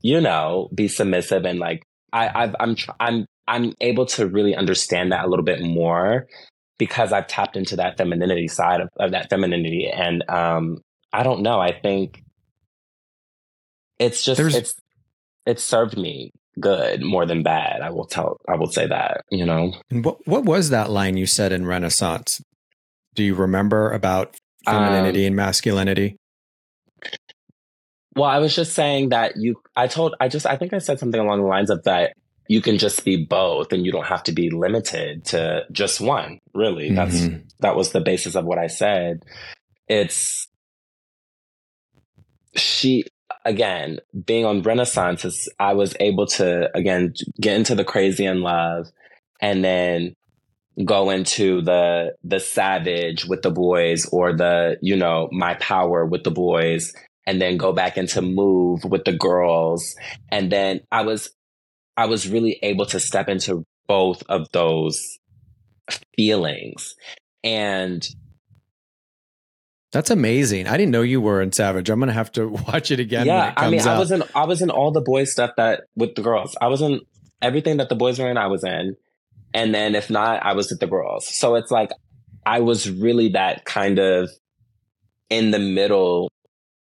you 0.00 0.20
know, 0.20 0.68
be 0.74 0.88
submissive 0.88 1.44
and 1.44 1.58
like 1.58 1.82
I, 2.12 2.44
I've, 2.44 2.56
I'm, 2.60 2.76
I'm, 3.00 3.26
I'm 3.48 3.72
able 3.80 4.06
to 4.06 4.26
really 4.26 4.54
understand 4.54 5.12
that 5.12 5.24
a 5.24 5.28
little 5.28 5.44
bit 5.44 5.62
more. 5.62 6.26
because 6.82 7.12
I've 7.12 7.28
tapped 7.28 7.56
into 7.56 7.76
that 7.76 7.96
femininity 7.96 8.48
side 8.48 8.80
of, 8.80 8.88
of 8.98 9.12
that 9.12 9.30
femininity. 9.30 9.88
And 9.88 10.28
um, 10.28 10.78
I 11.12 11.22
don't 11.22 11.42
know. 11.42 11.60
I 11.60 11.78
think 11.78 12.24
it's 14.00 14.24
just 14.24 14.38
There's... 14.38 14.56
it's 14.56 14.74
it's 15.46 15.62
served 15.62 15.96
me 15.96 16.32
good 16.60 17.02
more 17.02 17.26
than 17.26 17.42
bad. 17.42 17.80
I 17.80 17.90
will 17.90 18.04
tell. 18.04 18.40
I 18.48 18.56
will 18.56 18.70
say 18.70 18.86
that. 18.86 19.22
You 19.30 19.46
know. 19.46 19.72
And 19.90 20.04
what 20.04 20.26
what 20.26 20.44
was 20.44 20.70
that 20.70 20.90
line 20.90 21.16
you 21.16 21.26
said 21.26 21.52
in 21.52 21.66
Renaissance? 21.66 22.42
Do 23.14 23.22
you 23.22 23.34
remember 23.34 23.90
about 23.90 24.36
femininity 24.64 25.24
um, 25.24 25.28
and 25.28 25.36
masculinity? 25.36 26.16
Well, 28.14 28.28
I 28.28 28.38
was 28.38 28.54
just 28.54 28.74
saying 28.74 29.10
that 29.10 29.36
you. 29.36 29.56
I 29.76 29.86
told. 29.86 30.14
I 30.20 30.28
just. 30.28 30.46
I 30.46 30.56
think 30.56 30.72
I 30.72 30.78
said 30.78 30.98
something 30.98 31.20
along 31.20 31.40
the 31.40 31.46
lines 31.46 31.70
of 31.70 31.82
that. 31.84 32.14
You 32.48 32.60
can 32.60 32.76
just 32.76 33.04
be 33.04 33.24
both, 33.24 33.72
and 33.72 33.86
you 33.86 33.92
don't 33.92 34.06
have 34.06 34.24
to 34.24 34.32
be 34.32 34.50
limited 34.50 35.24
to 35.26 35.62
just 35.72 36.00
one. 36.00 36.38
Really, 36.54 36.90
mm-hmm. 36.90 36.96
that's 36.96 37.28
that 37.60 37.76
was 37.76 37.92
the 37.92 38.00
basis 38.00 38.34
of 38.34 38.44
what 38.44 38.58
I 38.58 38.66
said. 38.66 39.22
It's 39.88 40.48
she 42.54 43.04
again, 43.44 43.98
being 44.24 44.44
on 44.44 44.62
Renaissance, 44.62 45.24
is 45.24 45.48
I 45.58 45.74
was 45.74 45.94
able 46.00 46.26
to 46.26 46.70
again 46.76 47.14
get 47.40 47.56
into 47.56 47.74
the 47.74 47.84
crazy 47.84 48.24
in 48.24 48.42
love, 48.42 48.88
and 49.40 49.64
then 49.64 50.14
go 50.84 51.10
into 51.10 51.60
the 51.62 52.14
the 52.24 52.40
savage 52.40 53.24
with 53.26 53.42
the 53.42 53.50
boys, 53.50 54.06
or 54.06 54.32
the 54.32 54.78
you 54.80 54.96
know 54.96 55.28
my 55.32 55.54
power 55.54 56.04
with 56.04 56.24
the 56.24 56.30
boys, 56.30 56.92
and 57.26 57.40
then 57.40 57.56
go 57.56 57.72
back 57.72 57.96
into 57.96 58.22
move 58.22 58.84
with 58.84 59.04
the 59.04 59.12
girls, 59.12 59.94
and 60.30 60.50
then 60.50 60.80
I 60.90 61.02
was 61.02 61.30
I 61.96 62.06
was 62.06 62.28
really 62.28 62.58
able 62.62 62.86
to 62.86 63.00
step 63.00 63.28
into 63.28 63.64
both 63.86 64.22
of 64.28 64.46
those 64.52 65.18
feelings, 66.16 66.94
and 67.44 68.06
that's 69.92 70.10
amazing. 70.10 70.66
I 70.66 70.78
didn't 70.78 70.90
know 70.90 71.02
you 71.02 71.20
were 71.20 71.42
in 71.42 71.52
Savage. 71.52 71.90
I'm 71.90 72.00
gonna 72.00 72.12
have 72.12 72.32
to 72.32 72.48
watch 72.68 72.90
it 72.90 72.98
again. 72.98 73.26
Yeah, 73.26 73.50
it 73.50 73.54
I 73.56 73.70
mean, 73.70 73.80
out. 73.80 73.88
I 73.88 73.98
was 73.98 74.10
in 74.10 74.22
I 74.34 74.44
was 74.44 74.62
in 74.62 74.70
all 74.70 74.90
the 74.90 75.02
boys 75.02 75.30
stuff 75.30 75.50
that 75.58 75.82
with 75.94 76.14
the 76.14 76.22
girls. 76.22 76.56
I 76.60 76.68
was 76.68 76.80
in 76.80 77.00
everything 77.42 77.76
that 77.76 77.90
the 77.90 77.94
boys 77.94 78.18
were 78.18 78.30
in. 78.30 78.38
I 78.38 78.46
was 78.46 78.64
in, 78.64 78.96
and 79.52 79.74
then 79.74 79.94
if 79.94 80.10
not, 80.10 80.42
I 80.44 80.54
was 80.54 80.70
with 80.70 80.80
the 80.80 80.86
girls. 80.86 81.28
So 81.28 81.54
it's 81.56 81.70
like 81.70 81.90
I 82.46 82.60
was 82.60 82.90
really 82.90 83.28
that 83.30 83.66
kind 83.66 83.98
of 83.98 84.30
in 85.28 85.50
the 85.50 85.58
middle. 85.58 86.30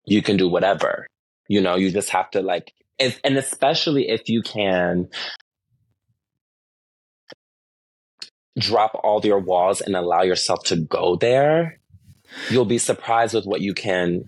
You 0.05 0.23
can 0.23 0.37
do 0.37 0.49
whatever. 0.49 1.07
You 1.49 1.63
know, 1.63 1.77
you 1.77 1.91
just 1.91 2.11
have 2.11 2.31
to 2.33 2.43
like, 2.43 2.73
if, 2.99 3.19
and 3.25 3.39
especially 3.39 4.11
if 4.11 4.29
you 4.29 4.43
can 4.43 5.09
drop 8.59 8.95
all 9.03 9.25
your 9.25 9.39
walls 9.39 9.81
and 9.81 9.97
allow 9.97 10.23
yourself 10.23 10.63
to 10.65 10.77
go 10.77 11.17
there 11.17 11.78
you'll 12.51 12.65
be 12.65 12.79
surprised 12.79 13.35
with 13.35 13.45
what 13.45 13.61
you 13.61 13.75
can, 13.75 14.25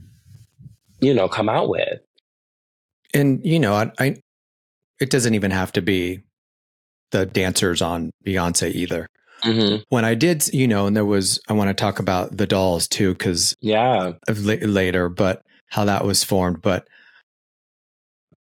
you 1.00 1.14
know, 1.14 1.28
come 1.28 1.48
out 1.48 1.68
with. 1.68 2.00
And 3.14 3.44
you 3.44 3.58
know, 3.58 3.74
I, 3.74 3.92
I 3.98 4.16
it 5.00 5.10
doesn't 5.10 5.34
even 5.34 5.50
have 5.50 5.72
to 5.72 5.82
be 5.82 6.22
the 7.10 7.26
dancers 7.26 7.82
on 7.82 8.10
Beyonce 8.24 8.72
either. 8.72 9.08
Mm-hmm. 9.42 9.82
When 9.88 10.04
I 10.04 10.14
did, 10.14 10.46
you 10.52 10.68
know, 10.68 10.86
and 10.86 10.94
there 10.94 11.04
was, 11.04 11.40
I 11.48 11.54
want 11.54 11.68
to 11.68 11.74
talk 11.74 11.98
about 11.98 12.36
the 12.36 12.46
dolls 12.46 12.86
too, 12.86 13.14
because 13.14 13.54
yeah, 13.60 14.12
later, 14.28 15.08
but 15.08 15.42
how 15.68 15.86
that 15.86 16.04
was 16.04 16.22
formed. 16.22 16.60
But 16.60 16.86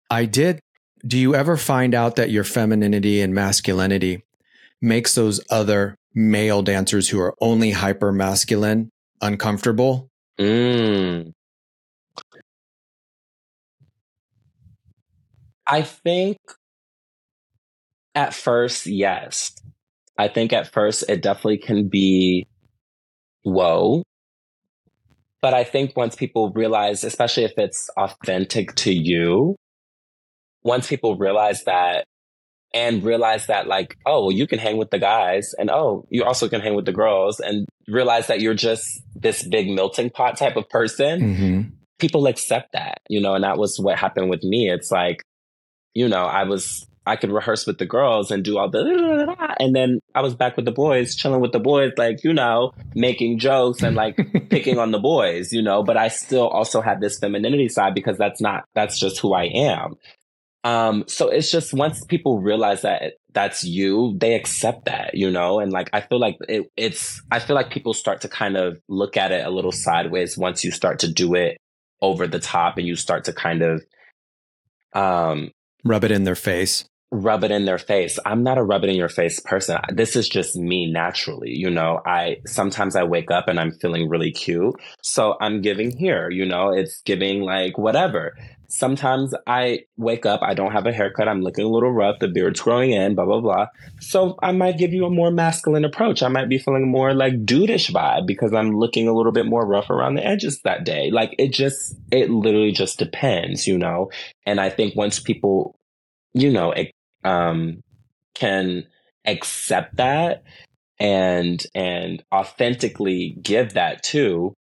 I 0.09 0.25
did. 0.25 0.59
Do 1.05 1.17
you 1.17 1.35
ever 1.35 1.55
find 1.55 1.93
out 1.93 2.15
that 2.15 2.31
your 2.31 2.43
femininity 2.43 3.21
and 3.21 3.33
masculinity 3.33 4.23
makes 4.81 5.13
those 5.15 5.39
other 5.49 5.95
male 6.15 6.63
dancers 6.63 7.09
who 7.09 7.19
are 7.19 7.35
only 7.39 7.71
hyper 7.71 8.11
masculine 8.11 8.89
uncomfortable? 9.21 10.09
Mm. 10.39 11.31
I 15.67 15.81
think 15.81 16.37
at 18.15 18.33
first, 18.33 18.85
yes. 18.85 19.53
I 20.17 20.27
think 20.27 20.53
at 20.53 20.71
first 20.71 21.03
it 21.09 21.21
definitely 21.21 21.59
can 21.59 21.87
be 21.87 22.47
whoa. 23.43 24.03
But 25.41 25.53
I 25.53 25.63
think 25.63 25.95
once 25.95 26.15
people 26.15 26.51
realize, 26.51 27.03
especially 27.03 27.43
if 27.43 27.53
it's 27.57 27.89
authentic 27.97 28.73
to 28.75 28.91
you, 28.91 29.55
once 30.63 30.87
people 30.87 31.15
realize 31.15 31.63
that 31.65 32.05
and 32.77 33.03
realize 33.03 33.47
that 33.47 33.67
like, 33.67 33.97
oh, 34.05 34.25
well, 34.25 34.31
you 34.31 34.45
can 34.45 34.59
hang 34.59 34.77
with 34.77 34.91
the 34.91 34.99
guys 34.99 35.55
and 35.57 35.71
oh, 35.71 36.05
you 36.11 36.23
also 36.23 36.47
can 36.47 36.61
hang 36.61 36.75
with 36.75 36.85
the 36.85 36.93
girls 36.93 37.39
and 37.39 37.65
realize 37.87 38.27
that 38.27 38.39
you're 38.39 38.53
just 38.53 38.85
this 39.15 39.41
big 39.47 39.67
melting 39.67 40.11
pot 40.11 40.37
type 40.37 40.55
of 40.55 40.69
person. 40.69 41.21
Mm-hmm. 41.21 41.61
People 41.97 42.27
accept 42.27 42.73
that, 42.73 42.99
you 43.09 43.19
know, 43.19 43.33
and 43.33 43.43
that 43.43 43.57
was 43.57 43.79
what 43.79 43.97
happened 43.97 44.29
with 44.29 44.43
me. 44.43 44.69
It's 44.69 44.91
like, 44.91 45.23
you 45.95 46.07
know, 46.07 46.25
I 46.25 46.43
was, 46.43 46.85
I 47.07 47.15
could 47.15 47.31
rehearse 47.31 47.65
with 47.65 47.79
the 47.79 47.87
girls 47.87 48.29
and 48.29 48.43
do 48.43 48.59
all 48.59 48.69
the, 48.69 49.55
and 49.59 49.75
then 49.75 49.99
I 50.13 50.21
was 50.21 50.35
back 50.35 50.55
with 50.55 50.65
the 50.65 50.71
boys, 50.71 51.15
chilling 51.15 51.41
with 51.41 51.53
the 51.53 51.59
boys, 51.59 51.93
like, 51.97 52.23
you 52.23 52.33
know, 52.33 52.73
making 52.93 53.39
jokes 53.39 53.81
and 53.81 53.95
like 53.95 54.17
picking 54.51 54.77
on 54.77 54.91
the 54.91 54.99
boys, 54.99 55.51
you 55.51 55.63
know, 55.63 55.81
but 55.81 55.97
I 55.97 56.09
still 56.09 56.47
also 56.47 56.81
had 56.81 57.01
this 57.01 57.17
femininity 57.17 57.69
side 57.69 57.95
because 57.95 58.19
that's 58.19 58.39
not, 58.39 58.65
that's 58.75 58.99
just 58.99 59.19
who 59.19 59.33
I 59.33 59.45
am. 59.45 59.95
Um, 60.67 61.05
so 61.07 61.29
it's 61.29 61.49
just 61.49 61.73
once 61.73 62.03
people 62.03 62.41
realize 62.41 62.81
that 62.81 63.13
that's 63.31 63.63
you, 63.63 64.17
they 64.19 64.35
accept 64.35 64.83
that, 64.83 65.11
you 65.13 65.31
know, 65.31 65.61
and 65.61 65.71
like 65.71 65.89
I 65.93 66.01
feel 66.01 66.19
like 66.19 66.35
it, 66.49 66.69
it's 66.75 67.21
I 67.31 67.39
feel 67.39 67.55
like 67.55 67.69
people 67.69 67.93
start 67.93 68.19
to 68.21 68.27
kind 68.27 68.57
of 68.57 68.77
look 68.89 69.15
at 69.15 69.31
it 69.31 69.45
a 69.45 69.49
little 69.49 69.71
sideways 69.71 70.37
once 70.37 70.65
you 70.65 70.71
start 70.71 70.99
to 70.99 71.07
do 71.07 71.35
it 71.35 71.57
over 72.01 72.27
the 72.27 72.41
top 72.41 72.77
and 72.77 72.85
you 72.85 72.97
start 72.97 73.23
to 73.25 73.33
kind 73.33 73.61
of 73.61 73.81
um 74.91 75.51
rub 75.85 76.03
it 76.03 76.11
in 76.11 76.25
their 76.25 76.35
face 76.35 76.83
rub 77.11 77.43
it 77.43 77.51
in 77.51 77.65
their 77.65 77.77
face. 77.77 78.19
I'm 78.25 78.43
not 78.43 78.57
a 78.57 78.63
rub 78.63 78.83
it 78.83 78.89
in 78.89 78.95
your 78.97 79.09
face 79.09 79.39
person. 79.39 79.77
This 79.93 80.15
is 80.15 80.27
just 80.27 80.55
me 80.55 80.91
naturally. 80.91 81.51
You 81.51 81.69
know, 81.69 82.01
I 82.05 82.37
sometimes 82.45 82.95
I 82.95 83.03
wake 83.03 83.31
up 83.31 83.47
and 83.47 83.59
I'm 83.59 83.71
feeling 83.71 84.09
really 84.09 84.31
cute. 84.31 84.75
So 85.01 85.37
I'm 85.39 85.61
giving 85.61 85.95
here, 85.95 86.29
you 86.29 86.45
know, 86.45 86.73
it's 86.73 87.01
giving 87.03 87.41
like 87.41 87.77
whatever 87.77 88.35
sometimes 88.67 89.33
I 89.45 89.85
wake 89.97 90.25
up, 90.25 90.41
I 90.43 90.53
don't 90.53 90.71
have 90.71 90.85
a 90.85 90.91
haircut, 90.91 91.27
I'm 91.27 91.41
looking 91.41 91.65
a 91.65 91.69
little 91.69 91.91
rough, 91.91 92.19
the 92.19 92.27
beard's 92.27 92.61
growing 92.61 92.91
in, 92.91 93.15
blah, 93.15 93.25
blah, 93.25 93.39
blah. 93.39 93.67
So 93.99 94.37
I 94.41 94.51
might 94.51 94.77
give 94.77 94.93
you 94.93 95.05
a 95.05 95.09
more 95.09 95.31
masculine 95.31 95.85
approach. 95.85 96.21
I 96.21 96.27
might 96.27 96.49
be 96.49 96.57
feeling 96.57 96.89
more 96.89 97.13
like 97.13 97.45
dudeish 97.45 97.91
vibe 97.91 98.27
because 98.27 98.53
I'm 98.53 98.77
looking 98.77 99.07
a 99.07 99.13
little 99.13 99.31
bit 99.31 99.45
more 99.45 99.65
rough 99.65 99.89
around 99.89 100.15
the 100.15 100.25
edges 100.25 100.61
that 100.63 100.83
day. 100.83 101.11
Like 101.11 101.33
it 101.39 101.53
just, 101.53 101.95
it 102.11 102.29
literally 102.29 102.71
just 102.71 102.99
depends, 102.99 103.67
you 103.67 103.77
know? 103.77 104.11
And 104.45 104.59
I 104.59 104.69
think 104.69 104.95
once 104.95 105.19
people, 105.19 105.75
you 106.33 106.51
know, 106.51 106.71
it, 106.71 106.91
um, 107.23 107.81
can 108.35 108.85
accept 109.25 109.97
that 109.97 110.43
and, 110.99 111.65
and 111.73 112.23
authentically 112.33 113.37
give 113.41 113.73
that 113.73 114.03
too, 114.03 114.53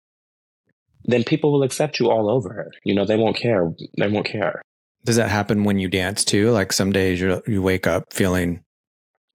then 1.08 1.24
people 1.24 1.52
will 1.52 1.64
accept 1.64 2.00
you 2.00 2.10
all 2.10 2.30
over. 2.30 2.72
You 2.84 2.96
know, 2.96 3.06
they 3.06 3.18
won't 3.18 3.38
care. 3.38 3.72
They 3.98 4.08
won't 4.08 4.26
care. 4.26 4.62
Does 5.04 5.18
that 5.18 5.30
happen 5.30 5.64
when 5.64 5.78
you 5.78 5.88
dance 5.88 6.26
too? 6.26 6.52
Like 6.52 6.74
some 6.74 6.92
days 6.92 7.22
you 7.22 7.42
you 7.48 7.62
wake 7.62 7.86
up 7.88 8.12
feeling, 8.12 8.64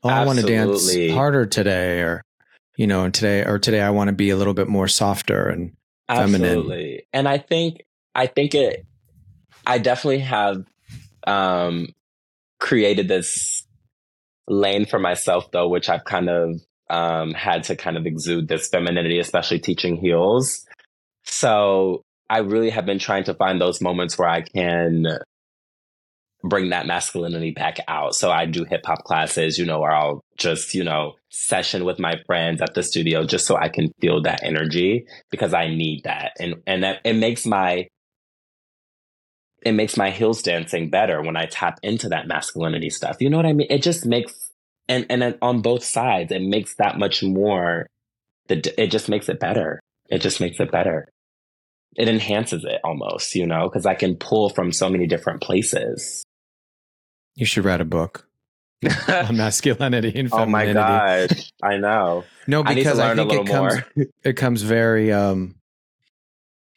oh, 0.02 0.10
Absolutely. 0.10 0.22
I 0.22 0.26
want 0.26 0.38
to 0.38 0.46
dance 0.46 1.14
harder 1.14 1.46
today, 1.46 2.00
or 2.00 2.22
you 2.76 2.86
know, 2.86 3.04
and 3.04 3.14
today 3.14 3.44
or 3.44 3.58
today 3.58 3.80
I 3.80 3.90
want 3.90 4.08
to 4.08 4.14
be 4.14 4.30
a 4.30 4.36
little 4.36 4.54
bit 4.54 4.68
more 4.68 4.88
softer 4.88 5.48
and 5.48 5.76
feminine. 6.08 6.58
Absolutely. 6.58 7.06
And 7.12 7.28
I 7.28 7.38
think 7.38 7.82
I 8.14 8.26
think 8.26 8.54
it. 8.54 8.84
I 9.66 9.78
definitely 9.78 10.20
have 10.20 10.64
um, 11.26 11.88
created 12.58 13.06
this 13.08 13.66
lane 14.48 14.86
for 14.86 14.98
myself 14.98 15.50
though, 15.52 15.68
which 15.68 15.88
I've 15.88 16.04
kind 16.04 16.28
of 16.28 16.60
um, 16.88 17.32
had 17.32 17.64
to 17.64 17.76
kind 17.76 17.96
of 17.96 18.06
exude 18.06 18.48
this 18.48 18.68
femininity, 18.68 19.20
especially 19.20 19.60
teaching 19.60 19.96
heels. 19.96 20.66
So 21.30 22.02
I 22.28 22.38
really 22.38 22.70
have 22.70 22.86
been 22.86 22.98
trying 22.98 23.24
to 23.24 23.34
find 23.34 23.60
those 23.60 23.80
moments 23.80 24.18
where 24.18 24.28
I 24.28 24.42
can 24.42 25.06
bring 26.42 26.70
that 26.70 26.86
masculinity 26.86 27.52
back 27.52 27.78
out. 27.86 28.14
So 28.14 28.30
I 28.30 28.46
do 28.46 28.64
hip 28.64 28.84
hop 28.84 29.04
classes, 29.04 29.58
you 29.58 29.64
know, 29.64 29.80
or 29.80 29.92
I'll 29.92 30.24
just, 30.36 30.74
you 30.74 30.82
know, 30.82 31.14
session 31.30 31.84
with 31.84 31.98
my 31.98 32.16
friends 32.26 32.60
at 32.60 32.74
the 32.74 32.82
studio 32.82 33.24
just 33.24 33.46
so 33.46 33.56
I 33.56 33.68
can 33.68 33.92
feel 34.00 34.22
that 34.22 34.42
energy 34.42 35.04
because 35.30 35.54
I 35.54 35.68
need 35.68 36.02
that. 36.04 36.32
And 36.40 36.56
and 36.66 36.82
that 36.82 37.00
it 37.04 37.14
makes 37.14 37.46
my 37.46 37.86
it 39.62 39.72
makes 39.72 39.96
my 39.96 40.10
heels 40.10 40.42
dancing 40.42 40.90
better 40.90 41.22
when 41.22 41.36
I 41.36 41.46
tap 41.46 41.78
into 41.82 42.08
that 42.08 42.26
masculinity 42.26 42.90
stuff. 42.90 43.18
You 43.20 43.30
know 43.30 43.36
what 43.36 43.46
I 43.46 43.52
mean? 43.52 43.68
It 43.70 43.82
just 43.82 44.04
makes 44.04 44.32
and 44.88 45.06
and 45.10 45.38
on 45.42 45.60
both 45.60 45.84
sides, 45.84 46.32
it 46.32 46.42
makes 46.42 46.74
that 46.76 46.98
much 46.98 47.22
more 47.22 47.86
the 48.48 48.82
it 48.82 48.88
just 48.88 49.08
makes 49.08 49.28
it 49.28 49.38
better. 49.38 49.78
It 50.08 50.22
just 50.22 50.40
makes 50.40 50.58
it 50.58 50.72
better. 50.72 51.06
It 51.96 52.08
enhances 52.08 52.64
it 52.64 52.80
almost, 52.84 53.34
you 53.34 53.46
know, 53.46 53.68
because 53.68 53.84
I 53.84 53.94
can 53.94 54.16
pull 54.16 54.50
from 54.50 54.72
so 54.72 54.88
many 54.88 55.06
different 55.06 55.42
places. 55.42 56.24
You 57.34 57.46
should 57.46 57.64
write 57.64 57.80
a 57.80 57.84
book. 57.84 58.26
on 59.08 59.36
masculinity 59.36 60.18
and 60.18 60.30
femininity. 60.30 60.38
Oh 60.38 60.46
my 60.46 60.72
god, 60.72 61.44
I 61.62 61.76
know. 61.76 62.24
No, 62.46 62.64
because 62.64 62.98
I, 62.98 63.12
I 63.12 63.14
think 63.14 63.30
it 63.30 63.46
comes 63.46 63.74
it 64.24 64.32
comes 64.38 64.62
very 64.62 65.12
um 65.12 65.56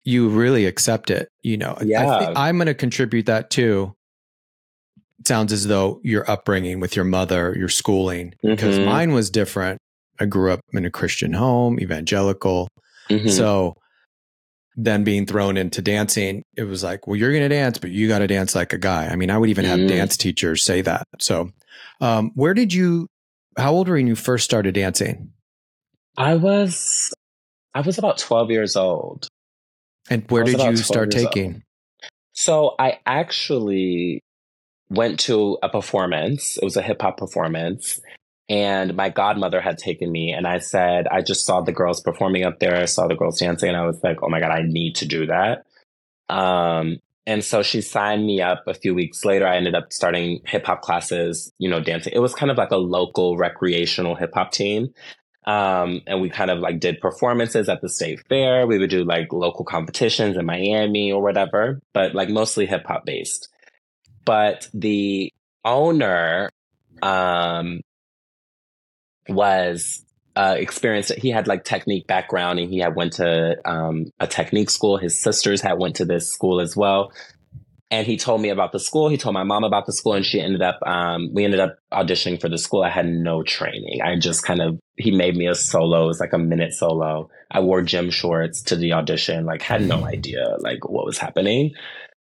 you 0.03 0.29
really 0.29 0.65
accept 0.65 1.09
it, 1.09 1.29
you 1.41 1.57
know. 1.57 1.77
Yeah. 1.81 2.33
I 2.35 2.49
am 2.49 2.57
going 2.57 2.67
to 2.67 2.73
contribute 2.73 3.27
that 3.27 3.49
too. 3.49 3.95
It 5.19 5.27
sounds 5.27 5.53
as 5.53 5.67
though 5.67 6.01
your 6.03 6.29
upbringing 6.29 6.79
with 6.79 6.95
your 6.95 7.05
mother, 7.05 7.55
your 7.57 7.69
schooling, 7.69 8.35
because 8.41 8.75
mm-hmm. 8.75 8.89
mine 8.89 9.13
was 9.13 9.29
different. 9.29 9.79
I 10.19 10.25
grew 10.25 10.51
up 10.51 10.59
in 10.73 10.85
a 10.85 10.91
Christian 10.91 11.33
home, 11.33 11.79
evangelical. 11.79 12.67
Mm-hmm. 13.09 13.29
So 13.29 13.75
then 14.75 15.03
being 15.03 15.25
thrown 15.25 15.57
into 15.57 15.81
dancing, 15.81 16.43
it 16.55 16.63
was 16.63 16.83
like, 16.83 17.07
well, 17.07 17.15
you're 17.15 17.31
going 17.31 17.47
to 17.47 17.55
dance, 17.55 17.77
but 17.77 17.91
you 17.91 18.07
got 18.07 18.19
to 18.19 18.27
dance 18.27 18.55
like 18.55 18.73
a 18.73 18.77
guy. 18.77 19.07
I 19.07 19.15
mean, 19.15 19.29
I 19.29 19.37
would 19.37 19.49
even 19.49 19.65
have 19.65 19.79
mm. 19.79 19.87
dance 19.87 20.17
teachers 20.17 20.63
say 20.63 20.81
that. 20.81 21.07
So, 21.19 21.51
um, 22.01 22.31
where 22.35 22.53
did 22.53 22.73
you, 22.73 23.07
how 23.57 23.73
old 23.73 23.87
were 23.87 23.97
you 23.97 24.03
when 24.03 24.07
you 24.07 24.15
first 24.15 24.45
started 24.45 24.73
dancing? 24.73 25.31
I 26.17 26.35
was, 26.35 27.13
I 27.73 27.81
was 27.81 27.97
about 27.97 28.17
12 28.17 28.51
years 28.51 28.75
old. 28.75 29.27
And 30.09 30.29
where 30.29 30.43
did 30.43 30.59
you 30.59 30.77
start 30.77 31.11
taking? 31.11 31.53
Old. 31.53 31.61
So 32.33 32.75
I 32.79 32.99
actually 33.05 34.21
went 34.89 35.19
to 35.21 35.57
a 35.63 35.69
performance. 35.69 36.57
It 36.57 36.63
was 36.63 36.77
a 36.77 36.81
hip 36.81 37.01
hop 37.01 37.17
performance 37.17 37.99
and 38.49 38.95
my 38.95 39.09
godmother 39.09 39.61
had 39.61 39.77
taken 39.77 40.11
me 40.11 40.31
and 40.31 40.45
I 40.45 40.59
said, 40.59 41.07
I 41.07 41.21
just 41.21 41.45
saw 41.45 41.61
the 41.61 41.71
girls 41.71 42.01
performing 42.01 42.43
up 42.43 42.59
there. 42.59 42.75
I 42.75 42.85
saw 42.85 43.07
the 43.07 43.15
girls 43.15 43.39
dancing 43.39 43.69
and 43.69 43.77
I 43.77 43.85
was 43.85 44.03
like, 44.03 44.21
oh 44.21 44.29
my 44.29 44.39
God, 44.39 44.51
I 44.51 44.63
need 44.63 44.95
to 44.95 45.05
do 45.05 45.27
that. 45.27 45.65
Um, 46.29 46.99
and 47.25 47.43
so 47.43 47.63
she 47.63 47.81
signed 47.81 48.25
me 48.25 48.41
up 48.41 48.63
a 48.67 48.73
few 48.73 48.93
weeks 48.93 49.23
later. 49.23 49.47
I 49.47 49.55
ended 49.55 49.75
up 49.75 49.93
starting 49.93 50.41
hip 50.45 50.65
hop 50.65 50.81
classes, 50.81 51.53
you 51.57 51.69
know, 51.69 51.79
dancing. 51.79 52.11
It 52.13 52.19
was 52.19 52.35
kind 52.35 52.51
of 52.51 52.57
like 52.57 52.71
a 52.71 52.77
local 52.77 53.37
recreational 53.37 54.15
hip 54.15 54.33
hop 54.33 54.51
team. 54.51 54.93
Um, 55.45 56.01
and 56.05 56.21
we 56.21 56.29
kind 56.29 56.51
of 56.51 56.59
like 56.59 56.79
did 56.79 57.01
performances 57.01 57.69
at 57.69 57.81
the 57.81 57.89
state 57.89 58.25
fair. 58.27 58.67
We 58.67 58.77
would 58.77 58.89
do 58.89 59.03
like 59.03 59.31
local 59.31 59.65
competitions 59.65 60.37
in 60.37 60.45
Miami 60.45 61.11
or 61.11 61.21
whatever, 61.21 61.81
but 61.93 62.13
like 62.13 62.29
mostly 62.29 62.65
hip 62.65 62.85
hop 62.85 63.05
based. 63.05 63.49
But 64.25 64.69
the 64.73 65.33
owner, 65.65 66.49
um, 67.01 67.81
was 69.29 70.03
uh, 70.35 70.55
experienced. 70.57 71.13
He 71.15 71.29
had 71.29 71.47
like 71.47 71.63
technique 71.63 72.07
background, 72.07 72.59
and 72.59 72.69
he 72.69 72.79
had 72.79 72.95
went 72.95 73.13
to 73.13 73.55
um, 73.69 74.05
a 74.19 74.27
technique 74.27 74.69
school. 74.69 74.97
His 74.97 75.19
sisters 75.19 75.61
had 75.61 75.79
went 75.79 75.95
to 75.97 76.05
this 76.05 76.29
school 76.29 76.59
as 76.59 76.75
well, 76.75 77.11
and 77.91 78.07
he 78.07 78.17
told 78.17 78.41
me 78.41 78.49
about 78.49 78.71
the 78.71 78.79
school. 78.79 79.09
He 79.09 79.17
told 79.17 79.33
my 79.33 79.43
mom 79.43 79.63
about 79.63 79.85
the 79.85 79.93
school, 79.93 80.13
and 80.13 80.25
she 80.25 80.41
ended 80.41 80.63
up. 80.63 80.79
Um, 80.85 81.29
we 81.33 81.45
ended 81.45 81.59
up 81.59 81.77
auditioning 81.91 82.41
for 82.41 82.49
the 82.49 82.57
school. 82.57 82.83
I 82.83 82.89
had 82.89 83.07
no 83.07 83.43
training. 83.43 84.01
I 84.03 84.17
just 84.17 84.43
kind 84.43 84.61
of 84.61 84.79
he 84.97 85.11
made 85.11 85.35
me 85.35 85.47
a 85.47 85.55
solo. 85.55 86.05
It 86.05 86.07
was 86.07 86.19
like 86.19 86.33
a 86.33 86.39
minute 86.39 86.73
solo. 86.73 87.29
I 87.51 87.59
wore 87.59 87.83
gym 87.83 88.09
shorts 88.09 88.63
to 88.63 88.75
the 88.75 88.93
audition. 88.93 89.45
Like 89.45 89.61
had 89.61 89.83
no 89.83 90.05
idea 90.05 90.55
like 90.59 90.89
what 90.89 91.05
was 91.05 91.19
happening. 91.19 91.73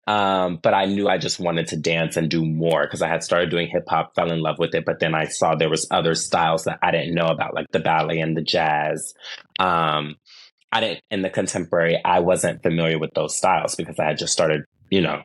Um, 0.06 0.60
but 0.62 0.72
I 0.72 0.84
knew 0.84 1.08
I 1.08 1.18
just 1.18 1.40
wanted 1.40 1.66
to 1.68 1.76
dance 1.76 2.16
and 2.16 2.30
do 2.30 2.44
more 2.44 2.84
because 2.84 3.02
I 3.02 3.08
had 3.08 3.24
started 3.24 3.50
doing 3.50 3.68
hip 3.68 3.84
hop, 3.88 4.14
fell 4.14 4.30
in 4.30 4.40
love 4.40 4.58
with 4.58 4.74
it. 4.74 4.84
But 4.84 5.00
then 5.00 5.14
I 5.14 5.26
saw 5.26 5.54
there 5.54 5.68
was 5.68 5.88
other 5.90 6.14
styles 6.14 6.64
that 6.64 6.78
I 6.82 6.92
didn't 6.92 7.14
know 7.14 7.26
about, 7.26 7.54
like 7.54 7.66
the 7.72 7.80
ballet 7.80 8.20
and 8.20 8.36
the 8.36 8.42
jazz. 8.42 9.14
Um, 9.58 10.16
I 10.70 10.80
didn't 10.80 11.00
in 11.10 11.22
the 11.22 11.30
contemporary. 11.30 12.00
I 12.04 12.20
wasn't 12.20 12.62
familiar 12.62 12.98
with 12.98 13.14
those 13.14 13.36
styles 13.36 13.74
because 13.74 13.98
I 13.98 14.04
had 14.04 14.18
just 14.18 14.32
started, 14.32 14.62
you 14.90 15.00
know, 15.00 15.22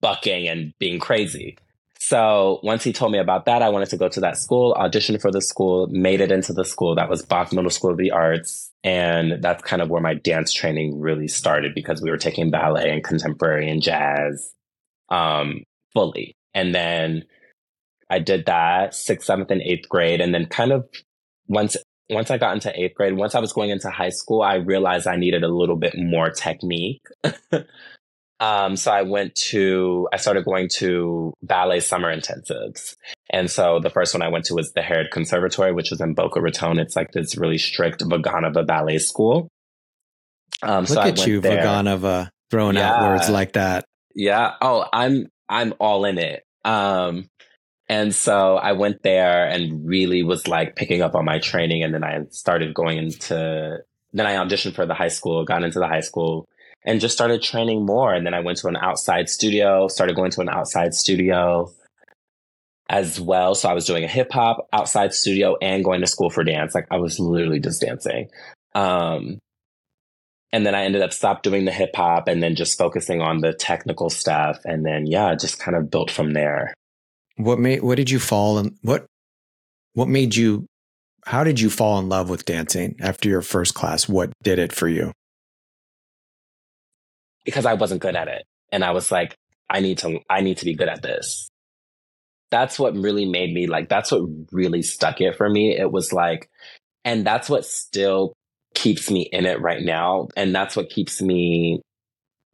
bucking 0.00 0.48
and 0.48 0.72
being 0.78 0.98
crazy. 0.98 1.56
So 2.06 2.60
once 2.62 2.84
he 2.84 2.92
told 2.92 3.12
me 3.12 3.18
about 3.18 3.46
that, 3.46 3.62
I 3.62 3.70
wanted 3.70 3.88
to 3.88 3.96
go 3.96 4.10
to 4.10 4.20
that 4.20 4.36
school, 4.36 4.74
audition 4.74 5.18
for 5.18 5.30
the 5.30 5.40
school, 5.40 5.86
made 5.86 6.20
it 6.20 6.30
into 6.30 6.52
the 6.52 6.64
school. 6.64 6.94
That 6.94 7.08
was 7.08 7.24
Bak 7.24 7.50
Middle 7.50 7.70
School 7.70 7.92
of 7.92 7.96
the 7.96 8.10
Arts. 8.10 8.70
And 8.82 9.42
that's 9.42 9.62
kind 9.62 9.80
of 9.80 9.88
where 9.88 10.02
my 10.02 10.12
dance 10.12 10.52
training 10.52 11.00
really 11.00 11.28
started 11.28 11.74
because 11.74 12.02
we 12.02 12.10
were 12.10 12.18
taking 12.18 12.50
ballet 12.50 12.90
and 12.90 13.02
contemporary 13.02 13.70
and 13.70 13.80
jazz 13.80 14.52
um, 15.08 15.62
fully. 15.94 16.36
And 16.52 16.74
then 16.74 17.24
I 18.10 18.18
did 18.18 18.44
that 18.46 18.94
sixth, 18.94 19.26
seventh, 19.26 19.50
and 19.50 19.62
eighth 19.62 19.88
grade. 19.88 20.20
And 20.20 20.34
then 20.34 20.44
kind 20.44 20.72
of 20.72 20.86
once 21.48 21.74
once 22.10 22.30
I 22.30 22.36
got 22.36 22.52
into 22.52 22.78
eighth 22.78 22.96
grade, 22.96 23.16
once 23.16 23.34
I 23.34 23.40
was 23.40 23.54
going 23.54 23.70
into 23.70 23.88
high 23.88 24.10
school, 24.10 24.42
I 24.42 24.56
realized 24.56 25.06
I 25.06 25.16
needed 25.16 25.42
a 25.42 25.48
little 25.48 25.76
bit 25.76 25.94
more 25.96 26.28
technique. 26.28 27.00
Um, 28.44 28.76
so 28.76 28.92
I 28.92 29.00
went 29.00 29.34
to, 29.36 30.06
I 30.12 30.18
started 30.18 30.44
going 30.44 30.68
to 30.74 31.32
ballet 31.42 31.80
summer 31.80 32.14
intensives. 32.14 32.94
And 33.30 33.50
so 33.50 33.80
the 33.80 33.88
first 33.88 34.12
one 34.12 34.20
I 34.20 34.28
went 34.28 34.44
to 34.46 34.54
was 34.54 34.72
the 34.74 34.82
Harid 34.82 35.10
Conservatory, 35.10 35.72
which 35.72 35.90
was 35.90 36.02
in 36.02 36.12
Boca 36.12 36.42
Raton. 36.42 36.78
It's 36.78 36.94
like 36.94 37.12
this 37.12 37.38
really 37.38 37.56
strict 37.56 38.02
Vaganova 38.02 38.66
ballet 38.66 38.98
school. 38.98 39.48
Um, 40.62 40.80
Look 40.80 40.88
so 40.88 41.00
at 41.00 41.26
you, 41.26 41.40
there. 41.40 41.64
Vaganova, 41.64 42.28
throwing 42.50 42.76
yeah. 42.76 42.92
out 42.92 43.08
words 43.08 43.30
like 43.30 43.54
that. 43.54 43.86
Yeah. 44.14 44.52
Oh, 44.60 44.84
I'm, 44.92 45.28
I'm 45.48 45.72
all 45.80 46.04
in 46.04 46.18
it. 46.18 46.44
Um, 46.66 47.30
and 47.88 48.14
so 48.14 48.56
I 48.56 48.72
went 48.72 49.02
there 49.02 49.48
and 49.48 49.88
really 49.88 50.22
was 50.22 50.46
like 50.46 50.76
picking 50.76 51.00
up 51.00 51.14
on 51.14 51.24
my 51.24 51.38
training. 51.38 51.82
And 51.82 51.94
then 51.94 52.04
I 52.04 52.26
started 52.28 52.74
going 52.74 52.98
into, 52.98 53.78
then 54.12 54.26
I 54.26 54.34
auditioned 54.34 54.74
for 54.74 54.84
the 54.84 54.92
high 54.92 55.08
school, 55.08 55.46
got 55.46 55.64
into 55.64 55.78
the 55.78 55.88
high 55.88 56.00
school, 56.00 56.46
and 56.84 57.00
just 57.00 57.14
started 57.14 57.42
training 57.42 57.86
more. 57.86 58.12
And 58.12 58.26
then 58.26 58.34
I 58.34 58.40
went 58.40 58.58
to 58.58 58.68
an 58.68 58.76
outside 58.76 59.28
studio, 59.28 59.88
started 59.88 60.16
going 60.16 60.30
to 60.32 60.40
an 60.40 60.48
outside 60.48 60.94
studio 60.94 61.72
as 62.88 63.18
well. 63.18 63.54
So 63.54 63.68
I 63.68 63.72
was 63.72 63.86
doing 63.86 64.04
a 64.04 64.08
hip 64.08 64.32
hop 64.32 64.68
outside 64.72 65.14
studio 65.14 65.56
and 65.62 65.84
going 65.84 66.02
to 66.02 66.06
school 66.06 66.30
for 66.30 66.44
dance. 66.44 66.74
Like 66.74 66.86
I 66.90 66.98
was 66.98 67.18
literally 67.18 67.60
just 67.60 67.80
dancing. 67.80 68.28
Um, 68.74 69.38
and 70.52 70.64
then 70.64 70.74
I 70.74 70.84
ended 70.84 71.02
up 71.02 71.12
stop 71.12 71.42
doing 71.42 71.64
the 71.64 71.72
hip 71.72 71.96
hop 71.96 72.28
and 72.28 72.42
then 72.42 72.54
just 72.54 72.78
focusing 72.78 73.20
on 73.20 73.40
the 73.40 73.52
technical 73.52 74.10
stuff. 74.10 74.60
And 74.64 74.84
then, 74.84 75.06
yeah, 75.06 75.34
just 75.34 75.58
kind 75.58 75.76
of 75.76 75.90
built 75.90 76.10
from 76.10 76.32
there. 76.32 76.74
What 77.36 77.58
made, 77.58 77.82
what 77.82 77.96
did 77.96 78.10
you 78.10 78.20
fall 78.20 78.58
in? 78.58 78.76
What, 78.82 79.06
what 79.94 80.08
made 80.08 80.36
you, 80.36 80.66
how 81.26 81.42
did 81.42 81.58
you 81.58 81.70
fall 81.70 81.98
in 81.98 82.08
love 82.08 82.28
with 82.28 82.44
dancing 82.44 82.96
after 83.00 83.28
your 83.28 83.40
first 83.40 83.74
class? 83.74 84.08
What 84.08 84.30
did 84.42 84.58
it 84.58 84.72
for 84.72 84.86
you? 84.86 85.12
Because 87.44 87.66
I 87.66 87.74
wasn't 87.74 88.02
good 88.02 88.16
at 88.16 88.28
it. 88.28 88.44
And 88.72 88.84
I 88.84 88.90
was 88.92 89.10
like, 89.12 89.36
I 89.70 89.80
need 89.80 89.98
to, 89.98 90.20
I 90.28 90.40
need 90.40 90.58
to 90.58 90.64
be 90.64 90.74
good 90.74 90.88
at 90.88 91.02
this. 91.02 91.48
That's 92.50 92.78
what 92.78 92.94
really 92.94 93.24
made 93.24 93.52
me 93.52 93.66
like, 93.66 93.88
that's 93.88 94.12
what 94.12 94.22
really 94.52 94.82
stuck 94.82 95.20
it 95.20 95.36
for 95.36 95.48
me. 95.48 95.76
It 95.76 95.90
was 95.90 96.12
like, 96.12 96.48
and 97.04 97.26
that's 97.26 97.48
what 97.50 97.64
still 97.64 98.34
keeps 98.74 99.10
me 99.10 99.28
in 99.32 99.46
it 99.46 99.60
right 99.60 99.82
now. 99.82 100.28
And 100.36 100.54
that's 100.54 100.76
what 100.76 100.90
keeps 100.90 101.20
me 101.20 101.80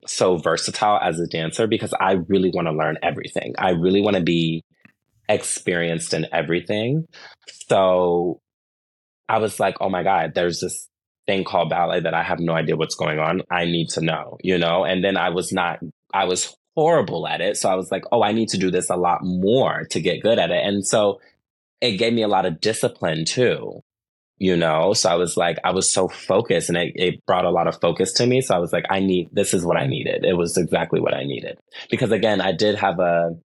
so 0.06 0.38
versatile 0.38 0.98
as 1.02 1.20
a 1.20 1.26
dancer 1.26 1.66
because 1.66 1.94
I 2.00 2.12
really 2.28 2.50
want 2.50 2.66
to 2.68 2.72
learn 2.72 2.98
everything. 3.02 3.54
I 3.58 3.70
really 3.70 4.00
want 4.00 4.16
to 4.16 4.22
be 4.22 4.62
experienced 5.28 6.14
in 6.14 6.26
everything. 6.32 7.06
So 7.68 8.40
I 9.28 9.38
was 9.38 9.60
like, 9.60 9.76
oh 9.80 9.88
my 9.88 10.02
God, 10.02 10.32
there's 10.34 10.60
this 10.60 10.88
thing 11.30 11.44
called 11.44 11.70
ballet 11.70 12.00
that 12.00 12.12
I 12.12 12.24
have 12.24 12.40
no 12.40 12.54
idea 12.54 12.76
what's 12.76 12.96
going 12.96 13.20
on. 13.20 13.42
I 13.50 13.64
need 13.64 13.90
to 13.90 14.00
know, 14.00 14.36
you 14.42 14.58
know? 14.58 14.84
And 14.84 15.04
then 15.04 15.16
I 15.16 15.28
was 15.30 15.52
not, 15.52 15.78
I 16.12 16.24
was 16.24 16.56
horrible 16.74 17.28
at 17.28 17.40
it. 17.40 17.56
So 17.56 17.68
I 17.68 17.76
was 17.76 17.92
like, 17.92 18.04
oh, 18.10 18.22
I 18.22 18.32
need 18.32 18.48
to 18.48 18.58
do 18.58 18.70
this 18.70 18.90
a 18.90 18.96
lot 18.96 19.20
more 19.22 19.84
to 19.90 20.00
get 20.00 20.22
good 20.22 20.40
at 20.40 20.50
it. 20.50 20.66
And 20.66 20.84
so 20.84 21.20
it 21.80 21.98
gave 21.98 22.12
me 22.12 22.22
a 22.22 22.28
lot 22.28 22.46
of 22.46 22.60
discipline 22.60 23.24
too, 23.24 23.80
you 24.38 24.56
know? 24.56 24.92
So 24.92 25.08
I 25.08 25.14
was 25.14 25.36
like, 25.36 25.58
I 25.62 25.70
was 25.70 25.88
so 25.88 26.08
focused 26.08 26.68
and 26.68 26.76
it, 26.76 26.92
it 26.96 27.26
brought 27.26 27.44
a 27.44 27.50
lot 27.50 27.68
of 27.68 27.80
focus 27.80 28.12
to 28.14 28.26
me. 28.26 28.40
So 28.40 28.56
I 28.56 28.58
was 28.58 28.72
like, 28.72 28.86
I 28.90 28.98
need, 28.98 29.28
this 29.30 29.54
is 29.54 29.64
what 29.64 29.76
I 29.76 29.86
needed. 29.86 30.24
It 30.24 30.36
was 30.36 30.56
exactly 30.56 30.98
what 30.98 31.14
I 31.14 31.22
needed. 31.22 31.58
Because 31.90 32.10
again, 32.10 32.40
I 32.40 32.50
did 32.50 32.74
have 32.74 32.98
a, 32.98 33.36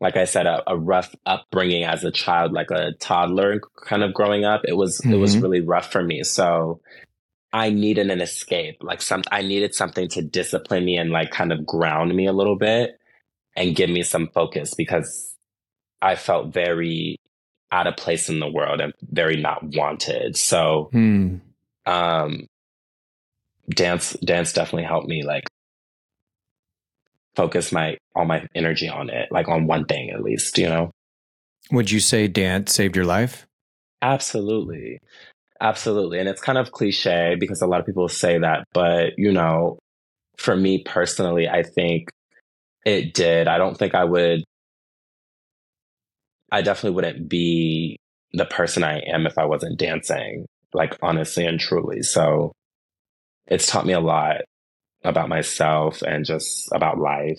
like 0.00 0.16
I 0.16 0.24
said, 0.24 0.46
a, 0.46 0.62
a, 0.66 0.76
rough 0.76 1.14
upbringing 1.24 1.84
as 1.84 2.04
a 2.04 2.10
child, 2.10 2.52
like 2.52 2.70
a 2.70 2.92
toddler 3.00 3.60
kind 3.86 4.02
of 4.02 4.12
growing 4.12 4.44
up. 4.44 4.62
It 4.64 4.76
was, 4.76 4.98
mm-hmm. 4.98 5.14
it 5.14 5.16
was 5.16 5.34
mm-hmm. 5.34 5.42
really 5.42 5.60
rough 5.60 5.90
for 5.90 6.02
me. 6.02 6.24
So 6.24 6.80
I 7.52 7.70
needed 7.70 8.10
an 8.10 8.20
escape. 8.20 8.78
Like 8.82 9.00
some, 9.00 9.22
I 9.30 9.42
needed 9.42 9.74
something 9.74 10.08
to 10.08 10.22
discipline 10.22 10.84
me 10.84 10.96
and 10.96 11.10
like 11.10 11.30
kind 11.30 11.52
of 11.52 11.64
ground 11.64 12.14
me 12.14 12.26
a 12.26 12.32
little 12.32 12.56
bit 12.56 12.98
and 13.56 13.76
give 13.76 13.88
me 13.88 14.02
some 14.02 14.28
focus 14.34 14.74
because 14.74 15.34
I 16.02 16.16
felt 16.16 16.52
very 16.52 17.18
out 17.70 17.86
of 17.86 17.96
place 17.96 18.28
in 18.28 18.40
the 18.40 18.50
world 18.50 18.80
and 18.80 18.92
very 19.02 19.40
not 19.40 19.62
wanted. 19.62 20.36
So, 20.36 20.88
hmm. 20.92 21.36
um, 21.86 22.46
dance, 23.70 24.12
dance 24.24 24.52
definitely 24.52 24.84
helped 24.84 25.08
me 25.08 25.24
like 25.24 25.44
focus 27.36 27.72
my 27.72 27.96
all 28.14 28.24
my 28.24 28.46
energy 28.54 28.88
on 28.88 29.10
it, 29.10 29.28
like 29.30 29.48
on 29.48 29.66
one 29.66 29.84
thing 29.84 30.10
at 30.10 30.22
least, 30.22 30.58
you 30.58 30.68
know. 30.68 30.90
Would 31.70 31.90
you 31.90 32.00
say 32.00 32.28
dance 32.28 32.74
saved 32.74 32.96
your 32.96 33.06
life? 33.06 33.46
Absolutely. 34.02 34.98
Absolutely. 35.60 36.18
And 36.18 36.28
it's 36.28 36.42
kind 36.42 36.58
of 36.58 36.72
cliche 36.72 37.36
because 37.38 37.62
a 37.62 37.66
lot 37.66 37.80
of 37.80 37.86
people 37.86 38.08
say 38.08 38.38
that, 38.38 38.64
but 38.72 39.12
you 39.16 39.32
know, 39.32 39.78
for 40.36 40.56
me 40.56 40.82
personally, 40.84 41.48
I 41.48 41.62
think 41.62 42.10
it 42.84 43.14
did. 43.14 43.48
I 43.48 43.58
don't 43.58 43.76
think 43.76 43.94
I 43.94 44.04
would 44.04 44.44
I 46.52 46.62
definitely 46.62 46.94
wouldn't 46.94 47.28
be 47.28 47.96
the 48.32 48.44
person 48.44 48.84
I 48.84 48.98
am 49.00 49.26
if 49.26 49.38
I 49.38 49.44
wasn't 49.44 49.78
dancing, 49.78 50.46
like 50.72 50.96
honestly 51.02 51.46
and 51.46 51.58
truly. 51.58 52.02
So 52.02 52.52
it's 53.46 53.66
taught 53.66 53.86
me 53.86 53.92
a 53.92 54.00
lot 54.00 54.42
about 55.04 55.28
myself 55.28 56.02
and 56.02 56.24
just 56.24 56.68
about 56.72 56.98
life. 56.98 57.38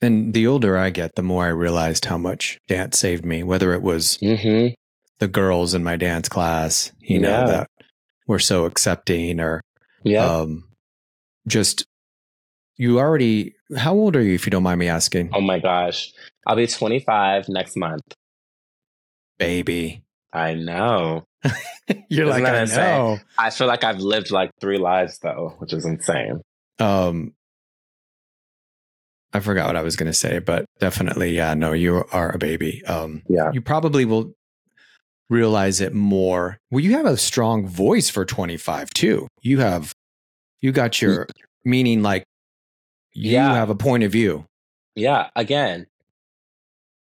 And 0.00 0.32
the 0.32 0.46
older 0.46 0.76
I 0.78 0.90
get, 0.90 1.16
the 1.16 1.22
more 1.22 1.44
I 1.46 1.48
realized 1.48 2.04
how 2.04 2.18
much 2.18 2.58
dance 2.68 2.98
saved 2.98 3.24
me, 3.24 3.42
whether 3.42 3.72
it 3.72 3.82
was 3.82 4.16
Mm-hmm. 4.18 4.74
the 5.18 5.28
girls 5.28 5.74
in 5.74 5.82
my 5.82 5.96
dance 5.96 6.28
class, 6.28 6.92
you 7.00 7.18
know, 7.18 7.46
that 7.48 7.70
were 8.26 8.38
so 8.38 8.64
accepting 8.64 9.40
or 9.40 9.60
Yeah. 10.04 10.24
um, 10.24 10.68
just 11.48 11.84
you 12.76 13.00
already, 13.00 13.54
how 13.76 13.92
old 13.94 14.14
are 14.14 14.22
you, 14.22 14.34
if 14.34 14.46
you 14.46 14.50
don't 14.50 14.62
mind 14.62 14.78
me 14.78 14.88
asking? 14.88 15.30
oh 15.32 15.40
my 15.40 15.58
gosh. 15.58 16.12
I'll 16.46 16.54
be 16.56 16.66
25 16.68 17.48
next 17.48 17.76
month. 17.76 18.02
Baby. 19.38 20.02
I 20.32 20.54
know. 20.54 21.24
You're 22.08 22.28
Isn't 22.28 22.42
like, 22.42 22.52
I 22.52 22.60
insane? 22.62 22.78
know. 22.98 23.18
I 23.38 23.50
feel 23.50 23.66
like 23.66 23.84
I've 23.84 24.00
lived 24.00 24.30
like 24.30 24.50
three 24.60 24.78
lives 24.78 25.18
though, 25.20 25.54
which 25.58 25.72
is 25.72 25.84
insane. 25.84 26.40
Um, 26.78 27.34
I 29.32 29.40
forgot 29.40 29.66
what 29.66 29.76
I 29.76 29.82
was 29.82 29.96
going 29.96 30.06
to 30.10 30.12
say, 30.14 30.38
but 30.38 30.64
definitely, 30.80 31.36
yeah, 31.36 31.54
no, 31.54 31.72
you 31.72 32.04
are 32.12 32.34
a 32.34 32.38
baby. 32.38 32.84
Um, 32.86 33.22
Yeah. 33.28 33.50
you 33.52 33.60
probably 33.60 34.04
will 34.04 34.32
realize 35.30 35.80
it 35.80 35.92
more. 35.92 36.58
Well, 36.70 36.80
you 36.82 36.92
have 36.92 37.06
a 37.06 37.16
strong 37.16 37.66
voice 37.66 38.08
for 38.08 38.24
25 38.24 38.90
too. 38.90 39.28
You 39.42 39.60
have, 39.60 39.92
you 40.60 40.72
got 40.72 41.00
your 41.02 41.26
meaning 41.64 42.02
like 42.02 42.24
you 43.12 43.32
Yeah. 43.32 43.54
have 43.54 43.68
a 43.70 43.74
point 43.74 44.02
of 44.02 44.12
view. 44.12 44.46
Yeah. 44.94 45.28
Again, 45.36 45.86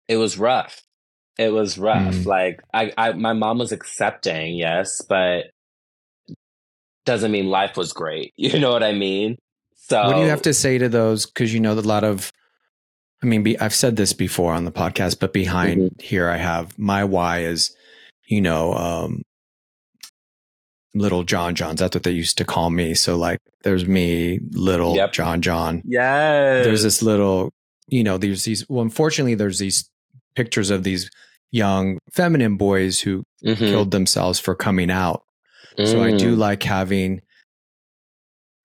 it 0.09 0.17
was 0.17 0.39
rough. 0.39 0.83
It 1.39 1.53
was 1.53 1.79
rough. 1.79 2.15
Mm. 2.15 2.27
Like 2.27 2.61
I, 2.73 2.93
I, 2.97 3.13
my 3.13 3.33
mom 3.33 3.59
was 3.59 3.73
accepting, 3.73 4.55
yes, 4.57 5.01
but 5.03 5.47
doesn't 7.05 7.33
mean 7.33 7.49
life 7.49 7.77
was 7.77 7.93
great. 7.93 8.33
You 8.39 8.59
know 8.59 8.73
what 8.73 8.83
I 8.83 8.93
mean? 8.93 9.37
So 9.75 10.03
What 10.05 10.15
do 10.15 10.21
you 10.23 10.29
have 10.29 10.43
to 10.43 10.55
say 10.55 10.79
to 10.79 10.89
those? 10.89 11.27
Because 11.27 11.53
you 11.53 11.61
know 11.61 11.75
that 11.75 11.85
a 11.85 11.89
lot 11.89 12.05
of, 12.05 12.33
I 13.23 13.27
mean, 13.27 13.43
be, 13.43 13.59
I've 13.59 13.75
said 13.75 13.97
this 13.97 14.13
before 14.13 14.53
on 14.55 14.65
the 14.65 14.73
podcast, 14.73 15.19
but 15.21 15.33
behind 15.33 15.81
Mm-hmm. 15.83 16.01
here 16.01 16.29
I 16.31 16.37
have 16.39 16.79
my 16.79 17.05
why 17.05 17.41
is, 17.41 17.75
you 18.27 18.41
know, 18.41 18.73
um, 18.75 19.23
little 20.95 21.25
John 21.25 21.55
Johns. 21.55 21.81
That's 21.81 21.95
what 21.97 22.05
they 22.05 22.13
used 22.13 22.39
to 22.39 22.45
call 22.45 22.71
me. 22.71 22.95
So 22.95 23.17
like, 23.17 23.41
there's 23.63 23.87
me, 23.87 24.41
little 24.53 24.95
Yep. 24.97 25.13
John 25.13 25.43
John. 25.43 25.83
Yes. 25.85 26.65
There's 26.65 26.83
this 26.83 27.03
little, 27.03 27.53
you 27.89 28.05
know, 28.05 28.17
there's 28.17 28.45
these. 28.45 28.67
Well, 28.69 28.83
unfortunately, 28.83 29.35
there's 29.35 29.59
these 29.59 29.91
pictures 30.35 30.71
of 30.71 30.83
these 30.85 31.11
young 31.53 31.99
feminine 32.13 32.57
boys 32.57 33.01
who 33.01 33.25
Mhm. 33.45 33.57
killed 33.59 33.91
themselves 33.91 34.41
for 34.41 34.55
coming 34.55 34.91
out. 34.91 35.23
So 35.85 36.03
I 36.03 36.17
do 36.17 36.35
Mm. 36.35 36.39
like 36.39 36.63
having 36.63 37.21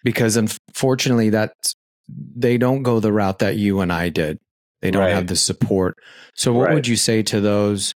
because 0.04 0.36
unfortunately 0.38 1.30
that 1.32 1.54
they 2.08 2.58
don't 2.58 2.84
go 2.84 3.00
the 3.00 3.12
route 3.12 3.40
that 3.40 3.58
you 3.58 3.80
and 3.82 3.92
I 3.92 4.10
did. 4.10 4.40
They 4.82 4.92
don't 4.92 5.04
Right. 5.04 5.14
have 5.14 5.28
the 5.28 5.36
support. 5.36 5.98
So 6.36 6.54
what 6.54 6.68
Right. 6.68 6.74
would 6.76 6.88
you 6.88 6.96
say 6.96 7.22
to 7.24 7.42
those 7.42 7.94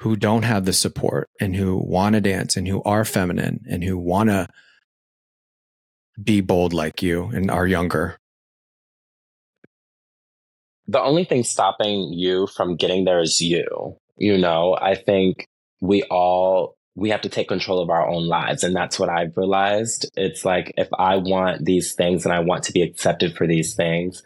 who 0.00 0.16
don't 0.16 0.42
have 0.44 0.64
the 0.66 0.72
support 0.72 1.28
and 1.40 1.56
who 1.56 1.76
want 1.78 2.14
to 2.14 2.20
dance 2.20 2.56
and 2.56 2.68
who 2.68 2.82
are 2.84 3.04
feminine 3.04 3.60
and 3.68 3.82
who 3.82 3.98
want 3.98 4.28
to 4.30 4.46
be 6.22 6.40
bold 6.40 6.72
like 6.72 7.02
you 7.02 7.24
and 7.34 7.50
are 7.50 7.66
younger? 7.66 8.18
The 10.88 11.02
only 11.02 11.24
thing 11.24 11.42
stopping 11.42 12.12
you 12.12 12.46
from 12.46 12.76
getting 12.76 13.04
there 13.04 13.20
is 13.20 13.40
you. 13.40 13.96
You 14.16 14.38
know, 14.38 14.76
I 14.80 14.94
think 14.94 15.48
we 15.80 16.02
all 16.04 16.76
we 16.94 17.10
have 17.10 17.20
to 17.20 17.28
take 17.28 17.48
control 17.48 17.80
of 17.80 17.90
our 17.90 18.08
own 18.08 18.26
lives 18.26 18.64
and 18.64 18.74
that's 18.74 18.98
what 18.98 19.10
I've 19.10 19.36
realized. 19.36 20.10
It's 20.16 20.44
like 20.44 20.72
if 20.78 20.88
I 20.98 21.16
want 21.16 21.64
these 21.64 21.92
things 21.92 22.24
and 22.24 22.32
I 22.32 22.40
want 22.40 22.64
to 22.64 22.72
be 22.72 22.80
accepted 22.80 23.36
for 23.36 23.46
these 23.46 23.74
things, 23.74 24.22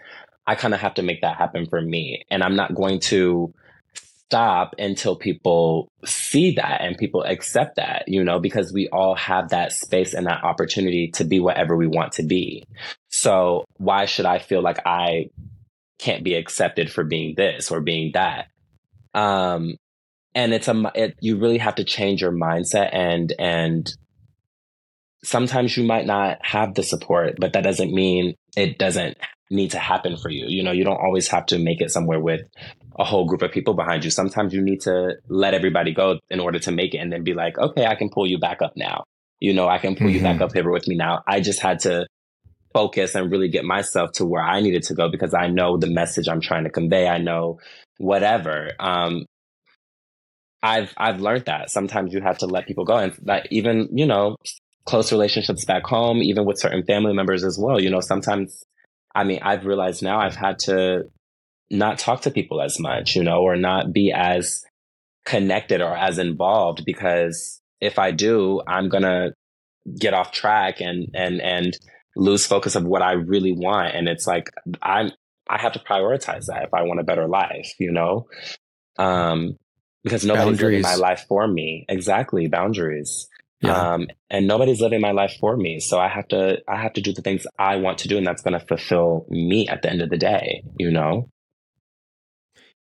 I 0.47 0.55
kind 0.55 0.73
of 0.73 0.81
have 0.81 0.95
to 0.95 1.03
make 1.03 1.23
that 1.23 1.37
happen 1.37 1.67
for 1.67 1.81
me. 1.81 2.25
And 2.31 2.45
I'm 2.45 2.55
not 2.55 2.75
going 2.75 3.01
to 3.01 3.53
stop 3.95 4.77
until 4.79 5.17
people 5.17 5.91
see 6.05 6.55
that 6.55 6.81
and 6.81 6.97
people 6.97 7.25
accept 7.25 7.75
that, 7.75 8.05
you 8.07 8.23
know, 8.23 8.39
because 8.39 8.73
we 8.73 8.89
all 8.91 9.17
have 9.17 9.49
that 9.49 9.73
space 9.73 10.15
and 10.15 10.29
that 10.29 10.45
opportunity 10.45 11.09
to 11.09 11.25
be 11.25 11.41
whatever 11.41 11.77
we 11.77 11.89
want 11.89 12.13
to 12.13 12.23
be. 12.23 12.65
So 13.09 13.65
why 13.79 14.05
should 14.05 14.27
I 14.27 14.39
feel 14.39 14.63
like 14.63 14.79
I 14.87 15.31
can't 16.01 16.25
be 16.25 16.35
accepted 16.35 16.91
for 16.91 17.05
being 17.05 17.35
this 17.37 17.71
or 17.71 17.81
being 17.81 18.13
that? 18.15 18.47
Um, 19.15 19.77
and 20.35 20.53
it's 20.55 20.69
a 20.69 20.93
it, 20.95 21.17
you 21.21 21.39
really 21.39 21.59
have 21.59 21.75
to 21.77 21.85
change 21.85 22.23
your 22.23 22.33
mindset 22.33 22.91
and 22.93 23.33
and 23.39 23.93
sometimes 25.23 25.77
you 25.77 25.85
might 25.85 26.07
not 26.07 26.39
have 26.45 26.75
the 26.75 26.83
support 26.83 27.35
but 27.39 27.53
that 27.53 27.65
doesn't 27.65 27.93
mean 27.93 28.35
it 28.57 28.79
doesn't 28.79 29.19
need 29.51 29.71
to 29.73 29.79
happen 29.79 30.17
for 30.17 30.31
you 30.31 30.47
you 30.49 30.63
know 30.63 30.73
you 30.73 30.85
don't 30.85 31.01
always 31.01 31.29
have 31.29 31.45
to 31.45 31.59
make 31.59 31.81
it 31.81 31.91
somewhere 31.91 32.21
with 32.21 32.41
a 32.99 33.05
whole 33.05 33.27
group 33.27 33.43
of 33.43 33.51
people 33.51 33.75
behind 33.75 34.05
you 34.05 34.11
sometimes 34.11 34.55
you 34.55 34.63
need 34.63 34.81
to 34.81 35.15
let 35.29 35.53
everybody 35.53 35.93
go 35.93 36.19
in 36.31 36.41
order 36.41 36.59
to 36.59 36.71
make 36.71 36.95
it 36.95 36.99
and 36.99 37.13
then 37.13 37.23
be 37.23 37.35
like 37.35 37.59
okay 37.59 37.85
i 37.87 37.95
can 37.95 38.09
pull 38.09 38.27
you 38.27 38.39
back 38.39 38.63
up 38.63 38.73
now 38.77 39.05
you 39.41 39.53
know 39.53 39.69
i 39.69 39.77
can 39.79 39.95
pull 39.95 40.09
you 40.09 40.23
back 40.23 40.37
Mhm. 40.39 40.43
up 40.43 40.53
here 40.55 40.71
with 40.71 40.87
me 40.89 40.97
now 40.97 41.23
i 41.27 41.41
just 41.41 41.61
had 41.61 41.81
to 41.81 42.07
focus 42.73 43.15
and 43.15 43.31
really 43.31 43.49
get 43.49 43.65
myself 43.65 44.13
to 44.13 44.25
where 44.25 44.43
i 44.43 44.61
needed 44.61 44.83
to 44.83 44.95
go 44.95 45.09
because 45.11 45.35
i 45.35 45.47
know 45.47 45.77
the 45.77 45.91
message 45.91 46.29
i'm 46.29 46.41
trying 46.41 46.65
to 46.65 46.71
convey 46.71 47.09
i 47.09 47.19
know 47.19 47.59
whatever 47.99 48.71
um 48.79 49.25
I've 50.63 50.93
I've 50.97 51.21
learned 51.21 51.47
that 51.47 51.71
sometimes 51.71 52.13
you 52.13 52.21
have 52.21 52.39
to 52.39 52.47
let 52.47 52.67
people 52.67 52.85
go, 52.85 52.97
and 52.97 53.15
that 53.23 53.49
even 53.51 53.89
you 53.93 54.07
know 54.07 54.37
close 54.85 55.13
relationships 55.13 55.65
back 55.65 55.85
home, 55.85 56.19
even 56.19 56.45
with 56.45 56.59
certain 56.59 56.85
family 56.85 57.15
members 57.15 57.45
as 57.45 57.59
well. 57.59 57.81
You 57.81 57.91
know, 57.91 58.01
sometimes 58.01 58.65
I 59.15 59.25
mean 59.25 59.41
I've 59.43 59.65
realized 59.65 60.03
now 60.03 60.21
I've 60.21 60.37
had 60.37 60.59
to 60.61 61.05
not 61.71 61.99
talk 61.99 62.23
to 62.23 62.31
people 62.31 62.61
as 62.61 62.79
much, 62.79 63.15
you 63.17 63.23
know, 63.23 63.41
or 63.41 63.57
not 63.57 63.93
be 63.93 64.13
as 64.13 64.65
connected 65.25 65.81
or 65.81 65.97
as 65.97 66.19
involved 66.19 66.85
because 66.85 67.61
if 67.81 67.99
I 67.99 68.11
do, 68.11 68.61
I'm 68.67 68.89
gonna 68.89 69.33
get 69.99 70.15
off 70.15 70.33
track 70.33 70.81
and 70.81 71.09
and 71.15 71.41
and 71.41 71.79
lose 72.17 72.47
focus 72.47 72.75
of 72.75 72.85
what 72.85 73.03
I 73.03 73.13
really 73.13 73.53
want, 73.53 73.95
and 73.95 74.09
it's 74.09 74.27
like 74.27 74.51
I'm 74.83 75.13
I 75.49 75.61
have 75.61 75.73
to 75.73 75.79
prioritize 75.81 76.47
that 76.47 76.65
if 76.65 76.75
I 76.75 76.83
want 76.83 77.01
a 77.01 77.05
better 77.05 77.27
life, 77.27 77.73
you 77.79 77.93
know. 77.93 78.29
Um, 78.99 79.57
because 80.05 80.25
nobody's 80.25 80.61
living 80.61 80.83
my 80.83 80.95
life 80.95 81.27
for 81.29 81.47
me. 81.47 81.85
Exactly, 81.89 82.49
boundaries. 82.49 83.29
Yeah. 83.61 83.93
Um, 83.93 84.09
and 84.31 84.47
nobody's 84.47 84.81
living 84.81 85.03
my 85.03 85.13
life 85.13 85.37
for 85.39 85.55
me. 85.55 85.81
So 85.81 85.99
I 85.99 86.09
have 86.09 86.27
to 86.29 86.63
I 86.67 86.81
have 86.81 86.95
to 86.95 87.03
do 87.03 87.13
the 87.13 87.21
things 87.21 87.47
I 87.59 87.77
want 87.77 87.99
to 87.99 88.09
do 88.09 88.17
and 88.17 88.27
that's 88.27 88.43
gonna 88.43 88.61
fulfill 88.61 89.27
me 89.29 89.69
at 89.69 89.83
the 89.83 89.91
end 89.91 90.01
of 90.01 90.09
the 90.09 90.17
day, 90.17 90.63
you 90.79 90.91
know? 90.91 91.29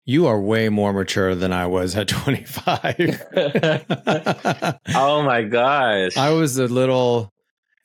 you 0.07 0.25
are 0.25 0.39
way 0.39 0.69
more 0.69 0.93
mature 0.93 1.35
than 1.35 1.51
I 1.51 1.67
was 1.67 1.95
at 1.97 2.07
25. 2.07 3.27
oh 4.95 5.21
my 5.21 5.43
gosh. 5.43 6.15
I 6.15 6.31
was 6.31 6.57
a 6.57 6.65
little, 6.65 7.29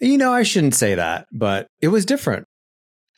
you 0.02 0.18
know, 0.18 0.32
I 0.32 0.42
shouldn't 0.42 0.74
say 0.74 0.94
that, 0.96 1.26
but 1.32 1.66
it 1.80 1.88
was 1.88 2.04
different. 2.04 2.46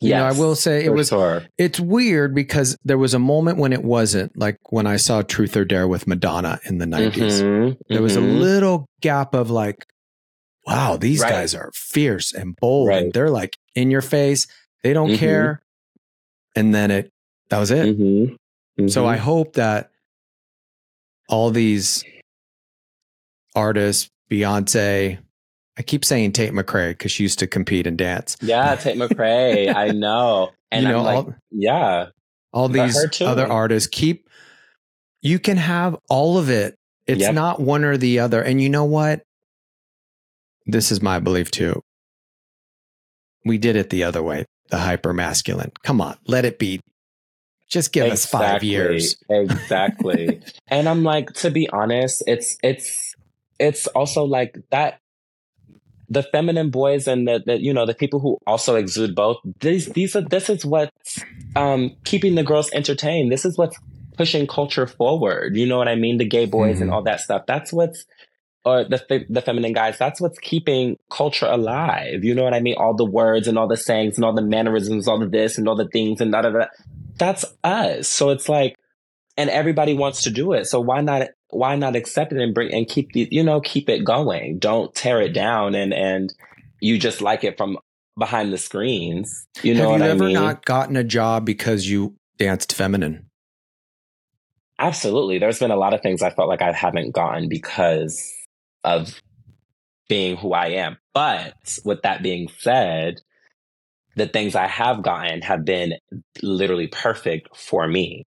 You 0.01 0.11
know, 0.11 0.25
I 0.27 0.33
will 0.33 0.55
say 0.55 0.85
it 0.85 0.93
was 0.93 1.09
sure. 1.09 1.45
It's 1.57 1.81
weird 1.81 2.35
because 2.35 2.77
there 2.85 2.99
was 2.99 3.15
a 3.15 3.19
moment 3.19 3.57
when 3.59 3.73
it 3.73 3.83
wasn't 3.83 4.37
like 4.39 4.59
when 4.69 4.87
I 4.87 4.97
saw 4.97 5.23
Truth 5.23 5.57
or 5.57 5.65
Dare 5.65 5.89
with 5.89 6.07
Madonna 6.07 6.61
in 6.65 6.77
the 6.77 6.85
90s. 6.87 7.43
Mhm, 7.43 7.77
There 7.89 8.03
was 8.03 8.15
a 8.17 8.21
mhm. 8.21 8.39
little 8.39 8.87
gap 9.01 9.35
of 9.35 9.49
like, 9.51 9.87
wow, 10.67 10.99
these 10.99 11.21
Right. 11.23 11.31
guys 11.31 11.55
are 11.55 11.71
fierce 11.75 12.35
and 12.35 12.55
bold 12.57 12.91
and 12.91 13.13
they're 13.15 13.31
like 13.31 13.57
in 13.75 13.91
your 13.91 14.03
face. 14.03 14.47
They 14.83 14.93
don't 14.93 15.13
Mhm. 15.13 15.19
care. 15.19 15.63
And 16.55 16.75
then 16.75 16.91
it, 16.91 17.11
that 17.49 17.59
was 17.59 17.71
it. 17.71 17.97
Mhm, 17.99 18.37
So 18.91 19.05
mhm. 19.05 19.09
I 19.09 19.17
hope 19.17 19.55
that 19.55 19.91
all 21.31 21.51
these 21.51 22.05
artists, 23.55 24.11
Beyonce, 24.31 25.19
I 25.77 25.83
keep 25.83 26.05
saying 26.05 26.33
Tate 26.33 26.53
McRae 26.53 26.91
because 26.91 27.11
she 27.13 27.25
used 27.25 27.41
to 27.41 27.47
compete 27.47 27.87
in 27.87 27.97
dance. 27.97 28.37
Yeah, 28.41 28.77
Tate 28.77 28.97
McRae. 28.97 29.75
I 29.77 29.89
know. 29.89 30.51
And 30.71 30.85
you 30.85 30.89
know, 30.89 30.99
I'm 30.99 31.05
like, 31.05 31.17
all, 31.17 31.35
yeah. 31.51 32.07
all 32.53 32.69
these 32.69 33.21
other 33.21 33.47
artists 33.47 33.89
keep 33.91 34.29
you 35.25 35.39
can 35.39 35.57
have 35.57 35.97
all 36.09 36.39
of 36.39 36.51
it 36.51 36.77
it's 37.07 37.23
Yep. 37.23 37.35
not 37.35 37.61
one 37.61 37.85
or 37.85 37.97
the 37.97 38.21
other 38.21 38.43
and 38.43 38.61
you 38.61 38.69
know 38.69 38.85
what 38.85 39.23
this 40.67 40.93
is 40.93 41.03
my 41.03 41.19
belief 41.19 41.51
too 41.51 41.81
we 43.45 43.59
did 43.59 43.77
it 43.77 43.91
the 43.91 44.05
other 44.05 44.23
way 44.23 44.45
the 44.71 44.79
hyper 44.79 45.13
masculine 45.13 45.73
come 45.83 46.01
on 46.01 46.17
let 46.27 46.45
it 46.45 46.59
be 46.59 46.81
just 47.69 47.93
give 47.93 48.11
us 48.11 48.27
five 48.27 48.63
years 48.63 49.17
Exactly. 49.29 50.41
and 50.69 50.89
I'm 50.89 51.03
like, 51.03 51.33
to 51.35 51.51
be 51.51 51.69
honest, 51.71 52.23
it's 52.27 52.57
it's 52.63 53.15
it's 53.59 53.87
also 53.89 54.25
like 54.25 54.57
that 54.71 55.01
the 56.09 56.23
feminine 56.23 56.71
boys 56.71 57.07
and 57.09 57.27
the, 57.27 57.43
the 57.45 57.61
you 57.61 57.73
know 57.73 57.87
the 57.87 57.95
people 57.95 58.21
who 58.21 58.39
also 58.47 58.77
exude 58.77 59.15
both 59.15 59.39
these 59.61 59.87
these 59.87 60.15
are 60.15 60.21
this 60.21 60.51
is 60.51 60.65
what's 60.65 61.21
um 61.57 61.91
keeping 62.05 62.35
the 62.35 62.43
girls 62.43 62.71
entertained 62.73 63.33
this 63.33 63.45
is 63.45 63.57
what's 63.57 63.77
pushing 64.17 64.47
culture 64.47 64.87
forward. 64.87 65.57
You 65.57 65.67
know 65.67 65.77
what 65.79 65.89
I 65.89 65.97
mean? 65.97 66.19
The 66.19 66.25
gay 66.25 66.47
boys 66.47 66.75
Mm-hmm. 66.75 66.83
and 66.83 66.91
all 66.93 67.03
that 67.03 67.21
stuff. 67.21 67.47
That's 67.47 67.73
what's 67.73 68.05
or 68.65 68.85
the 68.85 69.27
the 69.29 69.43
feminine 69.43 69.73
guys. 69.73 69.99
That's 69.99 70.21
what's 70.21 70.39
keeping 70.39 70.97
culture 71.11 71.47
alive. 71.47 72.25
You 72.25 72.35
know 72.35 72.45
what 72.45 72.55
I 72.55 72.61
mean? 72.61 72.77
All 72.79 72.95
the 72.95 73.05
words 73.05 73.49
and 73.49 73.59
all 73.59 73.67
the 73.69 73.77
sayings 73.77 74.17
and 74.17 74.25
all 74.25 74.33
the 74.33 74.43
mannerisms, 74.43 75.09
all 75.09 75.19
the 75.19 75.27
this 75.27 75.59
and 75.59 75.69
all 75.69 75.77
the 75.77 75.89
things 75.89 76.21
and 76.21 76.33
da 76.33 76.43
da 76.43 76.51
da. 76.51 76.67
That's 77.19 77.45
us. 77.63 78.09
So 78.09 78.31
it's 78.31 78.49
like, 78.49 78.77
and 79.37 79.51
everybody 79.51 79.95
wants 79.95 80.23
to 80.25 80.31
do 80.31 80.53
it. 80.53 80.67
So 80.67 80.81
why 80.81 81.01
not? 81.01 81.29
Why 81.51 81.77
not 81.77 81.97
accept 81.97 82.33
it 82.33 82.41
and 82.41 82.55
bring 82.55 82.73
and 82.73 82.89
keep 82.89 83.13
the 83.13 83.29
you 83.31 83.43
know 83.43 83.61
keep 83.61 83.89
it 83.89 84.05
going? 84.05 84.59
Don't 84.59 84.95
tear 84.95 85.21
it 85.21 85.33
down 85.33 85.75
and 85.75 85.93
and 85.95 86.33
you 86.81 86.99
just 86.99 87.21
like 87.21 87.45
it 87.45 87.57
from 87.57 87.79
behind 88.19 88.53
the 88.53 88.59
screens. 88.59 89.47
You 89.63 89.75
know 89.75 89.83
Have 89.83 89.91
what 89.91 90.01
you 90.01 90.07
I 90.07 90.09
ever 90.11 90.25
mean? 90.25 90.35
not 90.35 90.65
gotten 90.65 90.97
a 90.97 91.05
job 91.05 91.45
because 91.45 91.89
you 91.89 92.15
danced 92.39 92.73
feminine? 92.75 93.27
Absolutely. 94.79 95.39
There's 95.39 95.59
been 95.59 95.71
a 95.71 95.77
lot 95.77 95.95
of 95.95 96.03
things 96.03 96.23
I 96.23 96.31
felt 96.31 96.49
like 96.49 96.63
I 96.63 96.73
haven't 96.73 97.13
gotten 97.13 97.49
because 97.49 98.33
of 98.83 99.21
being 100.09 100.37
who 100.37 100.53
I 100.53 100.67
am. 100.71 100.99
But 101.15 101.79
with 101.85 102.03
that 102.03 102.23
being 102.23 102.49
said, 102.59 103.21
the 104.17 104.27
things 104.27 104.55
I 104.55 104.67
have 104.67 105.03
gotten 105.03 105.43
have 105.43 105.65
been 105.65 105.95
literally 106.43 106.89
perfect 106.89 107.57
for 107.57 107.87
me. 107.87 108.25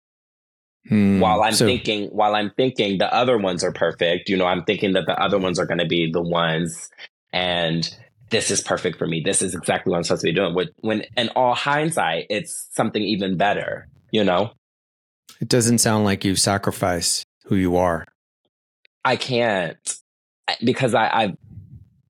Hmm. 0.89 1.21
While 1.21 1.43
I'm 1.43 1.55
So- 1.55 1.67
thinking, 1.67 2.09
while 2.09 2.35
I'm 2.35 2.51
thinking 2.51 2.99
the 2.99 3.13
other 3.13 3.39
ones 3.39 3.65
are 3.65 3.73
perfect, 3.73 4.29
you 4.29 4.37
know, 4.37 4.47
I'm 4.47 4.65
thinking 4.65 4.93
that 4.93 5.07
the 5.07 5.19
other 5.21 5.39
ones 5.39 5.59
are 5.59 5.67
going 5.67 5.79
to 5.79 5.87
be 5.87 6.11
the 6.13 6.23
ones 6.23 6.91
and 7.33 7.89
this 8.31 8.51
is 8.51 8.61
perfect 8.61 8.99
for 8.99 9.07
me. 9.07 9.23
This 9.25 9.43
is 9.43 9.55
exactly 9.55 9.91
what 9.91 9.99
I'm 9.99 10.03
supposed 10.05 10.23
to 10.23 10.27
be 10.27 10.35
doing. 10.35 10.55
When, 10.55 10.69
when 10.81 11.05
in 11.17 11.29
all 11.31 11.55
hindsight, 11.55 12.27
it's 12.31 12.69
something 12.73 13.03
even 13.03 13.37
better, 13.37 13.89
you 14.11 14.25
know? 14.25 14.53
it 15.41 15.49
doesn't 15.49 15.79
sound 15.79 16.05
like 16.05 16.25
you 16.25 16.37
sacrifice 16.37 17.25
who 17.47 17.57
you 17.57 17.77
are. 17.77 18.07
I 19.05 19.17
can't 19.17 19.77
because 20.63 20.95
I, 20.95 21.11
I've 21.13 21.37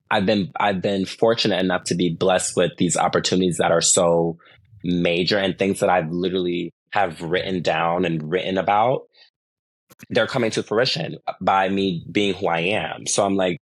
I've 0.09 0.25
been 0.25 0.51
I've 0.57 0.81
been 0.81 1.05
fortunate 1.05 1.59
enough 1.59 1.85
to 1.85 1.95
be 1.95 2.09
blessed 2.09 2.55
with 2.55 2.71
these 2.77 2.95
opportunities 2.95 3.57
that 3.57 3.71
are 3.71 3.81
so 3.81 4.37
major 4.83 5.37
and 5.37 5.57
things 5.57 5.79
that 5.79 5.89
I've 5.89 6.11
literally 6.11 6.71
have 6.95 7.21
written 7.21 7.61
down 7.61 8.05
and 8.05 8.31
written 8.31 8.57
about. 8.57 9.01
They're 10.09 10.27
coming 10.27 10.51
to 10.51 10.63
fruition 10.63 11.17
by 11.41 11.67
me 11.67 12.05
being 12.09 12.33
who 12.33 12.47
I 12.47 12.59
am. 12.59 13.05
So 13.05 13.25
I'm 13.25 13.35
like, 13.35 13.57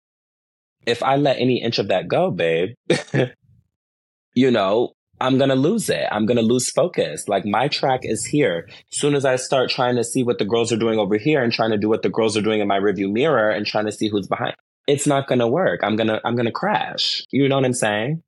if 0.88 1.04
I 1.04 1.16
let 1.18 1.38
any 1.38 1.62
inch 1.62 1.78
of 1.78 1.90
that 1.90 2.08
go, 2.08 2.32
babe, 2.32 2.70
you 4.34 4.50
know, 4.50 4.94
I'm 5.22 5.38
gonna 5.38 5.56
lose 5.56 5.90
it. 5.90 6.08
I'm 6.12 6.26
gonna 6.26 6.42
lose 6.42 6.72
focus. 6.72 7.28
Like 7.28 7.46
my 7.46 7.68
track 7.68 8.00
is 8.04 8.26
here. 8.26 8.68
soon 8.90 9.14
as 9.14 9.26
I 9.26 9.36
start 9.36 9.70
trying 9.70 9.96
to 9.98 10.04
see 10.04 10.24
what 10.24 10.40
the 10.40 10.46
girls 10.46 10.72
are 10.72 10.78
doing 10.78 10.98
over 10.98 11.18
here 11.18 11.44
and 11.44 11.54
trying 11.54 11.72
to 11.72 11.78
do 11.78 11.88
what 11.88 12.02
the 12.02 12.10
girls 12.10 12.36
are 12.36 12.42
doing 12.42 12.62
in 12.62 12.68
my 12.68 12.78
review 12.78 13.10
mirror 13.10 13.52
and 13.52 13.64
trying 13.64 13.86
to 13.86 13.92
see 13.92 14.08
who's 14.08 14.28
behind, 14.28 14.56
it's 14.88 15.06
not 15.06 15.28
gonna 15.28 15.48
work. 15.48 15.82
I'm 15.84 15.96
gonna 15.96 16.20
I'm 16.26 16.36
gonna 16.36 16.52
crash. 16.52 17.24
You 17.32 17.48
know 17.48 17.58
what 17.58 17.66
I'm 17.66 17.74
saying? 17.74 18.24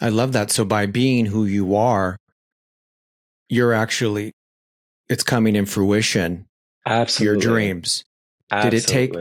I 0.00 0.08
love 0.08 0.32
that. 0.32 0.50
So 0.50 0.64
by 0.64 0.86
being 0.86 1.26
who 1.26 1.44
you 1.44 1.74
are, 1.74 2.16
you're 3.48 3.72
actually 3.72 4.32
it's 5.08 5.22
coming 5.22 5.54
in 5.56 5.66
fruition. 5.66 6.46
Absolutely. 6.84 7.24
Your 7.34 7.40
dreams. 7.54 8.04
Did 8.50 8.74
it 8.74 8.86
take- 8.86 9.12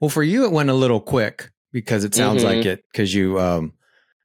Well, 0.00 0.08
for 0.10 0.22
you, 0.22 0.44
it 0.44 0.52
went 0.52 0.68
a 0.70 0.74
little 0.74 1.00
quick 1.00 1.50
because 1.72 2.04
it 2.04 2.14
sounds 2.14 2.42
Mhm. 2.42 2.44
like 2.46 2.66
it 2.66 2.84
because 2.92 3.14
you 3.14 3.38
um 3.40 3.72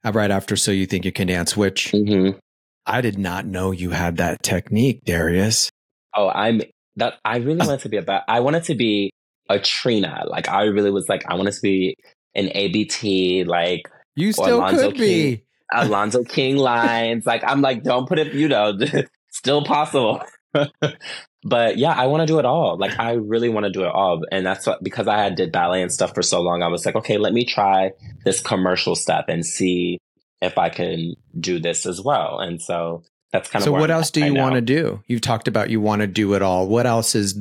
right 0.04 0.30
after 0.30 0.56
so 0.56 0.70
you 0.72 0.86
think 0.86 1.04
you 1.04 1.12
can 1.12 1.28
dance, 1.28 1.56
which 1.56 1.92
Mhm. 1.92 2.38
I 2.86 3.00
did 3.00 3.18
not 3.18 3.46
know 3.46 3.70
you 3.70 3.90
had 3.90 4.16
that 4.16 4.42
technique, 4.42 5.04
Darius. 5.04 5.70
Oh, 6.14 6.28
I'm 6.28 6.62
that. 6.96 7.14
I 7.24 7.36
really 7.38 7.58
wanted 7.64 7.80
to 7.80 7.88
be 7.88 7.96
about. 7.96 8.22
I 8.28 8.40
wanted 8.40 8.64
to 8.64 8.74
be 8.74 9.10
a 9.48 9.58
Trina. 9.60 10.24
Like 10.26 10.48
I 10.48 10.64
really 10.64 10.90
was 10.90 11.08
like 11.08 11.24
I 11.30 11.34
wanted 11.34 11.54
to 11.54 11.60
be 11.62 11.96
an 12.34 12.50
ABT. 12.54 13.44
Like 13.44 13.82
You 14.16 14.32
still 14.32 14.68
could 14.68 14.94
be. 14.94 15.44
Alonzo 15.72 16.24
King 16.24 16.56
lines. 16.56 17.26
Like 17.26 17.42
I'm 17.44 17.60
like, 17.60 17.82
don't 17.82 18.08
put 18.08 18.18
it, 18.18 18.34
you 18.34 18.48
know, 18.48 18.78
still 19.30 19.64
possible. 19.64 20.22
but 21.44 21.78
yeah, 21.78 21.92
I 21.92 22.06
want 22.06 22.22
to 22.22 22.26
do 22.26 22.38
it 22.38 22.44
all. 22.44 22.78
Like 22.78 22.98
I 22.98 23.12
really 23.12 23.48
want 23.48 23.64
to 23.64 23.72
do 23.72 23.82
it 23.82 23.88
all. 23.88 24.22
And 24.30 24.44
that's 24.46 24.66
what 24.66 24.82
because 24.82 25.08
I 25.08 25.18
had 25.18 25.34
did 25.34 25.52
ballet 25.52 25.82
and 25.82 25.92
stuff 25.92 26.14
for 26.14 26.22
so 26.22 26.40
long, 26.40 26.62
I 26.62 26.68
was 26.68 26.86
like, 26.86 26.96
okay, 26.96 27.18
let 27.18 27.32
me 27.32 27.44
try 27.44 27.92
this 28.24 28.40
commercial 28.40 28.94
stuff 28.94 29.24
and 29.28 29.44
see 29.44 29.98
if 30.40 30.58
I 30.58 30.68
can 30.68 31.14
do 31.38 31.60
this 31.60 31.86
as 31.86 32.00
well. 32.00 32.38
And 32.38 32.60
so 32.60 33.02
that's 33.32 33.48
kind 33.48 33.62
of 33.62 33.64
So 33.64 33.72
what 33.72 33.90
I'm 33.90 33.96
else 33.96 34.10
do 34.10 34.24
you 34.24 34.34
want 34.34 34.54
to 34.54 34.60
do? 34.60 35.02
You've 35.06 35.20
talked 35.20 35.48
about 35.48 35.70
you 35.70 35.80
want 35.80 36.00
to 36.02 36.06
do 36.06 36.34
it 36.34 36.42
all. 36.42 36.68
What 36.68 36.86
else 36.86 37.14
is 37.14 37.38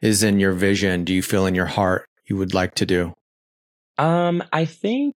is 0.00 0.22
in 0.22 0.38
your 0.38 0.52
vision? 0.52 1.04
Do 1.04 1.14
you 1.14 1.22
feel 1.22 1.46
in 1.46 1.54
your 1.54 1.66
heart 1.66 2.06
you 2.26 2.36
would 2.36 2.54
like 2.54 2.74
to 2.76 2.86
do? 2.86 3.14
Um, 3.98 4.42
I 4.52 4.64
think 4.64 5.14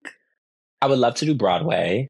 I 0.81 0.87
would 0.87 0.99
love 0.99 1.15
to 1.17 1.25
do 1.25 1.35
Broadway. 1.35 2.09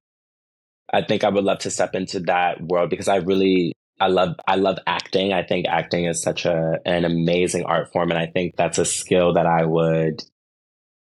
I 0.93 1.03
think 1.03 1.24
I 1.24 1.28
would 1.28 1.45
love 1.45 1.59
to 1.61 1.70
step 1.70 1.95
into 1.95 2.20
that 2.20 2.61
world 2.61 2.91
because 2.91 3.09
I 3.09 3.16
really 3.16 3.72
I 4.01 4.09
love 4.09 4.36
I 4.47 4.57
love 4.57 4.78
acting. 4.86 5.32
I 5.32 5.43
think 5.43 5.66
acting 5.68 6.07
is 6.07 6.22
such 6.22 6.45
a 6.47 6.78
an 6.86 7.05
amazing 7.05 7.64
art 7.64 7.93
form 7.93 8.11
and 8.11 8.18
I 8.18 8.26
think 8.26 8.57
that's 8.57 8.78
a 8.78 8.84
skill 8.84 9.34
that 9.34 9.47
I 9.47 9.64
would 9.64 10.22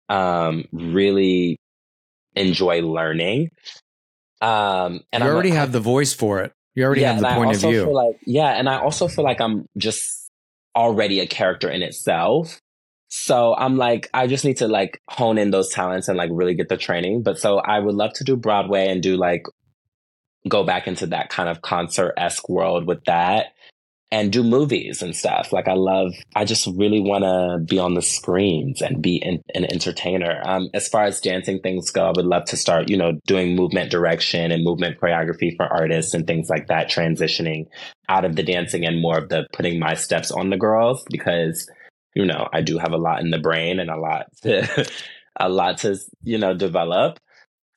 um 0.09 0.65
really 0.73 1.57
enjoy 2.37 2.83
learning. 2.83 3.51
Um 4.41 5.01
and 5.13 5.23
you 5.23 5.29
I'm- 5.29 5.35
already 5.35 5.53
I- 5.53 5.57
have 5.57 5.73
the 5.73 5.81
voice 5.81 6.13
for 6.15 6.41
it. 6.43 6.53
You 6.75 6.85
already 6.85 7.03
have 7.03 7.17
and 7.17 7.25
the 7.25 7.29
I 7.29 7.35
point 7.37 7.55
of 7.55 7.61
view. 7.61 7.85
Feel 7.85 7.95
like, 7.95 8.17
yeah, 8.27 8.49
and 8.49 8.69
I 8.69 8.81
also 8.81 9.07
feel 9.07 9.25
like 9.25 9.41
I'm 9.41 9.67
just 9.79 10.29
already 10.75 11.21
a 11.21 11.27
character 11.27 11.71
in 11.71 11.83
itself. 11.83 12.59
So 13.11 13.55
I'm 13.55 13.77
like, 13.77 14.11
I 14.13 14.27
just 14.27 14.45
need 14.45 14.57
to 14.57 14.67
like 14.67 15.01
hone 15.09 15.39
in 15.39 15.53
those 15.53 15.69
talents 15.69 16.09
and 16.09 16.19
like 16.19 16.31
really 16.33 16.55
get 16.55 16.69
the 16.69 16.77
training. 16.77 17.23
But 17.23 17.39
so 17.39 17.59
I 17.59 17.79
would 17.79 17.95
love 17.95 18.13
to 18.15 18.25
do 18.25 18.35
Broadway 18.37 18.89
and 18.89 19.01
do 19.01 19.17
like 19.17 19.45
go 20.49 20.65
back 20.65 20.87
into 20.87 21.07
that 21.07 21.31
kind 21.31 21.49
of 21.49 21.63
concert 21.63 22.15
esque 22.17 22.49
world 22.49 22.87
with 22.87 23.05
that 23.05 23.55
and 24.15 24.31
do 24.31 24.45
movies 24.45 25.03
and 25.03 25.17
stuff. 25.17 25.53
Like 25.53 25.67
I 25.67 25.73
love, 25.73 26.13
I 26.37 26.45
just 26.45 26.69
really 26.77 27.01
want 27.01 27.25
to 27.25 27.59
be 27.67 27.81
on 27.81 27.95
the 27.95 28.03
screens 28.03 28.81
and 28.81 29.03
be 29.03 29.17
in, 29.17 29.43
an 29.57 29.65
entertainer. 29.65 30.41
Um, 30.45 30.69
as 30.73 30.87
far 30.87 31.03
as 31.03 31.21
dancing 31.21 31.59
things 31.59 31.91
go, 31.91 32.05
I 32.07 32.13
would 32.15 32.25
love 32.25 32.45
to 32.47 32.57
start, 32.57 32.89
you 32.89 32.97
know, 32.97 33.19
doing 33.27 33.57
movement 33.57 33.91
direction 33.91 34.53
and 34.53 34.63
movement 34.63 35.01
choreography 35.01 35.57
for 35.57 35.67
artists 35.67 36.15
and 36.15 36.29
things 36.29 36.49
like 36.49 36.69
that, 36.69 36.89
transitioning 36.89 37.65
out 38.09 38.25
of 38.25 38.37
the 38.37 38.45
dancing 38.45 38.87
and 38.87 39.03
more 39.03 39.19
of 39.19 39.31
the 39.31 39.49
putting 39.53 39.81
my 39.81 39.95
steps 39.95 40.31
on 40.31 40.51
the 40.51 40.59
girls 40.59 41.05
because, 41.11 41.69
you 42.15 42.25
know, 42.25 42.49
I 42.53 42.61
do 42.61 42.79
have 42.79 42.93
a 42.93 42.99
lot 42.99 43.21
in 43.21 43.31
the 43.31 43.41
brain 43.41 43.81
and 43.81 43.91
a 43.91 43.99
lot 43.99 44.27
to, 44.43 44.89
a 45.41 45.49
lot 45.49 45.79
to, 45.79 45.99
you 46.23 46.39
know, 46.39 46.55
develop. 46.55 47.19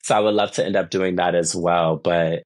So 0.04 0.14
I 0.14 0.20
would 0.20 0.34
love 0.34 0.52
to 0.52 0.64
end 0.64 0.76
up 0.76 0.90
doing 0.90 1.16
that 1.16 1.34
as 1.34 1.52
well. 1.52 1.96
But 1.96 2.44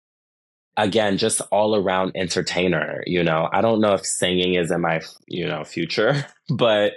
again, 0.77 1.19
just 1.19 1.41
all 1.51 1.77
around 1.77 2.13
entertainer, 2.15 3.03
you 3.07 3.23
know, 3.23 3.49
I 3.53 3.61
don't 3.61 3.81
know 3.81 3.95
if 3.95 4.07
singing 4.07 4.55
is 4.55 4.71
in 4.71 4.81
my, 4.81 5.03
you 5.27 5.47
know, 5.47 5.65
future, 5.65 6.27
but 6.49 6.95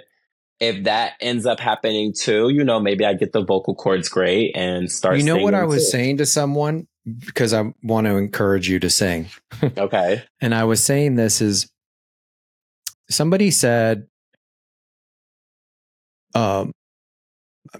if 0.58 0.84
that 0.84 1.14
ends 1.20 1.44
up 1.44 1.60
happening 1.60 2.14
too, 2.14 2.48
you 2.48 2.64
know, 2.64 2.80
maybe 2.80 3.04
I 3.04 3.12
get 3.14 3.32
the 3.32 3.44
vocal 3.44 3.74
cords 3.74 4.08
great 4.08 4.56
and 4.56 4.90
start 4.90 5.18
you 5.18 5.24
know 5.24 5.36
what 5.36 5.54
I 5.54 5.64
was 5.64 5.84
too. 5.84 5.90
saying 5.90 6.16
to 6.18 6.26
someone 6.26 6.86
because 7.24 7.52
I 7.52 7.72
want 7.82 8.06
to 8.06 8.16
encourage 8.16 8.68
you 8.68 8.80
to 8.80 8.90
sing. 8.90 9.28
Okay. 9.78 10.22
And 10.40 10.54
I 10.54 10.64
was 10.64 10.82
saying 10.84 11.14
this 11.14 11.40
is 11.40 11.70
somebody 13.08 13.50
said 13.50 14.06
um, 16.34 16.72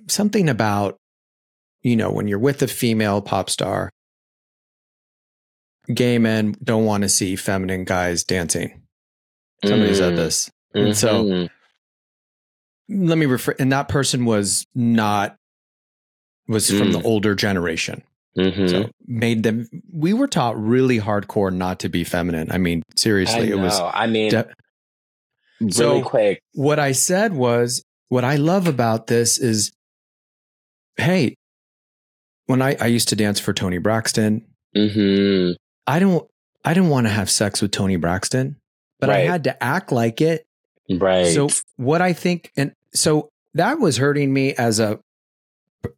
something 0.08 0.48
about, 0.48 0.96
you 1.82 1.96
know, 1.96 2.10
when 2.10 2.28
you're 2.28 2.38
with 2.38 2.62
a 2.62 2.68
female 2.68 3.20
pop 3.20 3.50
star, 3.50 3.90
gay 5.92 6.18
men 6.18 6.54
don't 6.62 6.84
want 6.84 7.02
to 7.02 7.08
see 7.08 7.36
feminine 7.36 7.84
guys 7.84 8.24
dancing. 8.24 8.82
Somebody 9.64 9.94
said 9.94 10.12
Mm, 10.12 10.16
this. 10.16 10.50
And 10.74 10.96
so- 10.96 11.24
mhm. 11.24 11.50
Let 12.88 13.18
me 13.18 13.26
refer, 13.26 13.54
and 13.58 13.72
that 13.72 13.88
person 13.88 14.24
was 14.24 14.64
not, 14.74 15.36
was 16.46 16.70
from 16.70 16.92
the 16.92 17.00
Mm. 17.00 17.04
older 17.04 17.34
generation. 17.34 18.02
Mhm. 18.38 18.70
So 18.70 18.90
made 19.06 19.42
them, 19.42 19.66
we 19.92 20.12
were 20.12 20.28
taught 20.28 20.56
really 20.62 21.00
hardcore 21.00 21.52
not 21.52 21.80
to 21.80 21.88
be 21.88 22.04
feminine. 22.04 22.48
I 22.52 22.58
mean, 22.58 22.82
I 22.88 22.92
seriously, 22.96 23.50
it 23.50 23.58
was. 23.58 23.80
I 23.80 24.06
mean, 24.06 24.30
de- 24.30 24.48
really 25.60 25.72
So- 25.72 26.02
quick. 26.02 26.40
what 26.52 26.78
I 26.78 26.92
said 26.92 27.32
was, 27.32 27.82
what 28.08 28.22
I 28.24 28.36
love 28.36 28.68
about 28.68 29.08
this 29.08 29.36
is, 29.38 29.72
hey, 30.96 31.34
when 32.44 32.62
I, 32.62 32.76
I 32.80 32.86
used 32.86 33.08
to 33.08 33.16
dance 33.16 33.40
for 33.40 33.52
Toni 33.52 33.78
Braxton, 33.78 34.46
hmm 34.76 35.52
I 35.86 35.98
don't, 35.98 36.28
I 36.64 36.74
didn't 36.74 36.90
want 36.90 37.06
to 37.06 37.12
have 37.12 37.30
sex 37.30 37.62
with 37.62 37.70
Toni 37.70 37.96
Braxton, 37.96 38.56
but 39.00 39.10
I 39.10 39.18
had 39.20 39.44
to 39.44 39.62
act 39.62 39.92
like 39.92 40.20
it. 40.20 40.44
Right. 40.90 41.26
So 41.26 41.48
what 41.76 42.02
I 42.02 42.12
think, 42.12 42.52
and 42.56 42.72
so 42.92 43.28
that 43.54 43.78
was 43.78 43.96
hurting 43.96 44.32
me 44.32 44.54
as 44.54 44.80
a, 44.80 44.98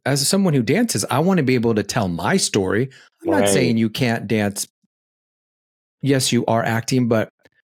as 0.05 0.27
someone 0.27 0.53
who 0.53 0.61
dances. 0.61 1.05
I 1.09 1.19
want 1.19 1.37
to 1.37 1.43
be 1.43 1.55
able 1.55 1.75
to 1.75 1.83
tell 1.83 2.07
my 2.07 2.37
story. 2.37 2.89
I'm 3.23 3.31
not 3.31 3.41
Right. 3.41 3.49
saying 3.49 3.77
you 3.77 3.89
can't 3.89 4.27
dance. 4.27 4.67
Yes, 6.01 6.31
you 6.31 6.45
are 6.45 6.63
acting, 6.63 7.07
but 7.07 7.29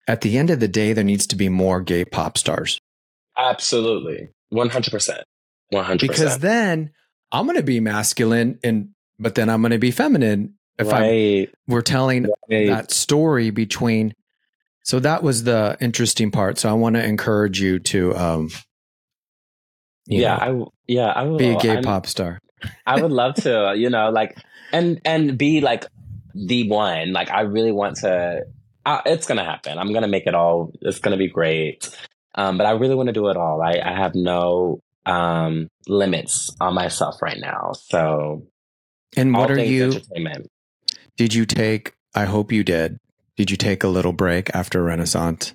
at 0.09 0.21
the 0.23 0.37
end 0.37 0.51
of 0.51 0.61
the 0.61 0.69
day, 0.69 0.93
there 0.93 1.05
needs 1.05 1.27
to 1.29 1.37
be 1.37 1.49
more 1.49 1.81
gay 1.81 2.05
pop 2.05 2.37
stars. 2.37 2.81
Absolutely. 3.39 4.29
100%. 4.53 5.23
100%. 5.73 6.01
Because 6.01 6.39
then 6.39 6.91
I'm 7.31 7.47
going 7.47 7.57
to 7.57 7.63
be 7.63 7.81
masculine 7.81 8.59
and 8.65 8.91
but 9.19 9.35
then 9.35 9.49
I'm 9.49 9.61
going 9.63 9.71
to 9.73 9.79
be 9.79 9.91
feminine 9.91 10.55
if 10.81 10.89
right. 10.89 11.49
I 11.49 11.53
we're 11.67 11.83
telling 11.83 12.27
right. 12.51 12.67
that 12.69 12.91
story 12.91 13.51
between 13.51 14.15
so 14.83 14.99
that 15.01 15.23
was 15.23 15.45
the 15.45 15.77
interesting 15.81 16.31
part. 16.31 16.59
So 16.59 16.69
I 16.69 16.73
want 16.73 16.97
to 16.97 17.05
encourage 17.05 17.61
you 17.61 17.79
to 17.79 18.17
um 18.17 18.51
you 20.07 20.23
yeah, 20.23 20.37
know, 20.37 20.65
I 20.65 20.67
yeah, 20.89 21.07
I 21.07 21.23
will 21.23 21.39
be 21.39 21.51
a 21.51 21.59
gay 21.59 21.75
I'm- 21.75 21.85
pop 21.85 22.07
star. 22.07 22.41
I 22.87 23.01
would 23.01 23.13
love 23.13 23.35
to, 23.43 23.75
you 23.77 23.91
know, 23.91 24.11
like 24.11 24.37
and 24.73 25.01
and 25.05 25.39
be 25.39 25.61
like 25.61 25.87
the 26.35 26.69
one. 26.69 27.13
Like 27.13 27.31
I 27.31 27.43
really 27.43 27.73
want 27.73 27.97
to. 27.99 28.43
Uh, 28.85 29.03
it's 29.05 29.27
gonna 29.27 29.45
happen. 29.45 29.79
I'm 29.79 29.93
gonna 29.93 30.09
make 30.09 30.27
it 30.27 30.35
all. 30.35 30.73
It's 30.81 30.99
gonna 30.99 31.17
be 31.17 31.29
great. 31.29 31.89
Um, 32.35 32.59
but 32.59 32.67
I 32.67 32.73
really 32.73 32.95
want 32.95 33.09
to 33.09 33.13
do 33.13 33.29
it 33.29 33.37
all. 33.37 33.61
I, 33.61 33.81
I 33.85 33.93
have 33.93 34.15
no 34.15 34.81
um 35.07 35.69
limits 35.87 36.55
on 36.61 36.75
myself 36.75 37.23
right 37.23 37.39
now. 37.39 37.73
So 37.75 38.47
And 39.17 39.35
what 39.35 39.51
are 39.51 39.63
you 39.63 39.85
entertainment. 39.85 40.51
Did 41.21 41.35
you 41.35 41.45
take 41.45 41.93
I 42.15 42.25
hope 42.25 42.51
you 42.51 42.65
did. 42.65 42.97
Did 43.37 43.51
you 43.51 43.59
take 43.59 43.85
a 43.85 43.89
little 43.89 44.15
break 44.15 44.49
after 44.55 44.83
Renaissance? 44.83 45.53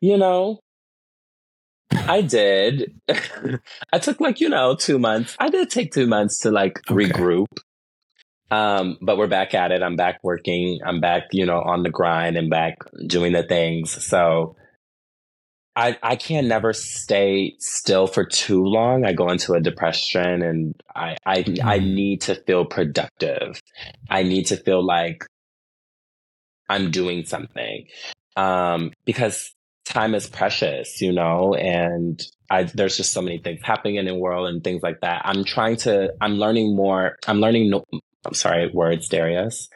You 0.00 0.16
know, 0.16 0.60
I 1.92 2.22
did. 2.22 2.98
I 3.92 3.98
took 3.98 4.20
like 4.20 4.40
you 4.40 4.48
know 4.48 4.74
two 4.74 4.98
months. 4.98 5.36
I 5.38 5.50
did 5.50 5.68
take 5.68 5.92
two 5.92 6.06
months 6.06 6.38
to 6.40 6.50
like 6.50 6.80
Okay. 6.90 7.10
regroup. 7.10 7.58
Um, 8.50 8.96
but 9.02 9.18
we're 9.18 9.26
back 9.26 9.52
at 9.52 9.70
it. 9.70 9.82
I'm 9.82 9.96
back 9.96 10.20
working. 10.22 10.78
I'm 10.82 11.02
back, 11.02 11.24
you 11.30 11.44
know, 11.44 11.60
on 11.60 11.82
the 11.82 11.90
grind 11.90 12.38
and 12.38 12.48
back 12.48 12.78
doing 13.06 13.34
the 13.34 13.42
things. 13.42 14.02
So 14.02 14.56
I 15.76 15.98
I 16.02 16.16
can 16.16 16.48
never 16.48 16.72
stay 16.72 17.54
still 17.60 18.06
for 18.08 18.24
too 18.24 18.64
long. 18.64 19.04
I 19.06 19.12
go 19.12 19.28
into 19.30 19.54
a 19.54 19.60
depression 19.60 20.42
and 20.42 20.74
I 20.96 21.16
I 21.26 21.40
I 21.64 21.78
Mhm. 21.80 21.94
need 21.94 22.22
to 22.22 22.36
feel 22.36 22.64
productive. 22.66 23.60
I 24.10 24.22
need 24.24 24.46
to 24.48 24.56
feel 24.56 24.84
like 24.84 25.24
I'm 26.68 26.90
doing 26.90 27.24
something. 27.26 27.86
Um, 28.36 28.92
because 29.04 29.52
time 29.84 30.14
is 30.14 30.28
precious, 30.28 31.00
you 31.00 31.12
know, 31.12 31.54
and 31.54 32.22
I, 32.50 32.64
there's 32.64 32.96
just 32.96 33.12
so 33.12 33.22
many 33.22 33.38
things 33.38 33.60
happening 33.62 33.96
in 33.96 34.06
the 34.06 34.14
world 34.14 34.48
and 34.48 34.62
things 34.62 34.82
like 34.82 35.00
that. 35.00 35.22
I'm 35.24 35.44
trying 35.44 35.76
to, 35.78 36.12
I'm 36.20 36.34
learning 36.34 36.76
more. 36.76 37.16
I'm 37.26 37.40
learning, 37.40 37.70
no, 37.70 37.84
I'm 38.26 38.34
sorry, 38.34 38.70
words, 38.72 39.08
Darius. 39.08 39.68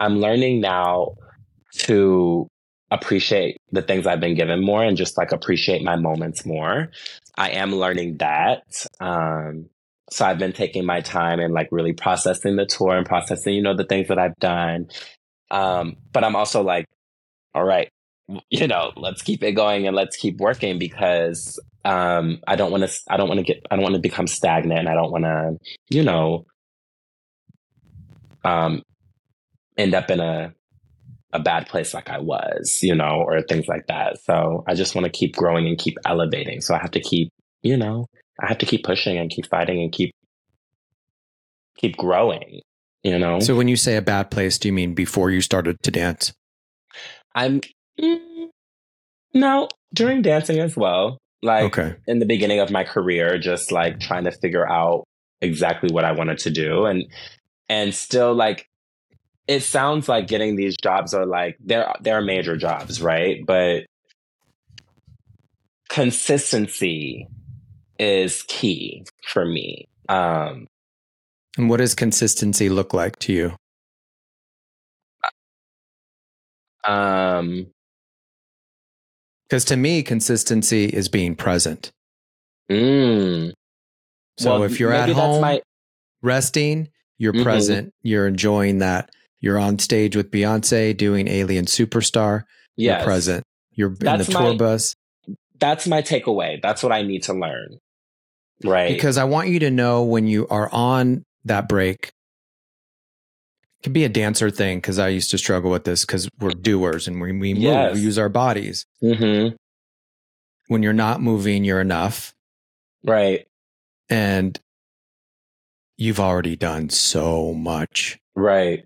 I'm 0.00 0.20
learning 0.20 0.60
now 0.60 1.16
to 1.80 2.48
appreciate 2.90 3.56
the 3.72 3.82
things 3.82 4.06
I've 4.06 4.20
been 4.20 4.36
given 4.36 4.64
more 4.64 4.82
and 4.82 4.96
just 4.96 5.18
like 5.18 5.32
appreciate 5.32 5.82
my 5.82 5.96
moments 5.96 6.46
more. 6.46 6.90
I 7.36 7.50
am 7.50 7.74
learning 7.74 8.18
that. 8.18 8.86
Um, 9.00 9.68
so 10.10 10.24
I've 10.24 10.38
been 10.38 10.52
taking 10.52 10.86
my 10.86 11.00
time 11.00 11.40
and 11.40 11.52
like 11.52 11.68
really 11.72 11.92
processing 11.92 12.56
the 12.56 12.66
tour 12.66 12.96
and 12.96 13.04
processing, 13.04 13.54
you 13.54 13.62
know, 13.62 13.76
the 13.76 13.84
things 13.84 14.08
that 14.08 14.18
I've 14.18 14.36
done. 14.36 14.88
Um, 15.50 15.96
but 16.12 16.22
I'm 16.22 16.36
also 16.36 16.62
like, 16.62 16.86
all 17.54 17.64
right, 17.64 17.88
you 18.50 18.66
know, 18.68 18.92
let's 18.96 19.22
keep 19.22 19.42
it 19.42 19.52
going 19.52 19.86
and 19.86 19.96
let's 19.96 20.16
keep 20.16 20.38
working 20.38 20.78
because 20.78 21.60
um, 21.84 22.40
I 22.46 22.56
don't 22.56 22.72
want 22.72 22.88
to. 22.88 23.00
I 23.08 23.16
don't 23.16 23.28
want 23.28 23.38
to 23.38 23.44
get. 23.44 23.64
I 23.70 23.76
don't 23.76 23.82
want 23.82 23.94
to 23.94 24.00
become 24.00 24.26
stagnant. 24.26 24.80
and 24.80 24.88
I 24.88 24.94
don't 24.94 25.12
want 25.12 25.24
to, 25.24 25.56
you 25.88 26.02
know, 26.02 26.46
um, 28.44 28.82
end 29.76 29.94
up 29.94 30.10
in 30.10 30.18
a 30.20 30.52
a 31.32 31.40
bad 31.40 31.68
place 31.68 31.92
like 31.92 32.08
I 32.08 32.18
was, 32.18 32.78
you 32.82 32.94
know, 32.94 33.22
or 33.26 33.42
things 33.42 33.66
like 33.68 33.86
that. 33.88 34.18
So 34.22 34.64
I 34.66 34.74
just 34.74 34.94
want 34.94 35.04
to 35.06 35.10
keep 35.10 35.34
growing 35.34 35.66
and 35.66 35.76
keep 35.78 35.96
elevating. 36.04 36.60
So 36.60 36.74
I 36.74 36.78
have 36.78 36.92
to 36.92 37.00
keep, 37.00 37.30
you 37.62 37.76
know, 37.76 38.06
I 38.40 38.46
have 38.46 38.58
to 38.58 38.66
keep 38.66 38.84
pushing 38.84 39.18
and 39.18 39.30
keep 39.30 39.48
fighting 39.48 39.82
and 39.82 39.92
keep 39.92 40.12
keep 41.78 41.96
growing. 41.96 42.60
You 43.02 43.18
know, 43.18 43.38
So 43.38 43.54
when 43.54 43.68
you 43.68 43.76
say 43.76 43.96
a 43.96 44.02
bad 44.02 44.30
place, 44.30 44.58
do 44.58 44.68
you 44.68 44.72
mean 44.72 44.94
before 44.94 45.30
you 45.30 45.40
started 45.40 45.76
to 45.82 45.90
dance? 45.92 46.32
I'm 47.34 47.60
mm, 48.00 48.48
no 49.32 49.68
during 49.94 50.22
dancing 50.22 50.58
as 50.58 50.76
well. 50.76 51.18
Like 51.42 51.64
Okay. 51.64 51.94
in 52.06 52.18
the 52.18 52.26
beginning 52.26 52.60
of 52.60 52.70
my 52.70 52.82
career, 52.82 53.38
just 53.38 53.70
like 53.70 54.00
trying 54.00 54.24
to 54.24 54.32
figure 54.32 54.68
out 54.68 55.04
exactly 55.40 55.90
what 55.92 56.04
I 56.04 56.12
wanted 56.12 56.38
to 56.38 56.50
do, 56.50 56.86
and 56.86 57.04
and 57.68 57.94
still 57.94 58.34
like 58.34 58.66
it 59.48 59.60
sounds 59.60 60.08
like 60.08 60.26
getting 60.26 60.56
these 60.56 60.76
jobs 60.82 61.14
are 61.14 61.26
like 61.26 61.56
they're 61.60 61.92
they're 62.00 62.22
major 62.22 62.56
jobs, 62.56 63.00
right? 63.00 63.44
But 63.46 63.86
consistency 65.88 67.28
is 67.98 68.42
key 68.48 69.04
for 69.28 69.44
me. 69.44 69.88
Um, 70.08 70.66
And 71.56 71.70
what 71.70 71.78
does 71.78 71.94
consistency 71.94 72.68
look 72.68 72.92
like 72.92 73.18
to 73.20 73.32
you? 73.32 73.56
um, 76.84 77.66
Because 79.48 79.64
to 79.66 79.76
me, 79.76 80.02
consistency 80.02 80.86
is 80.86 81.08
being 81.08 81.36
present. 81.36 81.92
mm, 82.70 83.52
So 84.38 84.50
well, 84.50 84.62
if 84.64 84.80
you're 84.80 84.92
at 84.92 85.08
home 85.08 85.40
my- 85.40 85.62
resting, 86.22 86.88
you're 87.18 87.32
Mhm. 87.32 87.42
present, 87.44 87.94
you're 88.02 88.26
enjoying 88.26 88.78
that. 88.78 89.10
You're 89.46 89.60
on 89.60 89.78
stage 89.78 90.16
with 90.16 90.32
Beyonce 90.32 90.96
doing 90.96 91.28
Alien 91.28 91.66
Superstar. 91.66 92.42
yes, 92.76 92.98
You're 92.98 93.04
present. 93.06 93.44
You're 93.70 93.90
in 93.90 93.96
That's 94.00 94.26
the 94.26 94.32
tour 94.32 94.50
my- 94.50 94.56
bus. 94.56 94.96
that's 95.60 95.86
my 95.86 96.02
takeaway. 96.02 96.60
That's 96.60 96.82
what 96.82 96.90
I 96.90 97.02
need 97.02 97.22
to 97.24 97.32
learn. 97.32 97.78
Right. 98.64 98.92
Because 98.92 99.16
I 99.18 99.22
want 99.22 99.46
you 99.50 99.60
to 99.60 99.70
know 99.70 100.02
when 100.02 100.26
you 100.26 100.48
are 100.48 100.68
on 100.72 101.22
that 101.44 101.68
break, 101.68 102.06
it 103.78 103.82
can 103.84 103.92
be 103.92 104.02
a 104.02 104.08
dancer 104.08 104.50
thing 104.50 104.78
because 104.78 104.98
I 104.98 105.10
used 105.10 105.30
to 105.30 105.38
struggle 105.38 105.70
with 105.70 105.84
this 105.84 106.04
because 106.04 106.28
we're 106.40 106.50
doers 106.50 107.06
and 107.06 107.20
we, 107.20 107.30
we 107.30 107.54
move, 107.54 107.62
Yes. 107.62 107.94
we 107.94 108.00
use 108.00 108.18
our 108.18 108.28
bodies. 108.28 108.84
hmm 109.00 109.50
When 110.66 110.82
you're 110.82 110.92
not 110.92 111.22
moving, 111.22 111.62
you're 111.62 111.80
enough. 111.80 112.34
Right. 113.04 113.46
And 114.10 114.58
you've 115.96 116.18
already 116.18 116.56
done 116.56 116.90
so 116.90 117.54
much. 117.54 118.18
Right. 118.34 118.84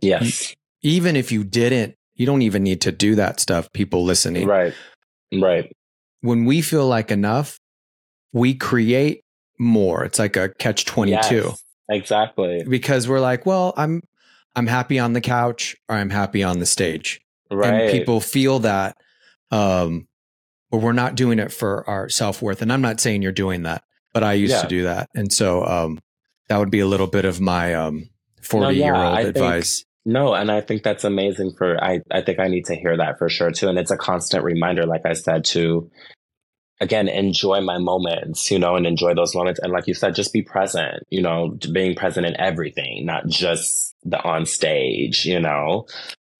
Yes. 0.00 0.54
Even 0.82 1.16
if 1.16 1.32
you 1.32 1.44
didn't, 1.44 1.94
you 2.14 2.26
don't 2.26 2.42
even 2.42 2.62
need 2.62 2.80
to 2.82 2.92
do 2.92 3.14
that 3.16 3.40
stuff, 3.40 3.72
people 3.72 4.04
listening. 4.04 4.46
Right. 4.46 4.74
Right. 5.32 5.74
When 6.20 6.44
we 6.44 6.62
feel 6.62 6.86
like 6.86 7.10
enough, 7.10 7.58
we 8.32 8.54
create 8.54 9.22
more. 9.58 10.04
It's 10.04 10.18
like 10.18 10.36
a 10.36 10.48
catch 10.50 10.84
22 10.84 11.16
Yes, 11.34 11.62
exactly. 11.88 12.64
because 12.68 13.08
we're 13.08 13.20
like, 13.20 13.46
well, 13.46 13.72
I'm 13.76 14.02
I'm 14.54 14.66
happy 14.66 14.98
on 14.98 15.12
the 15.12 15.20
couch 15.20 15.76
or 15.88 15.96
I'm 15.96 16.10
happy 16.10 16.42
on 16.42 16.58
the 16.58 16.66
stage. 16.66 17.20
Right. 17.50 17.72
And 17.82 17.92
people 17.92 18.20
feel 18.20 18.60
that 18.60 18.96
um 19.50 20.06
but 20.70 20.78
we're 20.78 20.92
not 20.92 21.14
doing 21.14 21.38
it 21.38 21.52
for 21.52 21.88
our 21.88 22.08
self-worth. 22.08 22.60
And 22.62 22.72
I'm 22.72 22.80
not 22.82 23.00
saying 23.00 23.22
you're 23.22 23.32
doing 23.32 23.62
that, 23.62 23.84
but 24.12 24.24
I 24.24 24.32
used 24.34 24.52
Yeah. 24.52 24.62
to 24.62 24.68
do 24.68 24.82
that. 24.84 25.08
And 25.14 25.32
so 25.32 25.64
um 25.64 26.00
that 26.48 26.58
would 26.58 26.70
be 26.70 26.80
a 26.80 26.86
little 26.86 27.06
bit 27.06 27.24
of 27.24 27.40
my 27.40 27.74
um 27.74 28.08
40 28.46 28.76
year 28.76 28.94
old 28.94 29.04
I 29.18 29.24
think- 29.24 29.36
advice. 29.36 29.84
No, 30.08 30.34
and 30.34 30.52
I 30.52 30.60
think 30.60 30.84
that's 30.84 31.02
amazing 31.02 31.54
for 31.58 31.82
I 31.82 32.00
I 32.12 32.20
think 32.22 32.38
I 32.38 32.46
need 32.46 32.66
to 32.66 32.76
hear 32.76 32.96
that 32.96 33.18
for 33.18 33.28
sure 33.28 33.50
too 33.50 33.68
and 33.68 33.76
it's 33.76 33.90
a 33.90 33.96
constant 33.96 34.44
reminder 34.44 34.86
like 34.86 35.04
I 35.04 35.14
said 35.14 35.44
to 35.46 35.90
again 36.80 37.08
enjoy 37.08 37.60
my 37.60 37.78
moments, 37.78 38.48
you 38.50 38.58
know, 38.60 38.76
and 38.76 38.86
enjoy 38.86 39.14
those 39.14 39.34
moments 39.34 39.58
and 39.60 39.72
like 39.72 39.88
you 39.88 39.94
said 39.94 40.14
just 40.14 40.32
be 40.32 40.42
present, 40.42 41.02
you 41.10 41.22
know, 41.22 41.58
being 41.72 41.96
present 41.96 42.24
in 42.24 42.38
everything, 42.40 43.04
not 43.04 43.26
just 43.26 43.96
the 44.04 44.22
on 44.22 44.46
stage, 44.46 45.24
you 45.26 45.40
know. 45.40 45.86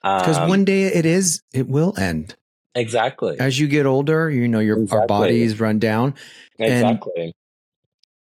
Because 0.02 0.38
Um, 0.38 0.48
one 0.48 0.64
day 0.64 0.84
it 0.84 1.04
is, 1.04 1.42
it 1.52 1.66
will 1.66 1.92
end. 1.98 2.36
exactly. 2.76 3.36
As 3.40 3.58
you 3.58 3.66
get 3.66 3.84
older, 3.86 4.30
you 4.30 4.46
know, 4.46 4.60
your 4.60 4.78
our 4.92 5.08
bodies 5.08 5.58
run 5.58 5.80
down. 5.80 6.14
Exactly. 6.60 7.34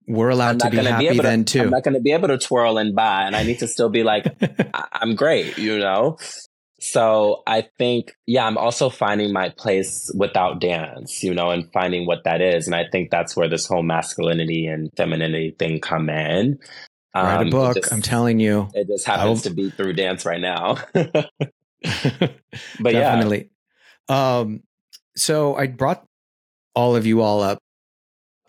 We're 0.08 0.30
allowed 0.30 0.60
to 0.62 0.70
be 0.70 0.78
happy 0.78 1.16
to, 1.16 1.22
then 1.22 1.45
too. 1.45 1.62
I'm 1.62 1.70
not 1.70 1.84
going 1.84 1.93
to 1.93 2.02
be 2.02 2.12
able 2.12 2.28
to 2.30 2.38
twirl 2.38 2.78
and 2.78 2.95
buy, 2.95 3.24
and 3.24 3.36
I 3.36 3.43
need 3.43 3.60
to 3.60 3.68
still 3.68 3.89
be 3.89 4.04
like, 4.04 4.26
I'm 4.93 5.16
great, 5.16 5.58
you 5.58 5.80
know? 5.80 6.18
So 6.80 7.43
I 7.45 7.68
think, 7.78 8.12
yeah, 8.26 8.45
I'm 8.45 8.58
also 8.58 8.89
finding 8.89 9.32
my 9.32 9.49
place 9.49 10.12
without 10.18 10.60
dance, 10.60 11.24
you 11.24 11.34
know, 11.34 11.52
and 11.52 11.72
finding 11.72 12.08
what 12.08 12.24
that 12.24 12.41
is. 12.41 12.66
And 12.66 12.76
I 12.76 12.86
think 12.91 13.12
that's 13.12 13.38
where 13.38 13.47
this 13.47 13.68
whole 13.68 13.84
masculinity 13.84 14.66
and 14.66 14.89
femininity 14.97 15.56
thing 15.60 15.80
come 15.80 16.10
in. 16.10 16.58
Write 17.14 17.41
Um, 17.41 17.47
a 17.47 17.52
book. 17.52 17.76
just- 17.76 17.93
I'm 17.93 18.02
telling 18.02 18.39
you. 18.39 18.70
It 18.74 18.88
just 18.88 19.06
happens 19.06 19.43
will- 19.45 19.49
to 19.52 19.54
be 19.54 19.70
through 19.70 19.93
dance 19.93 20.26
right 20.26 20.41
now. 20.41 20.78
but 20.93 21.24
yeah. 21.84 22.32
Definitely. 22.80 23.52
Um, 24.10 24.64
so 25.16 25.56
I 25.56 25.68
brought 25.68 26.04
all 26.74 26.95
of 26.95 27.06
you 27.06 27.22
all 27.22 27.41
up 27.41 27.60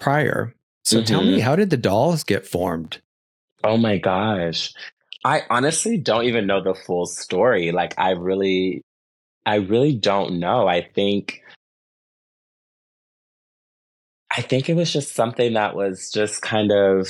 prior. 0.01 0.55
So 0.85 1.03
tell 1.03 1.23
Mhm. 1.23 1.27
me, 1.27 1.39
how 1.41 1.57
did 1.57 1.71
the 1.71 1.77
dolls 1.77 2.23
get 2.25 2.47
formed? 2.47 3.01
Oh 3.65 3.77
my 3.77 3.99
gosh. 3.99 4.73
I 5.25 5.43
honestly 5.51 5.99
don't 5.99 6.25
even 6.25 6.47
know 6.47 6.63
the 6.63 6.75
full 6.75 7.07
story. 7.07 7.71
Like 7.73 7.95
I 7.99 8.11
really 8.11 8.83
I 9.47 9.57
really 9.57 9.95
don't 9.97 10.41
know. 10.41 10.69
I 10.69 10.83
think 10.83 11.43
I 14.37 14.43
think 14.43 14.69
it 14.69 14.75
was 14.75 14.93
just 14.93 15.15
something 15.15 15.53
that 15.55 15.77
was 15.77 16.11
just 16.11 16.43
kind 16.43 16.73
of 16.73 17.09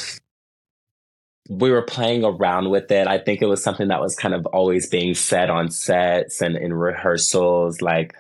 we 1.48 1.70
were 1.70 1.82
playing 1.82 2.24
around 2.24 2.70
with 2.70 2.90
it. 2.90 3.06
I 3.06 3.18
think 3.18 3.42
it 3.42 3.46
was 3.46 3.62
something 3.62 3.88
that 3.88 4.00
was 4.00 4.14
kind 4.16 4.34
of 4.34 4.46
always 4.46 4.88
being 4.88 5.14
said 5.14 5.50
on 5.50 5.70
sets 5.70 6.40
and 6.40 6.56
in 6.56 6.72
rehearsals. 6.72 7.82
Like, 7.82 8.14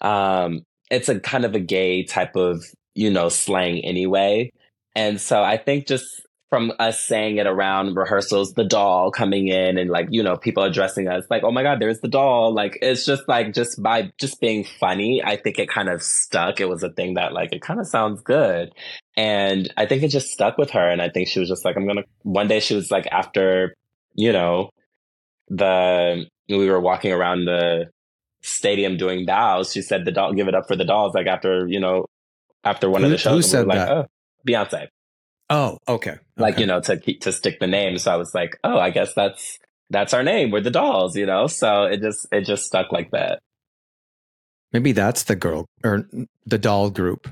um, 0.00 0.62
it's 0.90 1.08
a 1.08 1.20
kind 1.20 1.44
of 1.44 1.54
a 1.54 1.60
gay 1.60 2.04
type 2.04 2.36
of, 2.36 2.64
you 2.94 3.10
know, 3.10 3.28
slang 3.28 3.80
anyway. 3.84 4.50
And 4.94 5.20
so 5.20 5.42
I 5.42 5.56
think 5.56 5.86
just 5.86 6.22
from 6.48 6.72
us 6.80 6.98
saying 6.98 7.36
it 7.36 7.46
around 7.46 7.94
rehearsals, 7.94 8.54
the 8.54 8.64
doll 8.64 9.12
coming 9.12 9.46
in 9.46 9.78
and 9.78 9.88
like, 9.88 10.08
you 10.10 10.20
know, 10.20 10.36
people 10.36 10.64
addressing 10.64 11.06
us 11.06 11.24
like, 11.30 11.44
oh 11.44 11.52
my 11.52 11.62
God, 11.62 11.80
there's 11.80 12.00
the 12.00 12.08
doll. 12.08 12.52
Like, 12.52 12.76
it's 12.82 13.06
just 13.06 13.22
like, 13.28 13.54
just 13.54 13.80
by 13.80 14.10
just 14.18 14.40
being 14.40 14.64
funny, 14.64 15.22
I 15.24 15.36
think 15.36 15.60
it 15.60 15.68
kind 15.68 15.88
of 15.88 16.02
stuck. 16.02 16.58
It 16.60 16.68
was 16.68 16.82
a 16.82 16.90
thing 16.90 17.14
that 17.14 17.32
like, 17.32 17.52
it 17.52 17.62
kind 17.62 17.78
of 17.78 17.86
sounds 17.86 18.20
good. 18.22 18.72
And 19.16 19.72
I 19.76 19.86
think 19.86 20.02
it 20.02 20.08
just 20.08 20.32
stuck 20.32 20.58
with 20.58 20.70
her. 20.70 20.88
And 20.88 21.00
I 21.00 21.08
think 21.08 21.28
she 21.28 21.38
was 21.38 21.48
just 21.48 21.64
like, 21.64 21.76
I'm 21.76 21.84
going 21.84 21.98
to, 21.98 22.04
one 22.22 22.48
day 22.48 22.58
she 22.58 22.74
was 22.74 22.90
like, 22.90 23.06
after, 23.12 23.76
you 24.14 24.32
know, 24.32 24.70
the, 25.48 26.26
we 26.48 26.68
were 26.68 26.80
walking 26.80 27.12
around 27.12 27.44
the 27.44 27.84
stadium 28.42 28.96
doing 28.96 29.24
bows, 29.24 29.72
she 29.72 29.82
said 29.82 30.04
the 30.04 30.10
doll, 30.10 30.32
give 30.32 30.48
it 30.48 30.54
up 30.56 30.66
for 30.66 30.74
the 30.74 30.84
dolls. 30.84 31.14
Like 31.14 31.28
after, 31.28 31.68
you 31.68 31.78
know, 31.78 32.06
after 32.64 32.90
one 32.90 33.02
Who- 33.02 33.06
of 33.06 33.12
the 33.12 33.18
shows, 33.18 33.32
who 33.32 33.42
said 33.42 33.66
like, 33.68 33.78
that? 33.78 33.88
oh, 33.88 34.06
Beyonce 34.48 34.88
Oh, 35.48 35.78
okay. 35.88 36.16
like 36.36 36.54
Okay. 36.54 36.60
you 36.62 36.66
know 36.66 36.80
to 36.80 36.96
keep 36.96 37.20
to 37.22 37.32
stick 37.32 37.58
the 37.60 37.66
name 37.66 37.98
so 37.98 38.12
i 38.12 38.16
was 38.16 38.32
like 38.34 38.56
oh 38.62 38.78
i 38.78 38.90
guess 38.90 39.12
that's 39.14 39.58
that's 39.90 40.14
our 40.14 40.22
name 40.22 40.50
we're 40.52 40.60
the 40.60 40.70
dolls 40.70 41.16
you 41.16 41.26
know 41.26 41.46
so 41.48 41.84
it 41.84 42.00
just 42.00 42.26
it 42.30 42.42
just 42.44 42.64
stuck 42.64 42.92
like 42.92 43.10
that 43.10 43.40
maybe 44.72 44.92
that's 44.92 45.24
the 45.24 45.34
girl 45.34 45.66
or 45.82 46.06
the 46.46 46.58
doll 46.58 46.90
group. 46.90 47.28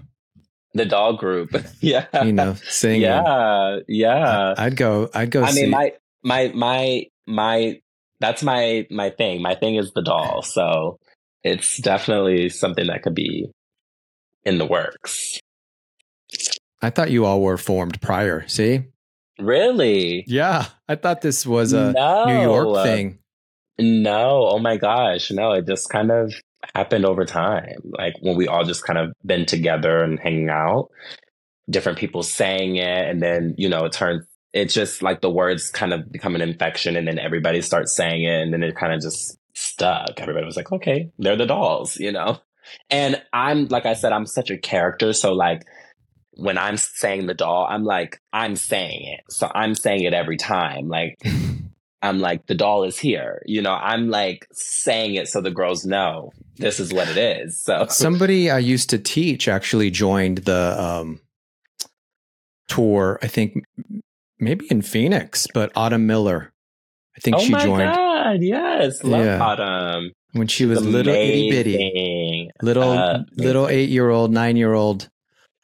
the 0.75 0.85
doll 0.85 1.13
group 1.15 1.51
yeah 1.81 2.07
You 2.25 2.33
know, 2.33 2.55
singing. 2.69 3.03
yeah 3.03 3.79
yeah 3.87 4.55
I'd 4.59 4.77
go. 4.77 5.09
I'd 5.15 5.31
go 5.31 5.45
i 5.45 5.51
see. 5.53 5.63
mean 5.63 5.71
my 5.71 5.93
my 6.25 6.49
my 6.55 7.05
my 7.27 7.81
that's 8.21 8.43
my 8.43 8.85
my 8.91 9.11
thing 9.11 9.41
my 9.43 9.55
thing 9.55 9.77
is 9.77 9.93
the 9.93 10.03
doll 10.03 10.43
so 10.43 10.99
it's 11.45 11.79
definitely 11.79 12.49
something 12.49 12.89
that 12.89 13.03
could 13.05 13.15
be 13.15 13.47
in 14.45 14.59
the 14.59 14.67
works 14.67 15.39
I 16.81 16.91
thought 16.91 17.11
you 17.11 17.25
all 17.25 17.43
were 17.43 17.59
formed 17.59 18.01
prior. 18.01 18.47
See? 18.49 18.85
really 19.39 20.25
Yeah, 20.27 20.67
I 20.89 20.97
thought 20.97 21.21
this 21.21 21.47
was 21.47 21.73
a 21.73 21.93
no. 21.93 22.25
New 22.27 22.41
York 22.43 22.85
thing. 22.85 23.19
No, 23.79 24.49
oh 24.49 24.59
my 24.59 24.77
gosh, 24.77 25.31
no, 25.31 25.53
it 25.53 25.67
just 25.67 25.89
kind 25.89 26.11
of 26.11 26.35
happened 26.75 27.05
over 27.05 27.25
time. 27.25 27.79
Like 27.85 28.15
when 28.21 28.37
we 28.37 28.49
all 28.49 28.65
just 28.65 28.85
kind 28.85 28.99
of 28.99 29.13
been 29.25 29.47
together 29.47 30.03
and 30.03 30.19
hanging 30.19 30.49
out, 30.49 30.91
different 31.71 31.99
people 31.99 32.23
saying 32.23 32.77
it, 32.77 33.09
and 33.09 33.23
then, 33.23 33.55
you 33.57 33.69
know, 33.69 33.85
it 33.85 33.93
turns, 33.93 34.25
it's 34.53 34.75
just 34.75 35.03
like 35.03 35.21
the 35.21 35.31
words 35.31 35.71
kind 35.71 35.93
of 35.93 36.11
become 36.11 36.35
an 36.35 36.41
infection, 36.41 36.97
and 36.97 37.07
then 37.07 37.19
everybody 37.19 37.63
starts 37.63 37.95
saying 37.95 38.25
it, 38.25 38.43
and 38.43 38.53
then 38.53 38.65
it 38.65 38.75
kind 38.75 38.93
of 38.93 39.01
just 39.01 39.39
stuck. 39.55 40.19
Everybody 40.19 40.47
was 40.47 40.57
like, 40.57 40.73
okay, 40.73 41.11
they're 41.19 41.37
the 41.37 41.47
dolls, 41.47 41.97
you 41.99 42.11
know? 42.11 42.39
And 42.91 43.23
I'm, 43.33 43.67
like 43.69 43.87
I 43.87 43.95
said, 43.95 44.13
I'm 44.13 44.27
such 44.27 44.51
a 44.51 44.59
character. 44.59 45.13
So, 45.13 45.33
like, 45.33 45.63
when 46.39 46.57
I'm 46.57 46.77
saying 46.77 47.27
the 47.27 47.35
doll, 47.35 47.67
I'm 47.69 47.85
like, 47.85 48.21
I'm 48.33 48.55
saying 48.55 49.19
it. 49.19 49.25
So 49.29 49.51
I'm 49.53 49.75
saying 49.75 50.05
it 50.05 50.15
every 50.15 50.37
time. 50.37 50.89
Like, 50.89 51.21
I'm 52.03 52.21
like, 52.21 52.47
the 52.47 52.55
doll 52.55 52.85
is 52.85 52.97
here. 52.97 53.43
You 53.45 53.61
know, 53.61 53.73
I'm 53.73 54.09
like 54.09 54.47
saying 54.53 55.17
it 55.17 55.27
so 55.27 55.41
the 55.41 55.51
girls 55.51 55.85
know 55.85 56.31
this 56.57 56.79
is 56.79 56.93
what 56.93 57.09
it 57.09 57.17
is. 57.17 57.61
So 57.61 57.87
Somebody 57.91 58.51
I 58.51 58.59
used 58.59 58.89
to 58.91 58.99
teach 58.99 59.49
actually 59.49 59.91
joined 59.91 60.39
the 60.39 60.81
um, 60.81 61.21
tour. 62.69 63.19
I 63.21 63.27
think 63.27 63.65
maybe 64.39 64.67
in 64.71 64.83
Phoenix, 64.83 65.49
but 65.53 65.73
Autumn 65.75 66.07
Miller. 66.07 66.53
I 67.17 67.21
think 67.21 67.37
oh 67.37 67.41
she 67.41 67.51
my 67.51 67.65
joined 67.65 67.93
god, 67.93 68.43
yes, 68.43 69.03
love 69.03 69.25
Yeah. 69.25 69.43
Autumn. 69.43 70.13
when 70.35 70.47
she 70.47 70.67
was 70.67 70.87
little 70.87 71.13
itty 71.13 71.51
bitty, 71.51 72.51
little 72.63 72.93
Uh, 72.93 73.25
little 73.37 73.67
eight 73.67 73.89
year 73.89 74.09
old, 74.09 74.31
nine 74.31 74.57
year 74.57 74.73
old. 74.73 75.09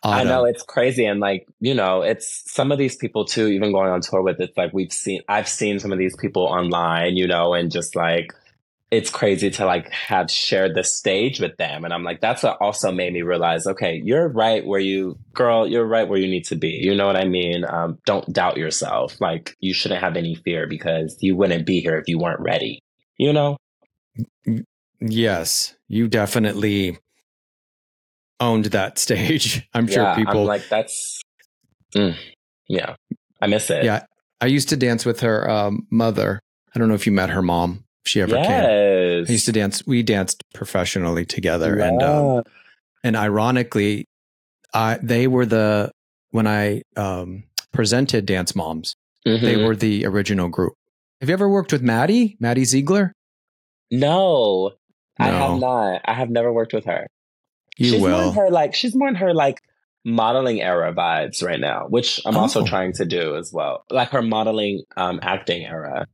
I 0.04 0.24
know 0.24 0.44
it's 0.44 0.62
crazy, 0.62 1.06
and 1.06 1.20
like 1.20 1.46
you 1.60 1.74
know, 1.74 2.02
it's 2.02 2.42
some 2.50 2.72
of 2.72 2.78
these 2.78 2.96
people 2.96 3.24
too. 3.24 3.48
Even 3.48 3.72
going 3.72 3.90
on 3.90 4.00
tour 4.00 4.22
with 4.22 4.40
it's 4.40 4.56
like 4.56 4.72
we've 4.72 4.92
seen, 4.92 5.22
I've 5.28 5.48
seen 5.48 5.78
some 5.78 5.92
of 5.92 5.98
these 5.98 6.16
people 6.16 6.42
online, 6.42 7.16
you 7.16 7.26
know, 7.26 7.54
and 7.54 7.70
just 7.70 7.96
like 7.96 8.32
it's 8.90 9.10
crazy 9.10 9.50
to 9.50 9.64
like 9.64 9.90
have 9.90 10.30
shared 10.30 10.74
the 10.74 10.84
stage 10.84 11.40
with 11.40 11.56
them, 11.56 11.84
and 11.84 11.92
I'm 11.92 12.04
like, 12.04 12.20
that's 12.20 12.42
what 12.42 12.58
also 12.60 12.92
made 12.92 13.12
me 13.12 13.22
realize, 13.22 13.66
okay, 13.66 14.00
you're 14.04 14.28
right 14.28 14.64
where 14.64 14.80
you, 14.80 15.18
girl, 15.32 15.66
you're 15.66 15.86
right 15.86 16.08
where 16.08 16.18
you 16.18 16.28
need 16.28 16.44
to 16.46 16.56
be. 16.56 16.78
You 16.82 16.94
know 16.94 17.06
what 17.06 17.16
I 17.16 17.24
mean? 17.24 17.64
Um, 17.64 17.98
don't 18.04 18.30
doubt 18.32 18.56
yourself. 18.56 19.20
Like 19.20 19.56
you 19.60 19.72
shouldn't 19.72 20.02
have 20.02 20.16
any 20.16 20.34
fear 20.34 20.66
because 20.68 21.16
you 21.20 21.34
wouldn't 21.34 21.66
be 21.66 21.80
here 21.80 21.96
if 21.98 22.08
you 22.08 22.18
weren't 22.18 22.40
ready. 22.40 22.80
You 23.16 23.32
know? 23.32 23.56
Yes, 25.00 25.74
you 25.88 26.08
definitely 26.08 26.98
owned 28.40 28.66
that 28.66 28.98
stage. 29.04 29.68
I'm 29.74 29.86
sure 29.86 30.02
yeah, 30.04 30.14
people. 30.14 30.40
I'm 30.42 30.46
like 30.46 30.68
that's, 30.68 31.20
mm, 31.94 32.16
yeah, 32.68 32.96
I 33.40 33.46
miss 33.46 33.70
it. 33.70 33.84
yeah, 33.84 34.04
I 34.40 34.46
used 34.46 34.68
to 34.70 34.76
dance 34.76 35.04
with 35.04 35.20
her 35.20 35.48
um, 35.48 35.86
mother. 35.90 36.40
I 36.74 36.78
don't 36.78 36.88
know 36.88 36.94
if 36.94 37.06
you 37.06 37.12
met 37.12 37.30
her 37.30 37.42
mom. 37.42 37.84
If 38.04 38.10
she 38.10 38.20
ever 38.20 38.36
came. 38.36 38.64
I 39.28 39.32
used 39.32 39.46
to 39.46 39.52
dance. 39.52 39.86
We 39.86 40.02
danced 40.02 40.42
professionally 40.52 41.24
together, 41.24 41.78
and 41.78 42.02
um, 42.02 42.42
and 43.02 43.16
ironically, 43.16 44.06
I 44.74 44.98
they 45.02 45.26
were 45.26 45.46
the 45.46 45.90
when 46.30 46.46
I 46.46 46.82
um, 46.96 47.44
presented 47.72 48.26
Dance 48.26 48.54
Moms. 48.54 48.94
They 49.24 49.54
Mhm. 49.54 49.64
were 49.64 49.74
the 49.76 50.04
original 50.04 50.48
group. 50.48 50.74
Have 51.22 51.30
you 51.30 51.32
ever 51.32 51.48
worked 51.48 51.72
with 51.72 51.80
Maddie? 51.80 52.36
Maddie 52.40 52.66
Ziegler? 52.66 53.14
No, 53.90 54.72
I 55.18 55.28
have 55.28 55.58
not. 55.58 56.02
I 56.04 56.12
have 56.12 56.28
never 56.28 56.52
worked 56.52 56.74
with 56.74 56.84
her. 56.84 57.06
You 57.76 57.90
she's 57.92 58.00
more 58.02 58.22
in 58.22 58.32
her 58.34 58.50
like 58.50 58.74
she's 58.74 58.94
more 58.94 59.08
in 59.08 59.14
her 59.16 59.34
like 59.34 59.60
modeling 60.04 60.60
era 60.60 60.92
vibes 60.94 61.42
right 61.42 61.60
now, 61.60 61.86
which 61.88 62.20
I'm 62.26 62.36
also 62.36 62.62
Oh. 62.62 62.66
trying 62.66 62.92
to 62.94 63.04
do 63.04 63.36
as 63.36 63.52
well. 63.52 63.84
Like 63.90 64.10
her 64.10 64.22
modeling 64.22 64.82
um 64.96 65.18
acting 65.22 65.64
era. 65.64 66.06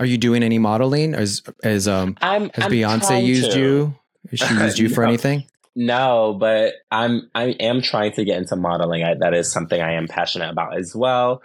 Are 0.00 0.06
you 0.06 0.18
doing 0.18 0.42
any 0.42 0.58
modeling? 0.58 1.14
As 1.14 1.42
as 1.62 1.86
um 1.86 2.16
I'm 2.20 2.50
has 2.54 2.64
I'm 2.64 2.70
Beyonce 2.72 3.24
used 3.24 3.52
to. 3.52 3.58
you? 3.58 3.94
Has 4.30 4.40
she 4.40 4.54
used 4.54 4.78
you 4.78 4.88
for 4.94 5.02
No. 5.02 5.08
anything? 5.08 5.44
No, 5.76 6.36
but 6.38 6.74
I'm 6.90 7.30
I 7.34 7.46
am 7.60 7.82
trying 7.82 8.12
to 8.12 8.24
get 8.24 8.38
into 8.38 8.56
modeling. 8.56 9.02
I, 9.02 9.14
that 9.20 9.34
is 9.34 9.50
something 9.50 9.80
I 9.80 9.94
am 9.94 10.06
passionate 10.08 10.50
about 10.50 10.76
as 10.78 10.94
well. 10.94 11.42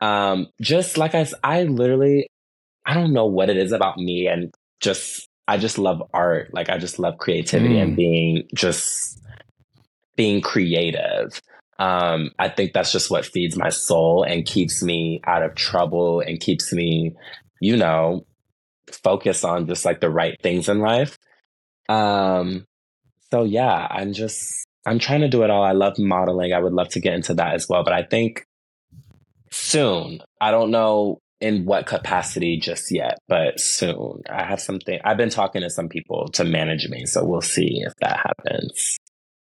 Um, 0.00 0.48
just 0.60 0.98
like 0.98 1.14
I, 1.14 1.26
I 1.44 1.62
literally, 1.64 2.28
I 2.86 2.94
don't 2.94 3.12
know 3.12 3.26
what 3.26 3.50
it 3.50 3.56
is 3.56 3.72
about 3.72 3.98
me, 3.98 4.26
and 4.28 4.52
just 4.80 5.28
I 5.48 5.58
just 5.58 5.78
love 5.78 6.02
art. 6.14 6.52
Like 6.54 6.68
I 6.70 6.78
just 6.78 6.98
love 6.98 7.18
creativity 7.18 7.74
Mm. 7.74 7.82
and 7.82 7.96
being 7.96 8.48
just 8.54 9.20
being 10.16 10.40
creative. 10.40 11.40
Um, 11.78 12.30
I 12.38 12.48
think 12.48 12.72
that's 12.74 12.92
just 12.92 13.10
what 13.10 13.24
feeds 13.26 13.56
my 13.56 13.70
soul 13.70 14.22
and 14.22 14.46
keeps 14.46 14.82
me 14.82 15.20
out 15.26 15.42
of 15.42 15.54
trouble 15.54 16.20
and 16.20 16.38
keeps 16.38 16.72
me, 16.72 17.14
you 17.60 17.76
know, 17.76 18.24
focused 19.02 19.44
on 19.44 19.66
just 19.66 19.84
like 19.84 20.00
the 20.00 20.10
right 20.10 20.36
things 20.42 20.68
in 20.68 20.78
life. 20.80 21.18
Um, 21.88 22.66
so 23.30 23.42
yeah, 23.44 23.86
I'm 23.90 24.12
just 24.12 24.64
I'm 24.86 24.98
trying 24.98 25.22
to 25.22 25.28
do 25.28 25.42
it 25.42 25.50
all. 25.50 25.62
I 25.64 25.72
love 25.72 25.98
modeling. 25.98 26.52
I 26.52 26.60
would 26.60 26.72
love 26.72 26.88
to 26.90 27.00
get 27.00 27.14
into 27.14 27.34
that 27.34 27.54
as 27.54 27.68
well, 27.68 27.82
but 27.82 27.92
I 27.92 28.02
think 28.04 28.44
soon. 29.50 30.20
I 30.40 30.50
don't 30.50 30.70
know 30.70 31.18
in 31.42 31.64
what 31.64 31.86
capacity 31.86 32.56
just 32.56 32.92
yet, 32.92 33.18
but 33.28 33.58
soon. 33.58 34.22
I 34.30 34.44
have 34.44 34.60
something. 34.60 35.00
I've 35.04 35.16
been 35.16 35.28
talking 35.28 35.62
to 35.62 35.70
some 35.70 35.88
people 35.88 36.28
to 36.34 36.44
manage 36.44 36.88
me, 36.88 37.04
so 37.04 37.24
we'll 37.24 37.40
see 37.40 37.82
if 37.84 37.92
that 38.00 38.18
happens. 38.18 38.96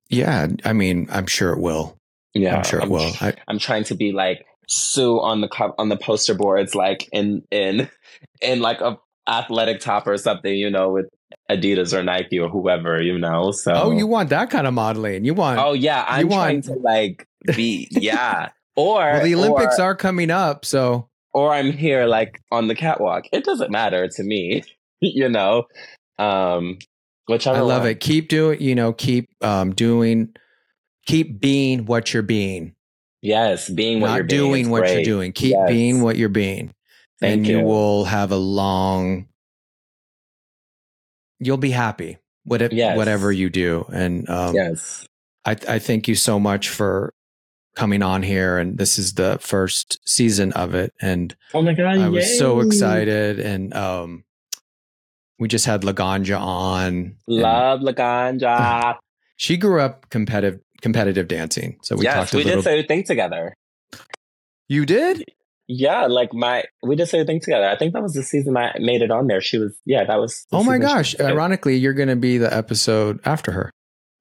Yeah, 0.09 0.47
I 0.63 0.71
mean, 0.71 1.07
I'm 1.11 1.27
sure 1.27 1.51
it 1.51 1.59
will. 1.59 1.97
Yeah, 2.33 2.55
I'm 2.55 2.63
sure 2.63 2.79
it 2.79 2.83
I'm, 2.83 2.89
will. 2.89 3.11
I, 3.19 3.33
I'm 3.49 3.59
trying 3.59 3.83
to 3.85 3.95
be 3.95 4.13
like 4.13 4.45
Sue 4.69 5.19
on 5.19 5.41
the 5.41 5.49
co- 5.49 5.75
on 5.77 5.89
the 5.89 5.97
poster 5.97 6.33
boards, 6.33 6.73
like 6.73 7.09
in 7.11 7.43
in 7.51 7.89
in 8.41 8.61
like 8.61 8.79
a 8.79 8.97
athletic 9.27 9.81
top 9.81 10.07
or 10.07 10.17
something, 10.17 10.53
you 10.53 10.69
know, 10.69 10.89
with 10.89 11.09
Adidas 11.51 11.93
or 11.93 12.01
Nike 12.01 12.39
or 12.39 12.47
whoever, 12.47 13.01
you 13.01 13.19
know. 13.19 13.51
So 13.51 13.73
oh, 13.73 13.91
you 13.91 14.07
want 14.07 14.29
that 14.29 14.49
kind 14.49 14.67
of 14.67 14.73
modeling? 14.73 15.25
You 15.25 15.33
want? 15.33 15.59
Oh 15.59 15.73
yeah, 15.73 16.05
I'm 16.07 16.29
trying 16.29 16.55
want- 16.55 16.65
to 16.65 16.73
like 16.75 17.27
be 17.55 17.89
yeah. 17.91 18.49
Or 18.75 18.95
well, 18.95 19.23
the 19.23 19.35
Olympics 19.35 19.77
or, 19.77 19.83
are 19.83 19.95
coming 19.95 20.31
up, 20.31 20.65
so 20.65 21.09
or 21.33 21.53
I'm 21.53 21.71
here 21.71 22.05
like 22.05 22.41
on 22.51 22.67
the 22.67 22.75
catwalk. 22.75 23.25
It 23.31 23.43
doesn't 23.43 23.71
matter 23.71 24.07
to 24.07 24.23
me, 24.23 24.63
you 25.01 25.27
know. 25.29 25.65
Um 26.19 26.77
whichever 27.27 27.57
I 27.57 27.61
love 27.61 27.81
one. 27.83 27.91
it. 27.91 27.99
Keep 27.99 28.29
doing. 28.29 28.61
You 28.61 28.75
know, 28.75 28.93
keep 28.93 29.29
um 29.41 29.73
doing. 29.73 30.33
Keep 31.05 31.41
being 31.41 31.85
what 31.85 32.13
you're 32.13 32.23
being, 32.23 32.75
Yes, 33.21 33.69
being 33.69 33.99
what 33.99 34.07
not 34.07 34.15
you're 34.15 34.23
doing 34.23 34.61
is 34.63 34.67
what 34.69 34.89
you're 34.89 35.03
doing. 35.03 35.33
Keep 35.33 35.51
Yes. 35.51 35.67
being 35.69 36.01
what 36.01 36.15
you're 36.15 36.29
being, 36.29 36.73
Thank 37.19 37.39
and 37.39 37.47
you 37.47 37.57
you. 37.59 37.65
will 37.65 38.05
have 38.05 38.31
a 38.31 38.37
long. 38.37 39.27
You'll 41.39 41.57
be 41.57 41.71
happy. 41.71 42.17
what 42.45 42.61
it, 42.61 42.71
Yes. 42.73 42.95
whatever 42.97 43.31
you 43.33 43.49
do. 43.49 43.85
And 43.91 44.29
um, 44.29 44.55
yes. 44.55 45.05
I, 45.45 45.51
I 45.67 45.79
thank 45.79 46.07
you 46.07 46.15
so 46.15 46.39
much 46.39 46.69
for 46.69 47.13
coming 47.75 48.01
on 48.01 48.23
here. 48.23 48.57
And 48.57 48.77
this 48.77 48.97
is 48.99 49.13
the 49.13 49.37
first 49.41 49.99
season 50.07 50.51
of 50.53 50.73
it. 50.75 50.93
And 51.01 51.35
Oh 51.53 51.61
my 51.61 51.73
god! 51.73 51.99
I 51.99 52.09
was 52.09 52.37
so 52.37 52.61
excited. 52.61 53.39
And 53.39 53.73
um, 53.73 54.23
we 55.39 55.47
just 55.47 55.65
had 55.65 55.81
Laganja 55.81 56.39
on. 56.39 56.83
and 56.83 57.15
Love 57.27 57.81
Laganja. 57.81 58.97
She 59.35 59.57
grew 59.57 59.81
up 59.81 60.09
competitive 60.09 60.61
competitive 60.81 61.27
dancing. 61.27 61.77
So 61.81 61.95
we 61.95 62.03
yes, 62.03 62.15
talked 62.15 62.33
a 62.33 62.37
we 62.37 62.43
little. 62.43 62.61
did 62.61 62.65
say 62.65 62.85
thing 62.85 63.03
together. 63.03 63.55
you 64.69 64.85
did? 64.85 65.25
Yeah, 65.67 66.05
like 66.05 66.33
my 66.33 66.65
we 66.83 66.95
did 66.95 67.07
say 67.07 67.21
a 67.21 67.25
thing 67.25 67.39
together. 67.39 67.67
I 67.67 67.75
think 67.75 67.93
that 67.93 68.03
was 68.03 68.13
the 68.13 68.21
season 68.21 68.55
I 68.55 68.75
made 68.79 69.01
it 69.01 69.11
on 69.11 69.27
there. 69.27 69.41
She 69.41 69.57
was 69.57 69.73
yeah, 69.85 70.03
that 70.05 70.17
was. 70.19 70.45
Oh 70.51 70.63
my 70.63 70.77
gosh! 70.77 71.19
Ironically, 71.19 71.77
you're 71.77 71.93
going 71.93 72.09
to 72.09 72.15
be 72.15 72.37
the 72.37 72.53
episode 72.53 73.19
after 73.25 73.51
her. 73.53 73.71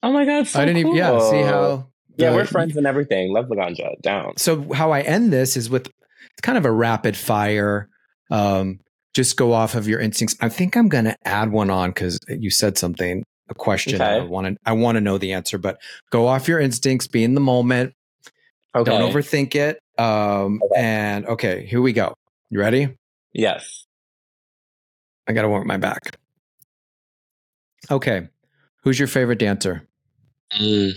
Oh 0.02 0.12
my 0.12 0.24
god! 0.24 0.46
So 0.46 0.60
I 0.60 0.64
didn't 0.64 0.78
even. 0.78 0.94
Yeah. 0.94 1.18
See 1.30 1.42
how? 1.42 1.88
Yeah, 2.16 2.30
the- 2.30 2.36
we're 2.36 2.44
friends 2.44 2.76
and 2.76 2.86
everything. 2.86 3.32
Love 3.32 3.46
Laganja. 3.46 4.00
Down. 4.02 4.36
so 4.36 4.72
how 4.72 4.90
I 4.92 5.00
end 5.02 5.32
this 5.32 5.56
is 5.56 5.70
with 5.70 5.86
it's 5.86 6.40
kind 6.42 6.58
of 6.58 6.64
a 6.64 6.70
rapid 6.72 7.16
fire. 7.16 7.88
Um, 8.30 8.80
just 9.14 9.36
go 9.36 9.52
off 9.52 9.74
of 9.74 9.86
your 9.88 10.00
instincts. 10.00 10.36
I 10.40 10.48
think 10.48 10.74
I'm 10.76 10.88
going 10.88 11.04
to 11.04 11.16
add 11.24 11.52
one 11.52 11.68
on 11.68 11.90
because 11.90 12.18
you 12.28 12.50
said 12.50 12.78
something, 12.78 13.22
a 13.50 13.54
question. 13.54 14.00
Okay. 14.00 14.04
I 14.04 14.20
want 14.20 14.46
to 14.46 14.56
I 14.64 14.72
want 14.72 14.96
to 14.96 15.00
know 15.02 15.18
the 15.18 15.32
answer, 15.32 15.58
but 15.58 15.76
go 16.10 16.26
off 16.28 16.48
your 16.48 16.58
instincts. 16.60 17.06
Be 17.08 17.22
in 17.24 17.34
the 17.34 17.40
moment. 17.40 17.92
Okay. 18.74 18.90
Don't 18.90 19.12
overthink 19.12 19.54
it. 19.54 19.78
Um, 19.98 20.60
Okay. 20.64 20.80
and 20.80 21.26
okay, 21.26 21.66
here 21.66 21.82
we 21.82 21.92
go. 21.92 22.14
You 22.48 22.60
ready? 22.60 22.96
Yes. 23.34 23.84
I 25.28 25.32
got 25.34 25.42
to 25.42 25.48
warm 25.48 25.66
my 25.66 25.76
back. 25.76 26.16
Okay, 27.90 28.28
who's 28.82 28.98
your 28.98 29.08
favorite 29.08 29.38
dancer? 29.38 29.86
Mm. 30.58 30.92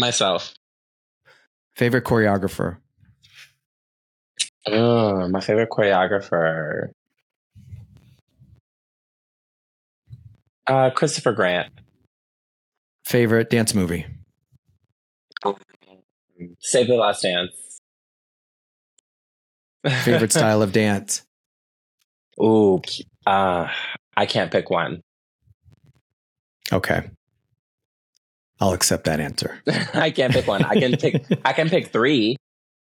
Myself. 0.00 0.54
Favorite 1.76 2.04
choreographer? 2.04 2.78
Oh, 4.66 5.28
my 5.28 5.40
favorite 5.40 5.68
choreographer. 5.68 6.88
Uh, 10.66 10.88
Christopher 10.90 11.32
Grant. 11.32 11.70
Favorite 13.04 13.50
dance 13.50 13.74
movie? 13.74 14.06
Save 16.60 16.86
the 16.86 16.94
Last 16.94 17.22
Dance. 17.22 17.80
Favorite 20.04 20.32
style 20.32 20.62
of 20.62 20.72
dance? 20.72 21.22
Ooh, 22.40 22.80
uh, 23.26 23.68
I 24.16 24.24
can't 24.24 24.50
pick 24.50 24.70
one. 24.70 25.02
Okay. 26.72 27.10
I'll 28.60 28.72
accept 28.72 29.04
that 29.04 29.20
answer. 29.20 29.62
I 29.94 30.10
can't 30.10 30.32
pick 30.32 30.46
one. 30.46 30.62
I 30.62 30.74
can 30.78 30.96
pick. 30.96 31.24
I 31.44 31.52
can 31.52 31.68
pick 31.68 31.88
three. 31.88 32.36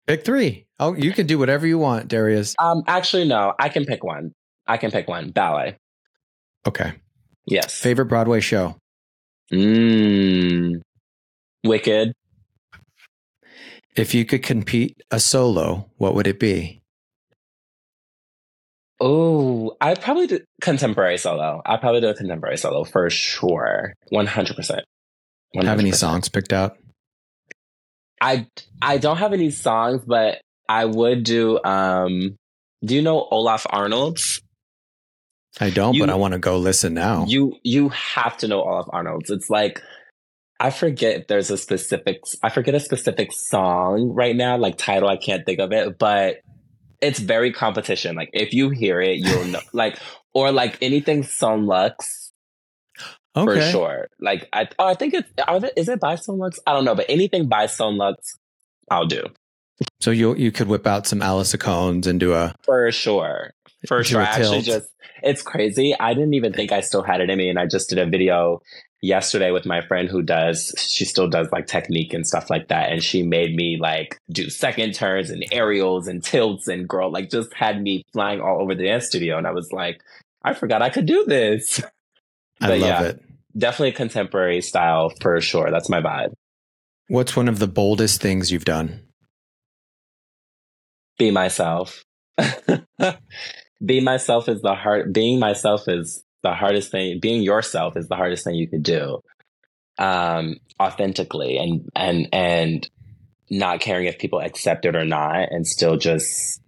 Pick 0.06 0.24
three. 0.24 0.66
Oh, 0.78 0.94
you 0.94 1.12
can 1.12 1.26
do 1.26 1.38
whatever 1.38 1.66
you 1.66 1.78
want, 1.78 2.08
Darius. 2.08 2.54
Um, 2.58 2.84
actually, 2.86 3.26
no. 3.26 3.52
I 3.58 3.68
can 3.68 3.84
pick 3.84 4.04
one. 4.04 4.32
I 4.66 4.76
can 4.76 4.90
pick 4.90 5.08
one. 5.08 5.30
Ballet. 5.30 5.76
Okay. 6.66 6.92
Yes. 7.46 7.78
Favorite 7.80 8.06
Broadway 8.06 8.40
show? 8.40 8.76
Mmm. 9.52 10.80
Wicked. 11.64 12.12
If 13.96 14.14
you 14.14 14.24
could 14.24 14.42
compete 14.42 15.00
a 15.10 15.18
solo, 15.18 15.90
what 15.96 16.14
would 16.14 16.26
it 16.26 16.38
be? 16.38 16.82
Oh, 19.00 19.76
I'd 19.80 20.00
probably 20.00 20.26
do 20.26 20.40
contemporary 20.60 21.18
solo. 21.18 21.62
I'd 21.64 21.80
probably 21.80 22.00
do 22.00 22.08
a 22.08 22.14
contemporary 22.14 22.56
solo 22.56 22.84
for 22.84 23.08
sure. 23.10 23.94
One 24.10 24.26
hundred 25.56 25.64
percent. 25.64 25.68
Have 25.68 25.78
any 25.80 25.92
songs 25.92 26.28
picked 26.28 26.52
out? 26.52 26.76
I 28.20 28.46
I 28.80 28.98
don't 28.98 29.18
have 29.18 29.32
any 29.32 29.50
songs, 29.50 30.02
but 30.06 30.40
I 30.68 30.84
would 30.84 31.24
do. 31.24 31.62
Um, 31.62 32.36
do 32.84 32.94
you 32.94 33.02
know 33.02 33.26
Olaf 33.30 33.66
Arnalds? 33.70 34.40
I 35.60 35.70
don't, 35.70 35.94
You- 35.94 36.02
but 36.02 36.10
I 36.10 36.14
want 36.16 36.32
to 36.32 36.38
go 36.38 36.58
listen 36.58 36.94
now. 36.94 37.24
You 37.26 37.56
you 37.62 37.88
have 37.90 38.36
to 38.38 38.48
know 38.48 38.62
Olaf 38.62 38.86
Arnalds. 38.90 39.30
It's 39.30 39.48
like 39.50 39.82
I 40.58 40.70
forget 40.70 41.20
if 41.20 41.26
there's 41.28 41.50
a 41.50 41.58
specific 41.58 42.22
I 42.42 42.50
forget 42.50 42.74
a 42.74 42.80
specific 42.80 43.32
song 43.32 44.12
right 44.14 44.34
now, 44.36 44.56
like 44.56 44.76
title, 44.78 45.08
I 45.08 45.16
can't 45.16 45.44
think 45.44 45.60
of 45.60 45.72
it, 45.72 45.98
but 45.98 46.36
it's 47.02 47.18
very 47.18 47.52
competition. 47.52 48.16
Like 48.16 48.30
if 48.32 48.54
you 48.54 48.70
hear 48.70 49.00
it, 49.00 49.18
you'll 49.18 49.44
know 49.44 49.60
like 49.72 49.98
or 50.34 50.52
like 50.52 50.78
anything 50.82 51.22
Son 51.22 51.66
Lux 51.66 52.25
for 53.44 53.60
sure. 53.60 54.08
Like 54.20 54.48
I 54.52 54.68
oh 54.78 54.86
I 54.86 54.94
think 54.94 55.14
it's 55.14 55.30
are 55.46 55.60
they, 55.60 55.70
is 55.76 55.88
it 55.88 56.00
by 56.00 56.16
Lux? 56.28 56.58
I 56.66 56.72
don't 56.72 56.84
know, 56.84 56.94
but 56.94 57.06
anything 57.08 57.48
by 57.48 57.68
Lux, 57.78 58.38
I'll 58.90 59.06
do. 59.06 59.24
So 60.00 60.10
you 60.10 60.34
you 60.36 60.52
could 60.52 60.68
whip 60.68 60.86
out 60.86 61.06
some 61.06 61.20
à 61.20 61.36
la 61.36 61.42
secondes 61.42 62.06
and 62.06 62.18
do 62.18 62.32
a 62.32 62.54
For 62.62 62.90
sure. 62.92 63.52
For 63.86 64.02
sure. 64.02 64.22
I 64.22 64.24
actually 64.24 64.62
just 64.62 64.88
it's 65.22 65.42
crazy. 65.42 65.94
I 65.98 66.14
didn't 66.14 66.34
even 66.34 66.52
think 66.52 66.72
I 66.72 66.80
still 66.80 67.02
had 67.02 67.20
it 67.20 67.30
in 67.30 67.38
me. 67.38 67.48
And 67.50 67.58
I 67.58 67.66
just 67.66 67.88
did 67.88 67.98
a 67.98 68.06
video 68.06 68.62
yesterday 69.02 69.50
with 69.50 69.66
my 69.66 69.82
friend 69.86 70.08
who 70.08 70.22
does 70.22 70.74
she 70.78 71.04
still 71.04 71.28
does 71.28 71.48
like 71.52 71.66
technique 71.66 72.14
and 72.14 72.26
stuff 72.26 72.48
like 72.48 72.68
that. 72.68 72.90
And 72.90 73.02
she 73.02 73.22
made 73.22 73.54
me 73.54 73.78
like 73.80 74.18
do 74.30 74.48
second 74.48 74.94
turns 74.94 75.30
and 75.30 75.44
aerials 75.52 76.08
and 76.08 76.22
tilts 76.22 76.68
and 76.68 76.88
girl 76.88 77.10
like 77.12 77.30
just 77.30 77.52
had 77.54 77.82
me 77.82 78.02
flying 78.12 78.40
all 78.40 78.62
over 78.62 78.74
the 78.74 78.84
dance 78.84 79.06
studio. 79.06 79.36
And 79.36 79.46
I 79.46 79.52
was 79.52 79.72
like, 79.72 80.00
I 80.42 80.54
forgot 80.54 80.82
I 80.82 80.88
could 80.88 81.06
do 81.06 81.24
this. 81.24 81.82
I 82.60 82.68
But 82.68 82.78
love 82.78 82.88
yeah. 82.88 83.02
it. 83.02 83.22
Definitely 83.56 83.92
contemporary 83.92 84.60
style 84.60 85.12
for 85.20 85.40
sure. 85.40 85.70
That's 85.70 85.88
my 85.88 86.00
vibe. 86.00 86.32
What's 87.08 87.36
one 87.36 87.48
of 87.48 87.58
the 87.58 87.68
boldest 87.68 88.20
things 88.20 88.50
you've 88.50 88.64
done? 88.64 89.06
be 91.18 91.30
myself. 91.30 92.04
be 93.84 94.00
myself 94.00 94.48
is 94.48 94.60
the 94.62 94.74
hard 94.74 95.12
being 95.12 95.38
myself 95.38 95.88
is 95.88 96.22
the 96.42 96.52
hardest 96.52 96.90
thing 96.90 97.18
being 97.20 97.42
yourself 97.42 97.96
is 97.96 98.08
the 98.08 98.16
hardest 98.16 98.44
thing 98.44 98.54
you 98.54 98.68
could 98.68 98.82
do. 98.82 99.20
Um 99.98 100.56
authentically 100.80 101.56
and 101.56 101.88
and 101.94 102.28
and 102.32 102.90
not 103.48 103.80
caring 103.80 104.06
if 104.06 104.18
people 104.18 104.40
accept 104.40 104.84
it 104.84 104.96
or 104.96 105.04
not 105.04 105.48
and 105.50 105.66
still 105.66 105.96
just 105.96 106.60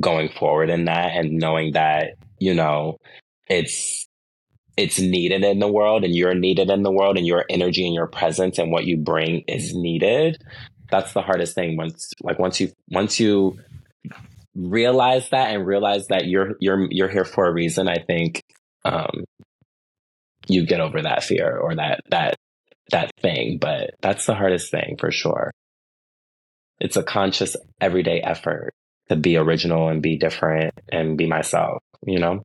going 0.00 0.28
forward 0.28 0.70
in 0.70 0.86
that 0.86 1.16
and 1.16 1.38
knowing 1.38 1.72
that, 1.72 2.14
you 2.38 2.54
know, 2.54 2.96
it's 3.48 4.03
it's 4.76 4.98
needed 4.98 5.44
in 5.44 5.60
the 5.60 5.68
world 5.68 6.04
and 6.04 6.14
you're 6.14 6.34
needed 6.34 6.70
in 6.70 6.82
the 6.82 6.90
world 6.90 7.16
and 7.16 7.26
your 7.26 7.44
energy 7.48 7.84
and 7.84 7.94
your 7.94 8.06
presence 8.06 8.58
and 8.58 8.72
what 8.72 8.84
you 8.84 8.96
bring 8.96 9.44
is 9.46 9.74
needed. 9.74 10.42
That's 10.90 11.12
the 11.12 11.22
hardest 11.22 11.54
thing 11.54 11.76
once 11.76 12.12
like 12.22 12.38
once 12.38 12.60
you 12.60 12.72
once 12.90 13.18
you 13.18 13.58
realize 14.54 15.28
that 15.30 15.54
and 15.54 15.66
realize 15.66 16.06
that 16.08 16.26
you're 16.26 16.56
you're 16.60 16.86
you're 16.90 17.08
here 17.08 17.24
for 17.24 17.46
a 17.46 17.52
reason 17.52 17.88
i 17.88 17.96
think 17.96 18.40
um 18.84 19.24
you 20.46 20.64
get 20.64 20.80
over 20.80 21.02
that 21.02 21.24
fear 21.24 21.56
or 21.56 21.74
that 21.74 22.00
that 22.10 22.36
that 22.90 23.10
thing 23.20 23.58
but 23.60 23.90
that's 24.00 24.26
the 24.26 24.34
hardest 24.34 24.70
thing 24.70 24.96
for 24.98 25.10
sure 25.10 25.50
it's 26.80 26.96
a 26.96 27.02
conscious 27.02 27.56
everyday 27.80 28.20
effort 28.20 28.72
to 29.08 29.16
be 29.16 29.36
original 29.36 29.88
and 29.88 30.02
be 30.02 30.16
different 30.16 30.72
and 30.92 31.18
be 31.18 31.26
myself 31.26 31.82
you 32.06 32.20
know 32.20 32.42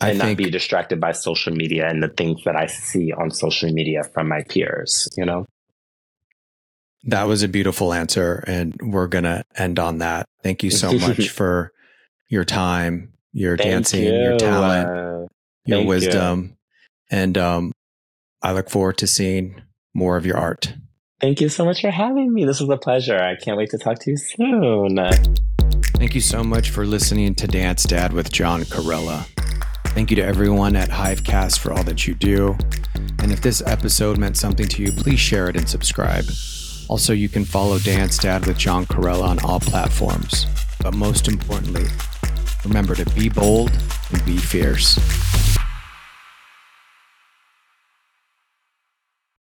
I 0.00 0.10
and 0.10 0.18
not 0.18 0.36
be 0.36 0.50
distracted 0.50 1.00
by 1.00 1.12
social 1.12 1.52
media 1.52 1.88
and 1.88 2.02
the 2.02 2.08
things 2.08 2.42
that 2.44 2.54
i 2.56 2.66
see 2.66 3.12
on 3.12 3.30
social 3.30 3.70
media 3.72 4.02
from 4.12 4.28
my 4.28 4.42
peers 4.48 5.08
you 5.16 5.24
know 5.24 5.44
that 7.04 7.24
was 7.24 7.42
a 7.44 7.48
beautiful 7.48 7.92
answer, 7.92 8.42
and 8.46 8.74
we're 8.82 9.06
gonna 9.06 9.44
end 9.56 9.78
on 9.78 9.98
that. 9.98 10.26
Thank 10.42 10.62
you 10.64 10.70
so 10.70 10.92
much 10.92 11.28
for 11.38 11.72
your 12.28 12.44
time, 12.44 13.12
your 13.32 13.56
Thank 13.56 13.70
dancing, 13.70 14.02
your 14.04 14.36
talent, 14.36 14.88
Uh, 14.88 14.92
your 15.64 15.78
thank 15.78 15.82
you. 15.82 15.86
wisdom, 15.88 16.56
and 17.10 17.38
um, 17.38 17.72
I 18.42 18.52
look 18.52 18.68
forward 18.68 18.98
to 18.98 19.06
seeing 19.06 19.62
more 19.94 20.16
of 20.16 20.26
your 20.26 20.36
art. 20.36 20.74
thank 21.20 21.40
you 21.40 21.48
so 21.48 21.64
much 21.64 21.80
for 21.80 21.90
having 21.90 22.32
me 22.32 22.44
this 22.44 22.60
was 22.60 22.68
a 22.68 22.76
pleasure 22.76 23.18
i 23.18 23.34
can't 23.36 23.56
wait 23.56 23.70
to 23.70 23.78
talk 23.78 23.98
to 24.00 24.10
you 24.10 24.16
soon 24.16 24.98
Thank 25.96 26.14
you 26.14 26.20
so 26.20 26.44
much 26.44 26.70
for 26.70 26.84
listening 26.86 27.34
to 27.36 27.48
Dance 27.48 27.82
Dad 27.84 28.12
with 28.12 28.30
John 28.30 28.62
Corella. 28.62 29.26
Thank 29.94 30.10
you 30.10 30.16
to 30.16 30.24
everyone 30.24 30.76
at 30.76 30.88
Hivecast 30.88 31.58
for 31.58 31.72
all 31.72 31.82
that 31.84 32.06
you 32.06 32.14
do. 32.14 32.56
And 33.18 33.32
if 33.32 33.40
this 33.40 33.62
episode 33.66 34.16
meant 34.16 34.36
something 34.36 34.66
to 34.68 34.82
you, 34.82 34.92
please 34.92 35.18
share 35.18 35.48
it 35.48 35.56
and 35.56 35.68
subscribe. 35.68 36.24
Also, 36.88 37.12
you 37.12 37.28
can 37.28 37.44
follow 37.44 37.78
Dance 37.78 38.16
Dad 38.16 38.46
with 38.46 38.56
John 38.56 38.86
Corella 38.86 39.24
on 39.24 39.38
all 39.44 39.60
platforms. 39.60 40.46
But 40.80 40.94
most 40.94 41.28
importantly, 41.28 41.86
remember 42.64 42.94
to 42.94 43.04
be 43.14 43.28
bold 43.28 43.70
and 44.12 44.24
be 44.24 44.36
fierce. 44.36 44.96